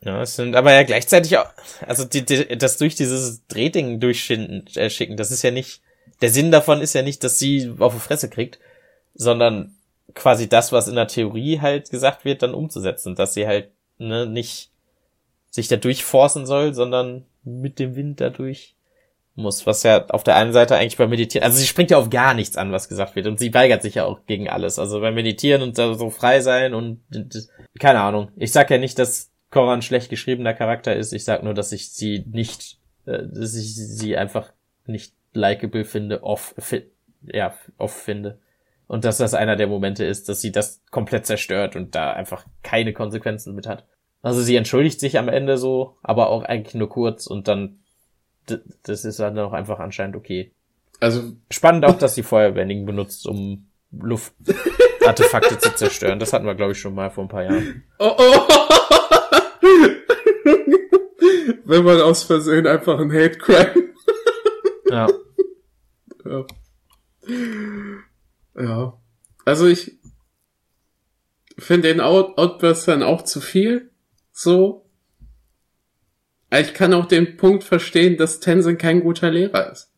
Ja, 0.00 0.22
es 0.22 0.36
sind 0.36 0.54
aber 0.54 0.72
ja 0.72 0.84
gleichzeitig 0.84 1.36
auch, 1.38 1.48
also 1.86 2.04
die, 2.04 2.24
die, 2.24 2.56
das 2.56 2.76
durch 2.76 2.94
dieses 2.94 3.46
Drehding 3.48 3.98
durchschicken, 3.98 4.66
äh, 4.76 4.90
schicken, 4.90 5.16
das 5.16 5.30
ist 5.30 5.42
ja 5.42 5.50
nicht, 5.50 5.80
der 6.20 6.30
Sinn 6.30 6.50
davon 6.50 6.80
ist 6.80 6.94
ja 6.94 7.02
nicht, 7.02 7.24
dass 7.24 7.38
sie 7.38 7.74
auf 7.78 7.94
die 7.94 8.00
Fresse 8.00 8.30
kriegt, 8.30 8.58
sondern 9.14 9.74
quasi 10.14 10.48
das, 10.48 10.72
was 10.72 10.88
in 10.88 10.94
der 10.94 11.08
Theorie 11.08 11.60
halt 11.60 11.90
gesagt 11.90 12.24
wird, 12.24 12.42
dann 12.42 12.54
umzusetzen, 12.54 13.16
dass 13.16 13.34
sie 13.34 13.46
halt 13.46 13.70
ne, 13.98 14.26
nicht 14.26 14.70
sich 15.50 15.68
da 15.68 15.76
durchforcen 15.76 16.46
soll, 16.46 16.74
sondern 16.74 17.24
mit 17.44 17.78
dem 17.78 17.96
Wind 17.96 18.20
dadurch 18.20 18.74
muss, 19.34 19.66
was 19.66 19.82
ja 19.84 20.06
auf 20.08 20.24
der 20.24 20.36
einen 20.36 20.52
Seite 20.52 20.76
eigentlich 20.76 20.96
beim 20.96 21.10
Meditieren, 21.10 21.44
also 21.44 21.58
sie 21.58 21.66
springt 21.66 21.90
ja 21.90 21.98
auf 21.98 22.10
gar 22.10 22.34
nichts 22.34 22.56
an, 22.56 22.72
was 22.72 22.88
gesagt 22.88 23.16
wird 23.16 23.26
und 23.26 23.38
sie 23.38 23.54
weigert 23.54 23.82
sich 23.82 23.94
ja 23.94 24.04
auch 24.04 24.20
gegen 24.26 24.48
alles, 24.48 24.78
also 24.78 25.00
beim 25.00 25.14
Meditieren 25.14 25.62
und 25.62 25.76
so 25.76 26.10
frei 26.10 26.40
sein 26.40 26.74
und 26.74 27.00
keine 27.78 28.00
Ahnung. 28.00 28.30
Ich 28.36 28.52
sag 28.52 28.70
ja 28.70 28.78
nicht, 28.78 28.98
dass 28.98 29.30
Cora 29.50 29.72
ein 29.72 29.82
schlecht 29.82 30.10
geschriebener 30.10 30.54
Charakter 30.54 30.94
ist. 30.94 31.12
Ich 31.12 31.24
sag 31.24 31.42
nur, 31.42 31.54
dass 31.54 31.72
ich 31.72 31.90
sie 31.92 32.24
nicht, 32.30 32.78
äh, 33.06 33.24
dass 33.26 33.54
ich 33.54 33.74
sie 33.74 34.16
einfach 34.16 34.52
nicht 34.86 35.14
likable 35.32 35.84
finde, 35.84 36.22
off, 36.22 36.54
fi 36.58 36.84
ja, 37.22 37.54
off 37.78 37.94
finde. 37.94 38.38
Und 38.86 39.04
dass 39.04 39.18
das 39.18 39.34
einer 39.34 39.56
der 39.56 39.66
Momente 39.66 40.04
ist, 40.04 40.28
dass 40.28 40.40
sie 40.40 40.52
das 40.52 40.82
komplett 40.90 41.26
zerstört 41.26 41.76
und 41.76 41.94
da 41.94 42.12
einfach 42.12 42.46
keine 42.62 42.92
Konsequenzen 42.92 43.54
mit 43.54 43.66
hat. 43.66 43.86
Also 44.22 44.40
sie 44.42 44.56
entschuldigt 44.56 44.98
sich 44.98 45.18
am 45.18 45.28
Ende 45.28 45.58
so, 45.58 45.96
aber 46.02 46.30
auch 46.30 46.42
eigentlich 46.42 46.74
nur 46.74 46.88
kurz 46.88 47.26
und 47.26 47.48
dann, 47.48 47.80
das 48.82 49.04
ist 49.04 49.20
dann 49.20 49.38
auch 49.38 49.52
einfach 49.52 49.78
anscheinend 49.78 50.16
okay. 50.16 50.52
Also 51.00 51.32
spannend 51.50 51.84
auch, 51.84 51.98
dass 51.98 52.14
sie 52.14 52.22
Feuerwending 52.22 52.86
benutzt, 52.86 53.26
um 53.26 53.68
Luftartefakte 53.92 55.58
zu 55.58 55.74
zerstören. 55.74 56.18
Das 56.18 56.32
hatten 56.32 56.46
wir, 56.46 56.54
glaube 56.54 56.72
ich, 56.72 56.80
schon 56.80 56.94
mal 56.94 57.10
vor 57.10 57.24
ein 57.24 57.28
paar 57.28 57.44
Jahren. 57.44 57.84
Oh, 57.98 58.14
oh. 58.16 58.48
Wenn 61.68 61.84
man 61.84 62.00
aus 62.00 62.22
Versehen 62.22 62.66
einfach 62.66 62.98
ein 62.98 63.12
Hate 63.12 63.36
Crime. 63.36 63.92
ja. 64.90 65.06
ja. 66.24 66.46
Ja. 68.58 69.00
Also 69.44 69.66
ich 69.66 69.98
finde 71.58 71.88
den 71.88 72.00
Out 72.00 72.38
Outburst 72.38 72.88
dann 72.88 73.02
auch 73.02 73.20
zu 73.20 73.42
viel. 73.42 73.90
So. 74.32 74.88
Ich 76.50 76.72
kann 76.72 76.94
auch 76.94 77.04
den 77.04 77.36
Punkt 77.36 77.64
verstehen, 77.64 78.16
dass 78.16 78.40
Tenzin 78.40 78.78
kein 78.78 79.02
guter 79.02 79.30
Lehrer 79.30 79.70
ist. 79.70 79.92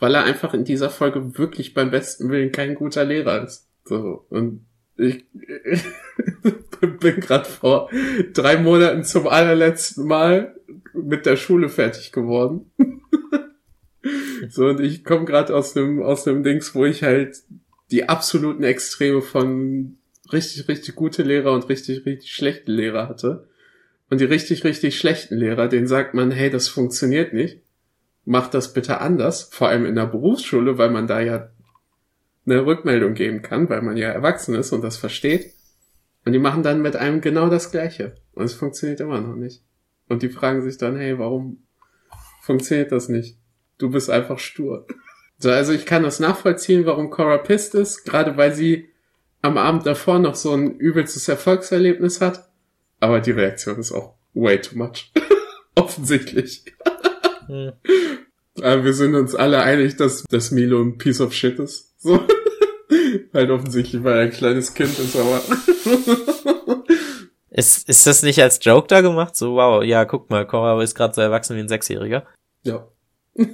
Weil 0.00 0.16
er 0.16 0.24
einfach 0.24 0.54
in 0.54 0.64
dieser 0.64 0.90
Folge 0.90 1.38
wirklich 1.38 1.72
beim 1.72 1.92
besten 1.92 2.30
Willen 2.30 2.50
kein 2.50 2.74
guter 2.74 3.04
Lehrer 3.04 3.44
ist. 3.44 3.68
So. 3.84 4.26
Und 4.28 4.66
ich, 4.96 5.24
bin 7.00 7.20
gerade 7.20 7.48
vor 7.48 7.90
drei 8.32 8.56
Monaten 8.56 9.04
zum 9.04 9.28
allerletzten 9.28 10.08
Mal 10.08 10.55
mit 10.96 11.26
der 11.26 11.36
Schule 11.36 11.68
fertig 11.68 12.12
geworden. 12.12 12.70
so, 14.48 14.66
und 14.66 14.80
ich 14.80 15.04
komme 15.04 15.24
gerade 15.24 15.54
aus 15.54 15.74
dem, 15.74 16.02
aus 16.02 16.24
dem 16.24 16.42
Dings, 16.42 16.74
wo 16.74 16.84
ich 16.84 17.02
halt 17.02 17.42
die 17.90 18.08
absoluten 18.08 18.64
Extreme 18.64 19.22
von 19.22 19.98
richtig, 20.32 20.68
richtig 20.68 20.94
gute 20.94 21.22
Lehrer 21.22 21.52
und 21.52 21.68
richtig, 21.68 22.04
richtig 22.06 22.32
schlechte 22.32 22.72
Lehrer 22.72 23.08
hatte. 23.08 23.48
Und 24.08 24.20
die 24.20 24.24
richtig, 24.24 24.64
richtig 24.64 24.98
schlechten 24.98 25.36
Lehrer, 25.36 25.68
denen 25.68 25.86
sagt 25.86 26.14
man, 26.14 26.30
hey, 26.30 26.50
das 26.50 26.68
funktioniert 26.68 27.32
nicht. 27.32 27.60
Macht 28.24 28.54
das 28.54 28.72
bitte 28.72 29.00
anders. 29.00 29.48
Vor 29.52 29.68
allem 29.68 29.84
in 29.84 29.94
der 29.94 30.06
Berufsschule, 30.06 30.78
weil 30.78 30.90
man 30.90 31.06
da 31.06 31.20
ja 31.20 31.50
eine 32.44 32.64
Rückmeldung 32.64 33.14
geben 33.14 33.42
kann, 33.42 33.68
weil 33.68 33.82
man 33.82 33.96
ja 33.96 34.08
erwachsen 34.08 34.54
ist 34.54 34.72
und 34.72 34.82
das 34.82 34.96
versteht. 34.96 35.52
Und 36.24 36.32
die 36.32 36.38
machen 36.38 36.62
dann 36.62 36.82
mit 36.82 36.96
einem 36.96 37.20
genau 37.20 37.48
das 37.48 37.70
Gleiche. 37.70 38.14
Und 38.32 38.44
es 38.44 38.54
funktioniert 38.54 39.00
immer 39.00 39.20
noch 39.20 39.36
nicht. 39.36 39.62
Und 40.08 40.22
die 40.22 40.28
fragen 40.28 40.62
sich 40.62 40.78
dann, 40.78 40.96
hey, 40.96 41.18
warum 41.18 41.62
funktioniert 42.42 42.92
das 42.92 43.08
nicht? 43.08 43.36
Du 43.78 43.90
bist 43.90 44.08
einfach 44.10 44.38
stur. 44.38 44.86
So, 45.38 45.50
also 45.50 45.72
ich 45.72 45.84
kann 45.84 46.02
das 46.02 46.20
nachvollziehen, 46.20 46.86
warum 46.86 47.10
Cora 47.10 47.38
pisst 47.38 47.74
ist, 47.74 48.04
gerade 48.04 48.36
weil 48.36 48.54
sie 48.54 48.88
am 49.42 49.58
Abend 49.58 49.86
davor 49.86 50.18
noch 50.18 50.34
so 50.34 50.52
ein 50.52 50.78
übelstes 50.78 51.28
Erfolgserlebnis 51.28 52.20
hat. 52.20 52.48
Aber 53.00 53.20
die 53.20 53.32
Reaktion 53.32 53.78
ist 53.78 53.92
auch 53.92 54.14
way 54.32 54.60
too 54.60 54.76
much. 54.76 55.12
Offensichtlich. 55.74 56.64
hm. 57.46 57.72
Aber 58.62 58.84
wir 58.84 58.94
sind 58.94 59.14
uns 59.14 59.34
alle 59.34 59.62
einig, 59.62 59.96
dass, 59.96 60.24
dass 60.24 60.50
Milo 60.50 60.80
ein 60.80 60.96
Piece 60.96 61.20
of 61.20 61.34
Shit 61.34 61.58
ist. 61.58 62.00
So. 62.00 62.26
halt 63.34 63.50
offensichtlich 63.50 64.02
war 64.02 64.14
er 64.14 64.22
ein 64.22 64.30
kleines 64.30 64.72
Kind 64.72 64.98
und 64.98 65.10
so. 65.10 66.55
Ist, 67.56 67.88
ist 67.88 68.06
das 68.06 68.22
nicht 68.22 68.40
als 68.42 68.62
Joke 68.62 68.86
da 68.86 69.00
gemacht? 69.00 69.34
So, 69.34 69.54
wow, 69.54 69.82
ja, 69.82 70.04
guck 70.04 70.28
mal, 70.28 70.46
Cora 70.46 70.80
ist 70.82 70.94
gerade 70.94 71.14
so 71.14 71.22
erwachsen 71.22 71.56
wie 71.56 71.60
ein 71.60 71.68
Sechsjähriger. 71.68 72.26
Ja. 72.64 72.86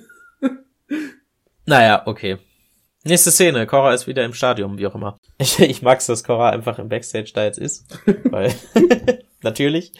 naja, 1.66 2.02
okay. 2.06 2.38
Nächste 3.04 3.30
Szene, 3.30 3.64
Cora 3.64 3.94
ist 3.94 4.08
wieder 4.08 4.24
im 4.24 4.34
Stadion, 4.34 4.76
wie 4.76 4.88
auch 4.88 4.96
immer. 4.96 5.18
Ich, 5.38 5.60
ich 5.60 5.82
mag's, 5.82 6.06
dass 6.06 6.24
Cora 6.24 6.50
einfach 6.50 6.80
im 6.80 6.88
Backstage 6.88 7.30
da 7.32 7.44
jetzt 7.44 7.58
ist. 7.58 7.96
Weil, 8.24 8.52
natürlich. 9.42 9.92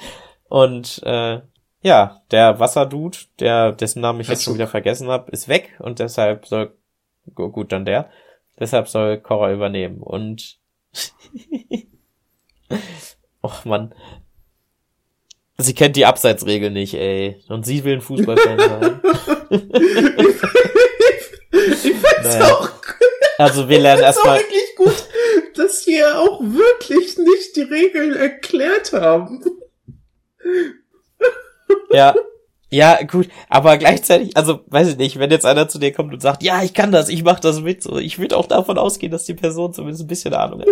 Und 0.48 1.00
äh, 1.04 1.40
ja, 1.82 2.22
der 2.32 2.58
Wasserdude, 2.58 3.18
der, 3.38 3.70
dessen 3.70 4.00
Namen 4.00 4.20
ich 4.20 4.28
jetzt 4.28 4.42
schon 4.42 4.54
wieder 4.54 4.68
vergessen 4.68 5.08
habe, 5.08 5.30
ist 5.30 5.46
weg 5.46 5.76
und 5.78 6.00
deshalb 6.00 6.46
soll 6.46 6.76
gut 7.34 7.70
dann 7.70 7.84
der. 7.84 8.10
Deshalb 8.58 8.88
soll 8.88 9.18
Cora 9.18 9.52
übernehmen. 9.52 10.00
Und 10.00 10.58
Och 13.42 13.64
man. 13.64 13.94
Sie 15.58 15.74
kennt 15.74 15.96
die 15.96 16.06
Abseitsregel 16.06 16.70
nicht, 16.70 16.94
ey. 16.94 17.42
Und 17.48 17.66
sie 17.66 17.84
will 17.84 17.94
ein 17.94 18.00
Fußballfan 18.00 18.58
sein. 18.58 19.00
ich 21.50 21.80
find's 21.80 22.24
naja. 22.24 22.54
auch 22.54 22.70
Also 23.38 23.68
wir 23.68 23.80
lernen 23.80 24.02
erstmal. 24.02 24.38
wirklich 24.38 24.76
gut, 24.76 25.08
dass 25.56 25.86
wir 25.86 26.18
auch 26.18 26.40
wirklich 26.40 27.18
nicht 27.18 27.56
die 27.56 27.62
Regeln 27.62 28.14
erklärt 28.14 28.92
haben. 28.92 29.44
Ja, 31.90 32.14
ja, 32.72 33.02
gut, 33.02 33.28
aber 33.50 33.76
gleichzeitig, 33.76 34.34
also 34.34 34.60
weiß 34.68 34.88
ich 34.88 34.96
nicht, 34.96 35.18
wenn 35.18 35.30
jetzt 35.30 35.44
einer 35.44 35.68
zu 35.68 35.78
dir 35.78 35.92
kommt 35.92 36.14
und 36.14 36.22
sagt, 36.22 36.42
ja, 36.42 36.62
ich 36.62 36.72
kann 36.72 36.90
das, 36.90 37.10
ich 37.10 37.22
mach 37.22 37.38
das 37.38 37.60
mit, 37.60 37.82
so, 37.82 37.98
ich 37.98 38.18
würde 38.18 38.34
auch 38.34 38.46
davon 38.46 38.78
ausgehen, 38.78 39.12
dass 39.12 39.24
die 39.24 39.34
Person 39.34 39.74
zumindest 39.74 40.04
ein 40.04 40.06
bisschen 40.06 40.32
Ahnung 40.32 40.62
hat. 40.62 40.68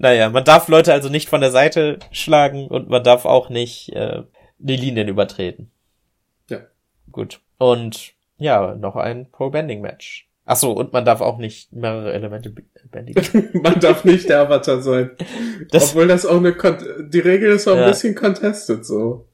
Naja, 0.00 0.30
man 0.30 0.44
darf 0.44 0.68
Leute 0.68 0.94
also 0.94 1.10
nicht 1.10 1.28
von 1.28 1.42
der 1.42 1.50
Seite 1.50 1.98
schlagen 2.10 2.68
und 2.68 2.88
man 2.88 3.04
darf 3.04 3.26
auch 3.26 3.50
nicht 3.50 3.90
äh, 3.92 4.22
die 4.58 4.76
Linien 4.76 5.08
übertreten. 5.08 5.70
Ja. 6.48 6.60
Gut. 7.12 7.40
Und 7.58 8.14
ja, 8.38 8.74
noch 8.74 8.96
ein 8.96 9.30
Pro-Bending-Match. 9.30 10.26
Ach 10.46 10.56
so, 10.56 10.72
und 10.72 10.94
man 10.94 11.04
darf 11.04 11.20
auch 11.20 11.36
nicht 11.36 11.74
mehrere 11.74 12.14
Elemente 12.14 12.50
bändigen. 12.90 13.50
man 13.62 13.78
darf 13.78 14.04
nicht 14.04 14.30
der 14.30 14.40
Avatar 14.40 14.80
sein. 14.80 15.10
Das, 15.70 15.90
Obwohl 15.90 16.08
das 16.08 16.24
auch 16.24 16.38
eine, 16.38 16.54
Kon 16.54 16.78
die 17.10 17.20
Regel 17.20 17.52
ist 17.52 17.68
auch 17.68 17.76
ja. 17.76 17.84
ein 17.84 17.90
bisschen 17.90 18.14
contested, 18.14 18.86
so 18.86 19.28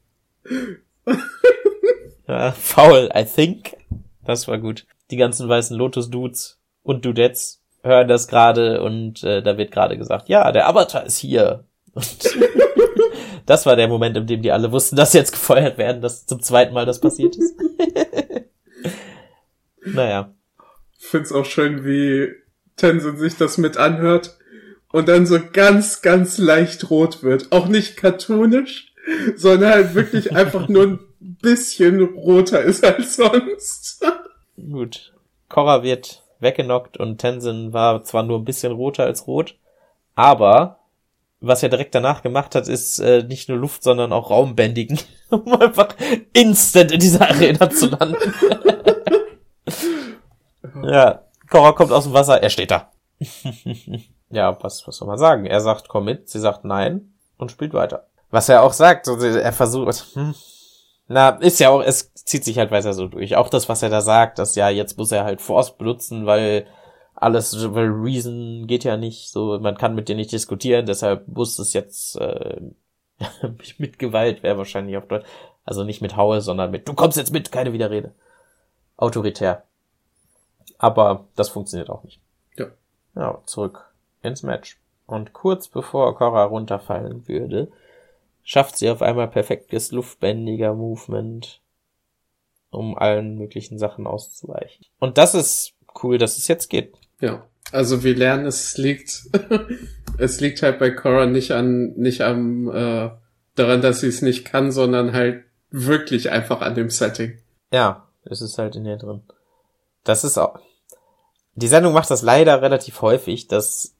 ja, 2.26 2.50
faul, 2.50 3.08
I 3.14 3.24
think. 3.24 3.76
Das 4.24 4.48
war 4.48 4.58
gut. 4.58 4.84
Die 5.12 5.16
ganzen 5.16 5.48
weißen 5.48 5.76
Lotus-Dudes 5.76 6.60
und 6.82 7.04
Dudettes 7.04 7.62
hören 7.86 8.08
das 8.08 8.28
gerade 8.28 8.82
und 8.82 9.22
äh, 9.24 9.42
da 9.42 9.56
wird 9.56 9.70
gerade 9.70 9.96
gesagt, 9.96 10.28
ja, 10.28 10.52
der 10.52 10.68
Avatar 10.68 11.06
ist 11.06 11.18
hier. 11.18 11.64
Und 11.94 12.36
das 13.46 13.64
war 13.64 13.76
der 13.76 13.88
Moment, 13.88 14.16
in 14.16 14.26
dem 14.26 14.42
die 14.42 14.52
alle 14.52 14.72
wussten, 14.72 14.96
dass 14.96 15.12
jetzt 15.12 15.32
gefeuert 15.32 15.78
werden, 15.78 16.02
dass 16.02 16.26
zum 16.26 16.40
zweiten 16.42 16.74
Mal 16.74 16.86
das 16.86 17.00
passiert 17.00 17.36
ist. 17.36 17.54
naja. 19.84 20.32
Ich 20.98 21.06
find's 21.06 21.32
auch 21.32 21.44
schön, 21.44 21.84
wie 21.84 22.32
Tenzin 22.76 23.16
sich 23.16 23.36
das 23.36 23.58
mit 23.58 23.76
anhört 23.76 24.36
und 24.92 25.08
dann 25.08 25.26
so 25.26 25.38
ganz, 25.52 26.02
ganz 26.02 26.38
leicht 26.38 26.90
rot 26.90 27.22
wird. 27.22 27.52
Auch 27.52 27.68
nicht 27.68 27.96
cartoonisch, 27.96 28.92
sondern 29.36 29.70
halt 29.70 29.94
wirklich 29.94 30.32
einfach 30.36 30.68
nur 30.68 30.84
ein 30.84 30.98
bisschen 31.20 32.02
roter 32.02 32.62
ist 32.62 32.84
als 32.84 33.16
sonst. 33.16 34.04
Gut. 34.56 35.12
Korra 35.48 35.82
wird 35.82 36.22
weggenockt 36.46 36.96
und 36.96 37.18
Tenzin 37.18 37.72
war 37.72 38.04
zwar 38.04 38.22
nur 38.22 38.38
ein 38.38 38.44
bisschen 38.44 38.72
roter 38.72 39.02
als 39.04 39.26
rot, 39.26 39.56
aber 40.14 40.78
was 41.40 41.62
er 41.62 41.68
direkt 41.68 41.94
danach 41.94 42.22
gemacht 42.22 42.54
hat, 42.54 42.68
ist 42.68 42.98
äh, 43.00 43.22
nicht 43.22 43.48
nur 43.48 43.58
Luft, 43.58 43.82
sondern 43.82 44.12
auch 44.12 44.30
Raumbändigen, 44.30 44.98
um 45.30 45.52
einfach 45.60 45.88
instant 46.32 46.92
in 46.92 47.00
dieser 47.00 47.28
Arena 47.28 47.68
zu 47.68 47.88
landen. 47.88 48.34
ja, 50.84 51.22
Cora 51.50 51.72
kommt 51.72 51.92
aus 51.92 52.04
dem 52.04 52.14
Wasser, 52.14 52.42
er 52.42 52.50
steht 52.50 52.70
da. 52.70 52.90
ja, 54.30 54.56
was, 54.62 54.86
was 54.86 54.96
soll 54.96 55.08
man 55.08 55.18
sagen? 55.18 55.46
Er 55.46 55.60
sagt, 55.60 55.88
komm 55.88 56.04
mit, 56.04 56.28
sie 56.28 56.40
sagt 56.40 56.64
nein 56.64 57.12
und 57.36 57.50
spielt 57.50 57.74
weiter. 57.74 58.06
Was 58.30 58.48
er 58.48 58.62
auch 58.62 58.72
sagt, 58.72 59.06
er 59.06 59.52
versucht, 59.52 60.06
hm, 60.14 60.34
na, 61.08 61.30
ist 61.30 61.60
ja 61.60 61.70
auch, 61.70 61.82
es 61.82 62.12
zieht 62.14 62.44
sich 62.44 62.58
halt 62.58 62.70
weiter 62.70 62.92
so 62.92 63.06
durch. 63.06 63.36
Auch 63.36 63.48
das, 63.48 63.68
was 63.68 63.82
er 63.82 63.90
da 63.90 64.00
sagt, 64.00 64.38
dass 64.38 64.56
ja, 64.56 64.68
jetzt 64.68 64.98
muss 64.98 65.12
er 65.12 65.24
halt 65.24 65.40
Force 65.40 65.76
benutzen, 65.76 66.26
weil 66.26 66.66
alles, 67.14 67.72
weil 67.74 67.88
Reason 67.88 68.66
geht 68.66 68.84
ja 68.84 68.96
nicht, 68.96 69.30
so, 69.30 69.58
man 69.60 69.78
kann 69.78 69.94
mit 69.94 70.08
dir 70.08 70.16
nicht 70.16 70.32
diskutieren, 70.32 70.86
deshalb 70.86 71.28
muss 71.28 71.58
es 71.58 71.72
jetzt 71.72 72.16
äh, 72.20 72.60
mit 73.78 73.98
Gewalt 73.98 74.42
wäre 74.42 74.58
wahrscheinlich 74.58 74.96
auf 74.96 75.06
Deutsch. 75.06 75.26
Also 75.64 75.82
nicht 75.82 76.02
mit 76.02 76.16
Haue, 76.16 76.40
sondern 76.40 76.70
mit, 76.70 76.86
du 76.88 76.94
kommst 76.94 77.16
jetzt 77.16 77.32
mit, 77.32 77.50
keine 77.50 77.72
Widerrede. 77.72 78.12
Autoritär. 78.96 79.64
Aber 80.78 81.26
das 81.34 81.48
funktioniert 81.48 81.90
auch 81.90 82.04
nicht. 82.04 82.20
Ja. 82.56 82.66
Ja, 83.14 83.38
zurück 83.46 83.90
ins 84.22 84.42
Match. 84.42 84.78
Und 85.06 85.32
kurz 85.32 85.68
bevor 85.68 86.16
Cora 86.16 86.44
runterfallen 86.44 87.26
würde, 87.28 87.70
schafft 88.46 88.78
sie 88.78 88.88
auf 88.88 89.02
einmal 89.02 89.28
perfektes 89.28 89.90
luftbändiger 89.90 90.72
Movement, 90.72 91.60
um 92.70 92.96
allen 92.96 93.36
möglichen 93.36 93.78
Sachen 93.78 94.06
auszuweichen. 94.06 94.86
Und 94.98 95.18
das 95.18 95.34
ist 95.34 95.74
cool, 96.02 96.16
dass 96.16 96.38
es 96.38 96.48
jetzt 96.48 96.70
geht. 96.70 96.94
Ja. 97.20 97.46
Also 97.72 98.04
wir 98.04 98.14
lernen, 98.14 98.46
es 98.46 98.78
liegt, 98.78 99.24
es 100.18 100.40
liegt 100.40 100.62
halt 100.62 100.78
bei 100.78 100.92
Cora 100.92 101.26
nicht 101.26 101.50
an, 101.50 101.94
nicht 101.96 102.20
am, 102.20 102.68
äh, 102.68 103.10
daran, 103.56 103.82
dass 103.82 104.00
sie 104.00 104.06
es 104.06 104.22
nicht 104.22 104.44
kann, 104.44 104.70
sondern 104.70 105.12
halt 105.12 105.42
wirklich 105.72 106.30
einfach 106.30 106.60
an 106.60 106.76
dem 106.76 106.90
Setting. 106.90 107.40
Ja, 107.72 108.06
es 108.24 108.40
ist 108.40 108.58
halt 108.58 108.76
in 108.76 108.86
ihr 108.86 108.96
drin. 108.96 109.22
Das 110.04 110.22
ist 110.22 110.38
auch, 110.38 110.60
die 111.56 111.66
Sendung 111.66 111.92
macht 111.92 112.10
das 112.12 112.22
leider 112.22 112.62
relativ 112.62 113.02
häufig, 113.02 113.48
dass 113.48 113.96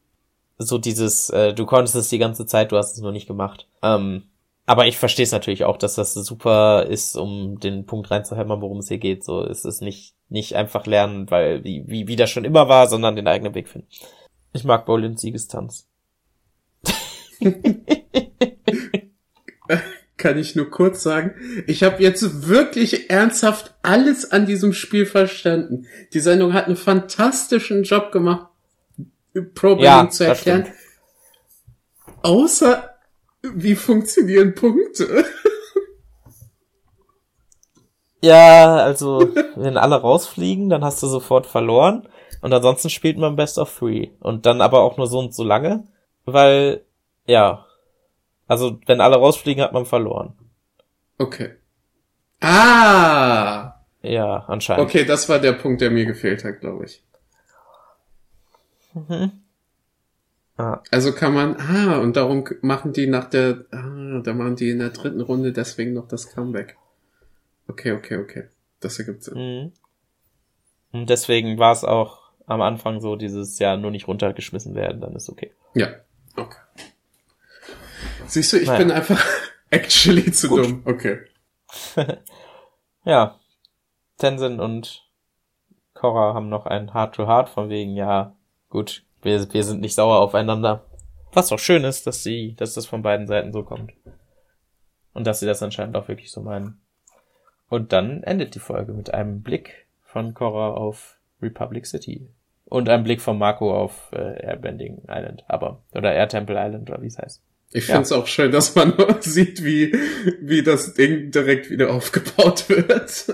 so 0.59 0.79
dieses, 0.79 1.31
äh, 1.31 1.53
du 1.53 1.67
konntest 1.67 1.97
es 1.97 2.09
die 2.09 2.19
ganze 2.19 2.47
Zeit, 2.47 2.71
du 2.71 2.77
hast 2.77 2.93
es 2.93 3.01
nur 3.01 3.11
nicht 3.11 3.27
gemacht. 3.27 3.67
Ähm, 3.83 4.29
aber 4.67 4.87
ich 4.89 4.99
verstehe 4.99 5.23
es 5.23 5.33
natürlich 5.33 5.65
auch, 5.65 5.77
dass 5.77 5.95
das 5.95 6.13
super 6.15 6.87
ist, 6.87 7.17
um 7.17 7.61
den 7.61 7.87
Punkt 7.87 8.11
reinzuhämmern, 8.11 8.61
worum 8.61 8.79
es 8.79 8.89
hier 8.89 8.99
geht. 8.99 9.25
So 9.25 9.45
es 9.45 9.65
ist 9.65 9.81
nicht 9.81 10.15
nicht 10.29 10.57
einfach 10.57 10.87
lernen, 10.87 11.31
weil 11.31 11.63
wie 11.63 11.85
wie, 11.87 12.09
wie 12.09 12.17
das 12.17 12.31
schon 12.31 12.45
immer 12.45 12.69
war, 12.69 12.89
sondern 12.89 13.15
den 13.15 13.29
eigenen 13.29 13.55
Weg 13.55 13.69
finden. 13.69 13.87
Ich 14.53 14.65
mag 14.65 14.85
Bolins 14.85 15.21
Siegestanz. 15.21 15.87
Kann 20.17 20.39
ich 20.39 20.57
nur 20.57 20.71
kurz 20.71 21.03
sagen, 21.03 21.35
ich 21.67 21.83
habe 21.83 22.03
jetzt 22.03 22.49
wirklich 22.49 23.11
ernsthaft 23.11 23.75
alles 23.83 24.33
an 24.33 24.47
diesem 24.47 24.73
Spiel 24.73 25.05
verstanden. 25.07 25.87
Die 26.15 26.21
Sendung 26.21 26.55
hat 26.55 26.67
einen 26.67 26.77
fantastischen 26.77 27.83
Job 27.85 28.11
gemacht, 28.13 28.49
Pro 29.55 29.77
ja, 29.77 30.09
zu 30.09 30.25
erklären. 30.25 30.67
Außer 32.23 32.96
wie 33.55 33.75
funktionieren 33.75 34.55
Punkte? 34.55 35.25
Ja, 38.23 38.77
also, 38.77 39.29
wenn 39.57 39.77
alle 39.77 39.97
rausfliegen, 39.97 40.69
dann 40.69 40.83
hast 40.85 41.03
du 41.03 41.07
sofort 41.07 41.47
verloren. 41.47 42.09
Und 42.41 42.53
ansonsten 42.53 42.91
spielt 42.91 43.19
man 43.19 43.37
Best 43.37 43.59
of 43.59 43.79
Three. 43.79 44.11
Und 44.21 44.47
dann 44.47 44.61
aber 44.61 44.81
auch 44.81 44.97
nur 44.97 45.07
so 45.07 45.19
und 45.19 45.35
so 45.35 45.45
lange. 45.45 45.85
Weil, 46.25 46.85
ja. 47.27 47.67
Also, 48.49 48.81
wenn 48.87 49.01
alle 49.01 49.17
rausfliegen, 49.17 49.63
hat 49.63 49.73
man 49.73 49.87
verloren. 49.87 50.37
Okay. 51.19 51.55
Ah! 52.41 53.75
Ja, 54.03 54.45
anscheinend. 54.47 54.87
Okay, 54.87 55.05
das 55.05 55.29
war 55.29 55.39
der 55.39 55.53
Punkt, 55.53 55.81
der 55.81 55.91
mir 55.91 56.05
gefehlt 56.07 56.45
hat, 56.45 56.61
glaube 56.61 56.87
ich. 56.87 57.05
Mhm. 58.95 59.33
Ah. 60.59 60.83
Also 60.91 61.13
kann 61.13 61.35
man, 61.35 61.57
ah, 61.57 61.99
und 61.99 62.17
darum 62.17 62.45
machen 62.63 62.93
die 62.93 63.07
nach 63.07 63.29
der, 63.29 63.67
ah, 63.73 64.21
da 64.23 64.33
machen 64.33 64.57
die 64.57 64.71
in 64.71 64.79
der 64.79 64.91
dritten 64.91 65.21
Runde 65.21 65.53
deswegen 65.53 65.93
noch 65.93 66.09
das 66.09 66.33
Comeback. 66.33 66.77
Okay, 67.69 67.93
okay, 67.93 68.17
okay. 68.17 68.45
Das 68.81 68.99
ergibt 68.99 69.25
Sinn. 69.25 69.35
Mhm. 69.37 69.73
Und 70.93 71.11
deswegen 71.11 71.59
war 71.59 71.73
es 71.73 71.85
auch 71.85 72.31
am 72.47 72.63
Anfang 72.63 73.01
so 73.01 73.17
dieses, 73.17 73.59
ja, 73.59 73.77
nur 73.77 73.91
nicht 73.91 74.09
runtergeschmissen 74.09 74.75
werden, 74.75 75.01
dann 75.01 75.15
ist 75.15 75.29
okay. 75.29 75.53
Ja, 75.75 75.89
okay. 76.37 76.61
Siehst 78.27 78.53
du, 78.53 78.59
ich 78.59 78.67
naja. 78.67 78.79
bin 78.79 78.91
einfach 78.91 79.23
actually 79.71 80.31
zu 80.33 80.49
Gut. 80.49 80.65
dumm. 80.65 80.83
Okay. 80.85 81.21
ja. 83.05 83.39
Tenzin 84.19 84.61
und 84.61 85.05
Korra 85.93 86.35
haben 86.35 86.49
noch 86.49 86.67
ein 86.67 86.95
Heart-to-Heart 86.95 87.51
von 87.51 87.69
wegen, 87.69 87.95
ja, 87.95 88.35
gut, 88.71 89.06
wir, 89.27 89.53
wir 89.53 89.65
sind 89.65 89.83
nicht 89.83 89.95
sauer 89.95 90.21
aufeinander. 90.21 90.87
Was 91.33 91.53
auch 91.53 91.59
schön 91.59 91.85
ist, 91.85 92.07
dass 92.07 92.23
sie, 92.23 92.55
dass 92.57 92.73
das 92.73 92.87
von 92.87 93.03
beiden 93.03 93.27
Seiten 93.27 93.53
so 93.53 93.63
kommt. 93.63 93.93
Und 95.13 95.27
dass 95.27 95.41
sie 95.41 95.47
das 95.47 95.63
anscheinend 95.63 95.97
auch 95.97 96.09
wirklich 96.09 96.31
so 96.31 96.41
meinen. 96.41 96.81
Und 97.69 97.93
dann 97.93 98.23
endet 98.23 98.55
die 98.55 98.61
Folge 98.61 98.95
mit 98.95 99.13
einem 99.13 99.43
Blick 99.43 99.87
von 100.03 100.33
Korra 100.33 100.71
auf 100.71 101.19
Republic 101.43 101.87
City. 101.87 102.29
Und 102.65 102.89
einem 102.89 103.05
Blick 103.05 103.21
von 103.21 103.39
Marco 103.39 103.75
auf 103.75 104.11
äh, 104.13 104.47
Airbending 104.47 105.03
Island, 105.09 105.45
aber, 105.47 105.83
oder 105.93 106.13
Air 106.15 106.29
Temple 106.29 106.57
Island, 106.59 106.91
oder 106.91 107.03
wie 107.03 107.07
es 107.07 107.19
heißt. 107.19 107.43
Ich 107.73 107.89
ja. 107.89 107.95
finde 107.95 108.03
es 108.03 108.13
auch 108.13 108.27
schön, 108.27 108.51
dass 108.51 108.75
man 108.75 108.95
sieht, 109.21 109.63
wie, 109.63 109.93
wie 110.41 110.63
das 110.63 110.95
Ding 110.95 111.31
direkt 111.31 111.71
wieder 111.71 111.93
aufgebaut 111.93 112.69
wird 112.69 113.27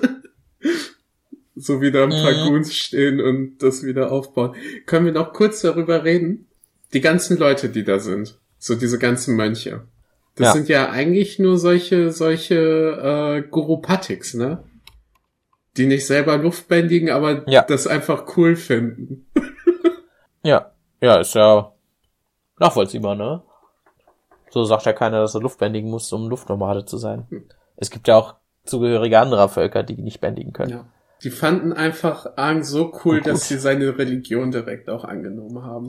so 1.63 1.81
wieder 1.81 2.05
ein 2.05 2.11
paar 2.11 2.33
mhm. 2.33 2.49
Goons 2.49 2.75
stehen 2.75 3.21
und 3.21 3.59
das 3.59 3.85
wieder 3.85 4.11
aufbauen. 4.11 4.55
Können 4.87 5.07
wir 5.07 5.13
noch 5.13 5.33
kurz 5.33 5.61
darüber 5.63 6.05
reden? 6.05 6.49
Die 6.93 7.01
ganzen 7.01 7.39
Leute, 7.39 7.69
die 7.69 7.85
da 7.85 7.99
sind, 7.99 8.39
so 8.59 8.75
diese 8.75 8.99
ganzen 8.99 9.37
Mönche. 9.37 9.85
Das 10.35 10.49
ja. 10.49 10.53
sind 10.53 10.69
ja 10.69 10.91
eigentlich 10.91 11.39
nur 11.39 11.59
solche, 11.59 12.11
solche 12.11 12.55
äh, 12.55 13.49
Gurupatiks, 13.49 14.35
ne? 14.35 14.65
Die 15.77 15.87
nicht 15.87 16.07
selber 16.07 16.37
Luft 16.37 16.69
bändigen, 16.69 17.11
aber 17.11 17.49
ja. 17.49 17.63
das 17.63 17.87
einfach 17.87 18.37
cool 18.37 18.57
finden. 18.57 19.27
ja, 20.43 20.73
ja, 21.01 21.21
ist 21.21 21.35
ja 21.35 21.73
nachvollziehbar, 22.59 23.15
ne? 23.15 23.43
So 24.51 24.65
sagt 24.65 24.85
ja 24.85 24.93
keiner, 24.93 25.21
dass 25.21 25.35
er 25.35 25.41
Luft 25.41 25.59
bändigen 25.59 25.91
muss, 25.91 26.13
um 26.13 26.29
Luftnomade 26.29 26.85
zu 26.85 26.99
sein. 26.99 27.27
Hm. 27.31 27.45
Es 27.77 27.91
gibt 27.91 28.09
ja 28.09 28.17
auch 28.17 28.35
Zugehörige 28.65 29.19
anderer 29.19 29.49
Völker, 29.49 29.83
die 29.83 29.97
nicht 29.97 30.21
bändigen 30.21 30.53
können. 30.53 30.71
Ja. 30.71 30.85
Die 31.25 31.31
fanden 31.31 31.73
einfach 31.73 32.37
Aang 32.37 32.65
so 32.65 32.93
cool, 33.05 33.21
dass 33.21 33.47
sie 33.47 33.57
seine 33.57 33.97
Religion 33.97 34.51
direkt 34.51 34.91
auch 34.91 35.05
angenommen 35.05 35.63
haben. 35.63 35.89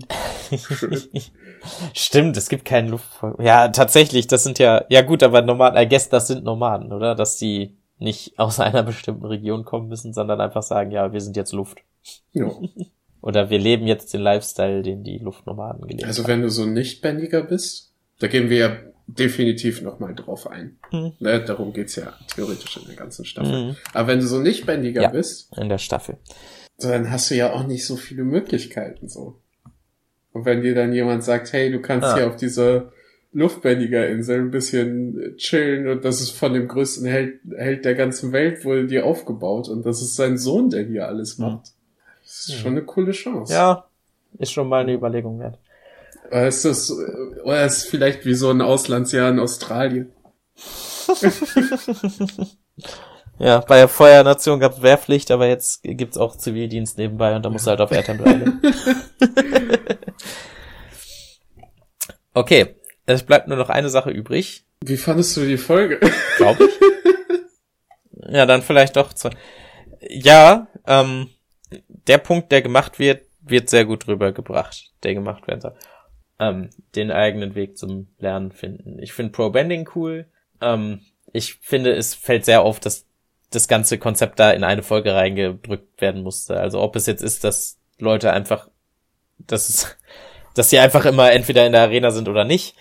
Stimmt, 1.94 2.38
es 2.38 2.50
gibt 2.50 2.66
keinen 2.66 2.90
Luftvolk. 2.90 3.40
Ja, 3.42 3.70
tatsächlich, 3.70 4.28
das 4.28 4.44
sind 4.44 4.60
ja, 4.60 4.86
ja 4.90 5.02
gut, 5.02 5.24
aber 5.24 5.42
Nomaden, 5.42 5.82
I 5.82 5.90
guess 5.90 6.10
das 6.10 6.28
sind 6.28 6.44
Nomaden, 6.44 6.94
oder? 6.94 7.16
Dass 7.16 7.38
die 7.38 7.76
nicht 7.98 8.38
aus 8.38 8.60
einer 8.60 8.84
bestimmten 8.84 9.26
Region 9.26 9.66
kommen 9.66 9.88
müssen, 9.88 10.14
sondern 10.14 10.40
einfach 10.40 10.64
sagen, 10.64 10.92
ja, 10.92 11.14
wir 11.14 11.22
sind 11.22 11.36
jetzt 11.36 11.54
Luft. 11.54 11.80
Ja. 12.34 12.52
oder 13.22 13.50
wir 13.50 13.58
leben 13.58 13.88
jetzt 13.88 14.14
den 14.14 14.22
Lifestyle, 14.22 14.84
den 14.84 15.04
die 15.04 15.18
Luftnomaden 15.18 15.88
gelebt 15.88 16.04
also, 16.06 16.24
haben. 16.24 16.32
Also 16.32 16.34
wenn 16.34 16.42
du 16.42 16.50
so 16.50 16.66
Nichtbändiger 16.66 17.42
bist, 17.42 17.94
da 18.20 18.28
gehen 18.28 18.50
wir 18.50 18.58
ja 18.58 18.78
definitiv 19.08 19.82
nochmal 19.82 20.16
drauf 20.16 20.50
ein. 20.50 20.78
Mhm. 20.92 21.14
Ne, 21.20 21.44
darum 21.44 21.74
geht's 21.74 21.96
ja 21.96 22.14
theoretisch 22.34 22.78
in 22.78 22.88
der 22.88 22.96
ganzen 22.96 23.26
Staffel. 23.26 23.66
Mhm. 23.66 23.76
Aber 23.94 24.08
wenn 24.08 24.20
du 24.20 24.28
so 24.28 24.40
nicht 24.40 24.66
bändiger 24.66 25.04
ja, 25.04 25.10
bist. 25.10 25.56
In 25.58 25.70
der 25.70 25.78
Staffel. 25.78 26.18
Dann 26.80 27.12
hast 27.12 27.30
du 27.30 27.36
ja 27.36 27.54
auch 27.54 27.68
nicht 27.68 27.86
so 27.86 27.96
viele 27.96 28.24
Möglichkeiten 28.24 29.10
so. 29.10 29.40
Und 30.32 30.46
wenn 30.46 30.62
dir 30.62 30.74
dann 30.74 30.94
jemand 30.94 31.24
sagt, 31.24 31.54
hey, 31.54 31.72
du 31.72 31.80
kannst 31.80 32.08
ah. 32.08 32.16
hier 32.16 32.28
auf 32.28 32.36
dieser 32.36 32.92
luftbändiger 33.34 34.08
Insel 34.08 34.40
ein 34.40 34.52
bisschen 34.52 35.36
chillen 35.38 35.88
und 35.88 36.06
das 36.06 36.22
ist 36.22 36.32
von 36.32 36.54
dem 36.54 36.68
größten 36.68 37.06
Held, 37.06 37.40
Held 37.56 37.84
der 37.84 37.96
ganzen 37.96 38.32
Welt 38.32 38.64
wohl 38.64 38.88
dir 38.88 39.06
aufgebaut 39.06 39.70
und 39.70 39.86
das 39.86 40.02
ist 40.02 40.16
sein 40.16 40.38
Sohn, 40.38 40.70
der 40.70 40.84
hier 40.84 41.08
alles 41.08 41.38
mhm. 41.38 41.46
macht. 41.46 41.72
Das 42.24 42.50
ist 42.50 42.60
schon 42.60 42.72
eine 42.72 42.84
coole 42.84 43.12
Chance. 43.12 43.54
Ja, 43.54 43.86
ist 44.40 44.52
schon 44.52 44.70
mal 44.70 44.82
eine 44.82 44.94
Überlegung 44.94 45.40
wert. 45.40 45.60
Oder 46.34 46.48
ist 46.48 46.66
das, 46.66 46.92
oder 47.44 47.64
ist 47.64 47.84
vielleicht 47.84 48.26
wie 48.26 48.34
so 48.34 48.50
ein 48.50 48.62
Auslandsjahr 48.62 49.30
in 49.30 49.38
Australien? 49.38 50.12
ja, 53.38 53.60
bei 53.60 53.78
der 53.78 53.88
Feuernation 53.88 54.60
gab 54.60 54.74
es 54.74 54.82
Wehrpflicht, 54.82 55.30
aber 55.30 55.46
jetzt 55.46 55.84
gibt's 55.84 56.18
auch 56.18 56.36
Zivildienst 56.36 56.98
nebenbei 56.98 57.36
und 57.36 57.46
da 57.46 57.52
musst 57.52 57.68
du 57.68 57.70
halt 57.70 57.82
auf 57.82 57.92
Airtime 57.92 58.18
bleiben. 58.18 58.62
okay, 62.34 62.78
es 63.06 63.22
bleibt 63.22 63.48
nur 63.48 63.58
noch 63.58 63.70
eine 63.70 63.90
Sache 63.90 64.10
übrig. 64.10 64.66
Wie 64.84 64.98
fandest 64.98 65.38
du 65.38 65.42
die 65.42 65.58
Folge? 65.58 66.00
Glaub 66.38 66.60
ich. 66.60 66.72
Ja, 68.26 68.46
dann 68.46 68.62
vielleicht 68.62 68.96
doch 68.96 69.12
zwei. 69.14 69.32
Ja, 70.00 70.68
ähm, 70.88 71.30
der 71.88 72.18
Punkt, 72.20 72.54
der 72.54 72.62
gemacht 72.62 72.98
wird, 72.98 73.26
wird 73.42 73.70
sehr 73.70 73.84
gut 73.84 74.08
rübergebracht, 74.08 74.94
der 75.04 75.14
gemacht 75.14 75.46
werden 75.46 75.60
soll 75.60 75.76
ähm, 76.40 76.70
den 76.96 77.12
eigenen 77.12 77.56
Weg 77.56 77.78
zum 77.78 78.08
Lernen 78.20 78.52
finden. 78.52 79.00
Ich 79.00 79.14
finde 79.14 79.32
Pro 79.32 79.50
Bending 79.50 79.90
cool. 79.96 80.28
Ähm, 80.62 81.02
ich 81.32 81.56
finde, 81.56 81.94
es 81.94 82.14
fällt 82.14 82.46
sehr 82.46 82.62
auf, 82.62 82.80
dass 82.80 83.06
das 83.50 83.68
ganze 83.68 83.98
Konzept 83.98 84.40
da 84.40 84.52
in 84.52 84.64
eine 84.64 84.84
Folge 84.84 85.14
reingedrückt 85.14 86.02
werden 86.02 86.24
musste. 86.24 86.60
Also 86.60 86.82
ob 86.82 86.96
es 86.96 87.06
jetzt 87.06 87.22
ist, 87.22 87.44
dass 87.44 87.80
Leute 88.00 88.34
einfach, 88.34 88.70
dass 89.38 89.70
es, 89.70 89.98
dass 90.56 90.70
sie 90.70 90.80
einfach 90.80 91.06
immer 91.06 91.32
entweder 91.32 91.66
in 91.66 91.72
der 91.72 91.82
Arena 91.82 92.12
sind 92.12 92.28
oder 92.28 92.46
nicht. 92.46 92.76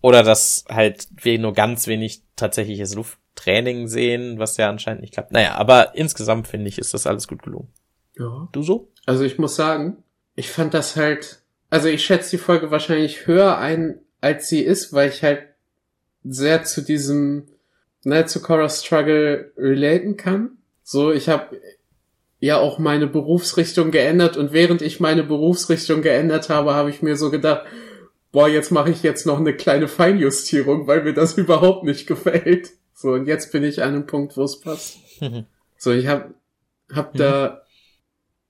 Oder 0.00 0.22
dass 0.22 0.64
halt 0.68 1.08
wir 1.10 1.38
nur 1.40 1.54
ganz 1.54 1.88
wenig 1.88 2.22
tatsächliches 2.36 2.94
Lufttraining 2.94 3.88
sehen, 3.88 4.38
was 4.38 4.56
ja 4.56 4.68
anscheinend 4.68 5.00
nicht 5.00 5.12
klappt. 5.12 5.32
Naja, 5.32 5.56
aber 5.56 5.96
insgesamt 5.96 6.46
finde 6.46 6.68
ich, 6.68 6.78
ist 6.78 6.94
das 6.94 7.06
alles 7.06 7.26
gut 7.26 7.42
gelungen. 7.42 7.72
Ja. 8.16 8.48
Du 8.52 8.62
so? 8.62 8.92
Also 9.06 9.24
ich 9.24 9.38
muss 9.38 9.56
sagen, 9.56 10.04
ich 10.36 10.50
fand 10.50 10.72
das 10.72 10.94
halt, 10.94 11.42
also 11.70 11.88
ich 11.88 12.04
schätze 12.04 12.30
die 12.30 12.38
Folge 12.38 12.70
wahrscheinlich 12.70 13.26
höher 13.26 13.58
ein, 13.58 14.00
als 14.20 14.48
sie 14.48 14.60
ist, 14.60 14.92
weil 14.92 15.10
ich 15.10 15.22
halt 15.22 15.42
sehr 16.24 16.64
zu 16.64 16.82
diesem, 16.82 17.46
ne, 18.04 18.26
zu 18.26 18.40
Cora 18.40 18.68
Struggle 18.68 19.52
relaten 19.56 20.16
kann. 20.16 20.58
So, 20.82 21.12
ich 21.12 21.28
habe 21.28 21.60
ja 22.40 22.58
auch 22.58 22.78
meine 22.78 23.06
Berufsrichtung 23.06 23.90
geändert 23.90 24.36
und 24.36 24.52
während 24.52 24.82
ich 24.82 25.00
meine 25.00 25.24
Berufsrichtung 25.24 26.02
geändert 26.02 26.48
habe, 26.48 26.74
habe 26.74 26.90
ich 26.90 27.02
mir 27.02 27.16
so 27.16 27.30
gedacht, 27.30 27.66
boah, 28.32 28.48
jetzt 28.48 28.70
mache 28.70 28.90
ich 28.90 29.02
jetzt 29.02 29.26
noch 29.26 29.38
eine 29.38 29.54
kleine 29.54 29.88
Feinjustierung, 29.88 30.86
weil 30.86 31.02
mir 31.02 31.14
das 31.14 31.34
überhaupt 31.38 31.84
nicht 31.84 32.06
gefällt. 32.06 32.70
So, 32.94 33.12
und 33.12 33.26
jetzt 33.26 33.52
bin 33.52 33.64
ich 33.64 33.82
an 33.82 33.94
einem 33.94 34.06
Punkt, 34.06 34.36
wo 34.36 34.44
es 34.44 34.60
passt. 34.60 34.98
so, 35.76 35.92
ich 35.92 36.06
habe 36.06 36.34
hab 36.92 37.14
mhm. 37.14 37.18
da 37.18 37.62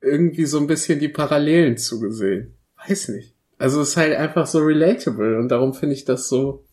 irgendwie 0.00 0.46
so 0.46 0.58
ein 0.58 0.66
bisschen 0.66 1.00
die 1.00 1.08
Parallelen 1.08 1.76
zugesehen. 1.76 2.57
Weiß 2.88 3.08
nicht. 3.08 3.34
Also 3.58 3.80
es 3.80 3.90
ist 3.90 3.96
halt 3.96 4.16
einfach 4.16 4.46
so 4.46 4.60
relatable 4.60 5.38
und 5.38 5.48
darum 5.48 5.74
finde 5.74 5.94
ich 5.94 6.04
das 6.04 6.28
so, 6.28 6.64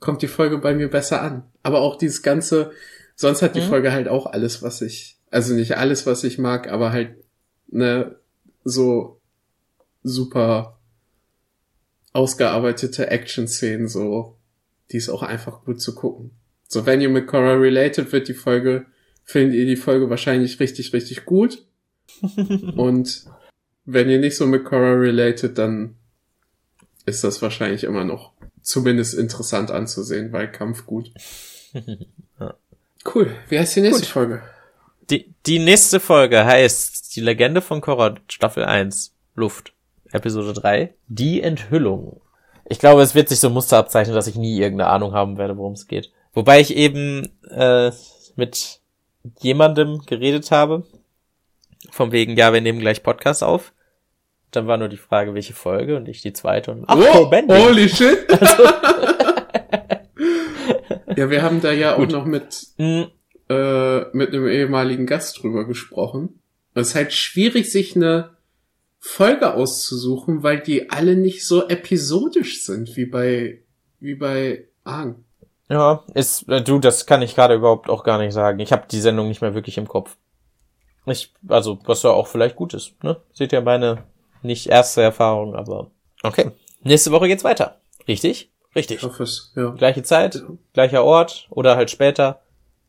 kommt 0.00 0.22
die 0.22 0.28
Folge 0.28 0.58
bei 0.58 0.74
mir 0.74 0.88
besser 0.88 1.22
an. 1.22 1.44
Aber 1.62 1.80
auch 1.80 1.96
dieses 1.96 2.22
ganze, 2.22 2.72
sonst 3.14 3.42
hat 3.42 3.54
die 3.54 3.60
mhm. 3.60 3.68
Folge 3.68 3.92
halt 3.92 4.08
auch 4.08 4.26
alles, 4.26 4.62
was 4.62 4.80
ich, 4.80 5.18
also 5.30 5.54
nicht 5.54 5.76
alles, 5.76 6.06
was 6.06 6.24
ich 6.24 6.38
mag, 6.38 6.68
aber 6.68 6.92
halt, 6.92 7.16
ne, 7.68 8.16
so 8.64 9.20
super 10.02 10.78
ausgearbeitete 12.12 13.10
Action-Szenen, 13.10 13.88
so, 13.88 14.36
die 14.90 14.96
ist 14.96 15.08
auch 15.08 15.22
einfach 15.22 15.64
gut 15.64 15.80
zu 15.80 15.94
gucken. 15.94 16.32
So, 16.68 16.86
wenn 16.86 17.00
ihr 17.00 17.08
mit 17.08 17.26
Cora 17.26 17.54
related 17.54 18.12
wird, 18.12 18.28
die 18.28 18.34
Folge, 18.34 18.86
findet 19.24 19.56
ihr 19.56 19.66
die 19.66 19.76
Folge 19.76 20.10
wahrscheinlich 20.10 20.60
richtig, 20.60 20.92
richtig 20.92 21.24
gut. 21.24 21.64
Und 22.76 23.26
wenn 23.84 24.08
ihr 24.08 24.18
nicht 24.18 24.36
so 24.36 24.46
mit 24.46 24.64
Cora 24.64 24.92
related, 24.92 25.58
dann 25.58 25.96
ist 27.04 27.24
das 27.24 27.42
wahrscheinlich 27.42 27.84
immer 27.84 28.04
noch 28.04 28.32
zumindest 28.62 29.14
interessant 29.14 29.70
anzusehen, 29.70 30.32
weil 30.32 30.50
Kampf 30.50 30.86
gut. 30.86 31.10
ja. 32.40 32.54
Cool. 33.12 33.34
Wie 33.48 33.58
heißt 33.58 33.76
die 33.76 33.80
nächste 33.80 34.02
gut. 34.02 34.10
Folge? 34.10 34.42
Die, 35.10 35.34
die 35.46 35.58
nächste 35.58 35.98
Folge 35.98 36.44
heißt 36.44 37.16
Die 37.16 37.20
Legende 37.20 37.60
von 37.60 37.80
Korra, 37.80 38.14
Staffel 38.28 38.64
1, 38.64 39.14
Luft, 39.34 39.72
Episode 40.12 40.52
3, 40.52 40.94
Die 41.08 41.42
Enthüllung. 41.42 42.20
Ich 42.68 42.78
glaube, 42.78 43.02
es 43.02 43.14
wird 43.14 43.28
sich 43.28 43.40
so 43.40 43.48
ein 43.48 43.54
Muster 43.54 43.78
abzeichnen, 43.78 44.14
dass 44.14 44.28
ich 44.28 44.36
nie 44.36 44.58
irgendeine 44.58 44.90
Ahnung 44.90 45.12
haben 45.12 45.36
werde, 45.36 45.56
worum 45.56 45.72
es 45.72 45.88
geht. 45.88 46.12
Wobei 46.32 46.60
ich 46.60 46.76
eben 46.76 47.28
äh, 47.50 47.90
mit 48.36 48.80
jemandem 49.40 50.02
geredet 50.06 50.50
habe, 50.50 50.84
vom 51.90 52.12
wegen, 52.12 52.36
ja, 52.36 52.52
wir 52.52 52.60
nehmen 52.60 52.80
gleich 52.80 53.02
Podcast 53.02 53.42
auf. 53.42 53.72
Dann 54.50 54.66
war 54.66 54.76
nur 54.76 54.88
die 54.88 54.98
Frage, 54.98 55.32
welche 55.34 55.54
Folge 55.54 55.96
und 55.96 56.06
ich 56.08 56.20
die 56.20 56.34
zweite 56.34 56.72
und 56.72 56.84
ach, 56.86 56.96
oh, 56.96 57.30
holy 57.30 57.88
shit. 57.88 58.26
Also, 58.40 58.64
ja, 61.16 61.30
wir 61.30 61.42
haben 61.42 61.60
da 61.60 61.72
ja 61.72 61.96
Gut. 61.96 62.08
auch 62.08 62.18
noch 62.18 62.26
mit 62.26 62.66
mhm. 62.76 63.06
äh, 63.48 64.00
mit 64.16 64.28
einem 64.28 64.48
ehemaligen 64.48 65.06
Gast 65.06 65.42
drüber 65.42 65.66
gesprochen. 65.66 66.40
Es 66.74 66.88
ist 66.88 66.94
halt 66.94 67.12
schwierig, 67.12 67.70
sich 67.70 67.96
eine 67.96 68.30
Folge 68.98 69.54
auszusuchen, 69.54 70.42
weil 70.42 70.60
die 70.60 70.90
alle 70.90 71.16
nicht 71.16 71.46
so 71.46 71.68
episodisch 71.68 72.64
sind 72.64 72.96
wie 72.96 73.06
bei 73.06 73.62
wie 74.00 74.14
bei 74.14 74.68
Arn. 74.84 75.24
Ja, 75.68 76.04
ist 76.14 76.48
äh, 76.48 76.62
du, 76.62 76.78
das 76.78 77.06
kann 77.06 77.22
ich 77.22 77.34
gerade 77.34 77.54
überhaupt 77.54 77.88
auch 77.88 78.04
gar 78.04 78.18
nicht 78.18 78.32
sagen. 78.32 78.58
Ich 78.58 78.72
habe 78.72 78.86
die 78.90 79.00
Sendung 79.00 79.28
nicht 79.28 79.40
mehr 79.40 79.54
wirklich 79.54 79.78
im 79.78 79.88
Kopf. 79.88 80.16
Ich, 81.06 81.32
also, 81.48 81.78
was 81.84 82.02
ja 82.02 82.10
auch 82.10 82.28
vielleicht 82.28 82.56
gut 82.56 82.74
ist, 82.74 83.02
ne? 83.02 83.16
Seht 83.32 83.52
ihr 83.52 83.60
meine 83.60 84.04
nicht 84.42 84.68
erste 84.68 85.02
Erfahrung, 85.02 85.54
aber 85.54 85.90
okay. 86.22 86.52
Nächste 86.82 87.12
Woche 87.12 87.28
geht's 87.28 87.44
weiter. 87.44 87.80
Richtig? 88.06 88.50
Richtig. 88.74 88.98
Ich 88.98 89.02
hoffe 89.02 89.24
es, 89.24 89.52
ja. 89.54 89.70
Gleiche 89.70 90.02
Zeit, 90.02 90.36
ja. 90.36 90.42
gleicher 90.72 91.04
Ort 91.04 91.46
oder 91.50 91.76
halt 91.76 91.90
später. 91.90 92.40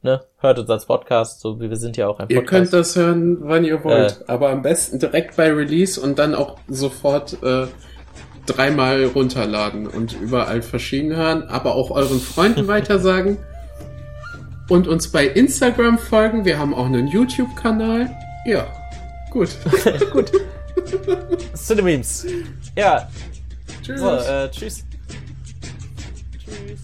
Ne? 0.01 0.21
Hört 0.37 0.59
uns 0.59 0.69
als 0.69 0.85
Podcast, 0.85 1.39
so 1.39 1.59
wie 1.61 1.69
wir 1.69 1.77
sind 1.77 1.95
ja 1.95 2.07
auch 2.07 2.19
ein 2.19 2.27
Podcast. 2.27 2.43
Ihr 2.43 2.45
könnt 2.45 2.73
das 2.73 2.95
hören, 2.95 3.37
wann 3.41 3.63
ihr 3.63 3.83
wollt, 3.83 4.21
äh, 4.21 4.31
aber 4.31 4.49
am 4.49 4.61
besten 4.61 4.99
direkt 4.99 5.37
bei 5.37 5.51
Release 5.51 5.99
und 5.99 6.19
dann 6.19 6.35
auch 6.35 6.57
sofort 6.67 7.41
äh, 7.41 7.67
dreimal 8.45 9.05
runterladen 9.05 9.87
und 9.87 10.19
überall 10.19 10.61
verschieden 10.61 11.15
hören, 11.15 11.43
aber 11.43 11.75
auch 11.75 11.89
euren 11.89 12.19
Freunden 12.19 12.67
weitersagen 12.67 13.37
und 14.69 14.87
uns 14.87 15.07
bei 15.07 15.27
Instagram 15.27 15.99
folgen. 15.99 16.45
Wir 16.45 16.57
haben 16.57 16.73
auch 16.73 16.85
einen 16.85 17.07
YouTube-Kanal. 17.07 18.15
Ja, 18.45 18.67
gut. 19.29 19.49
gut. 20.11 20.31
Cinememes. 21.55 22.25
Ja. 22.75 23.09
Tschüss. 23.81 23.99
So, 23.99 24.15
äh, 24.15 24.49
tschüss. 24.49 24.85
Tschüss. 26.45 26.79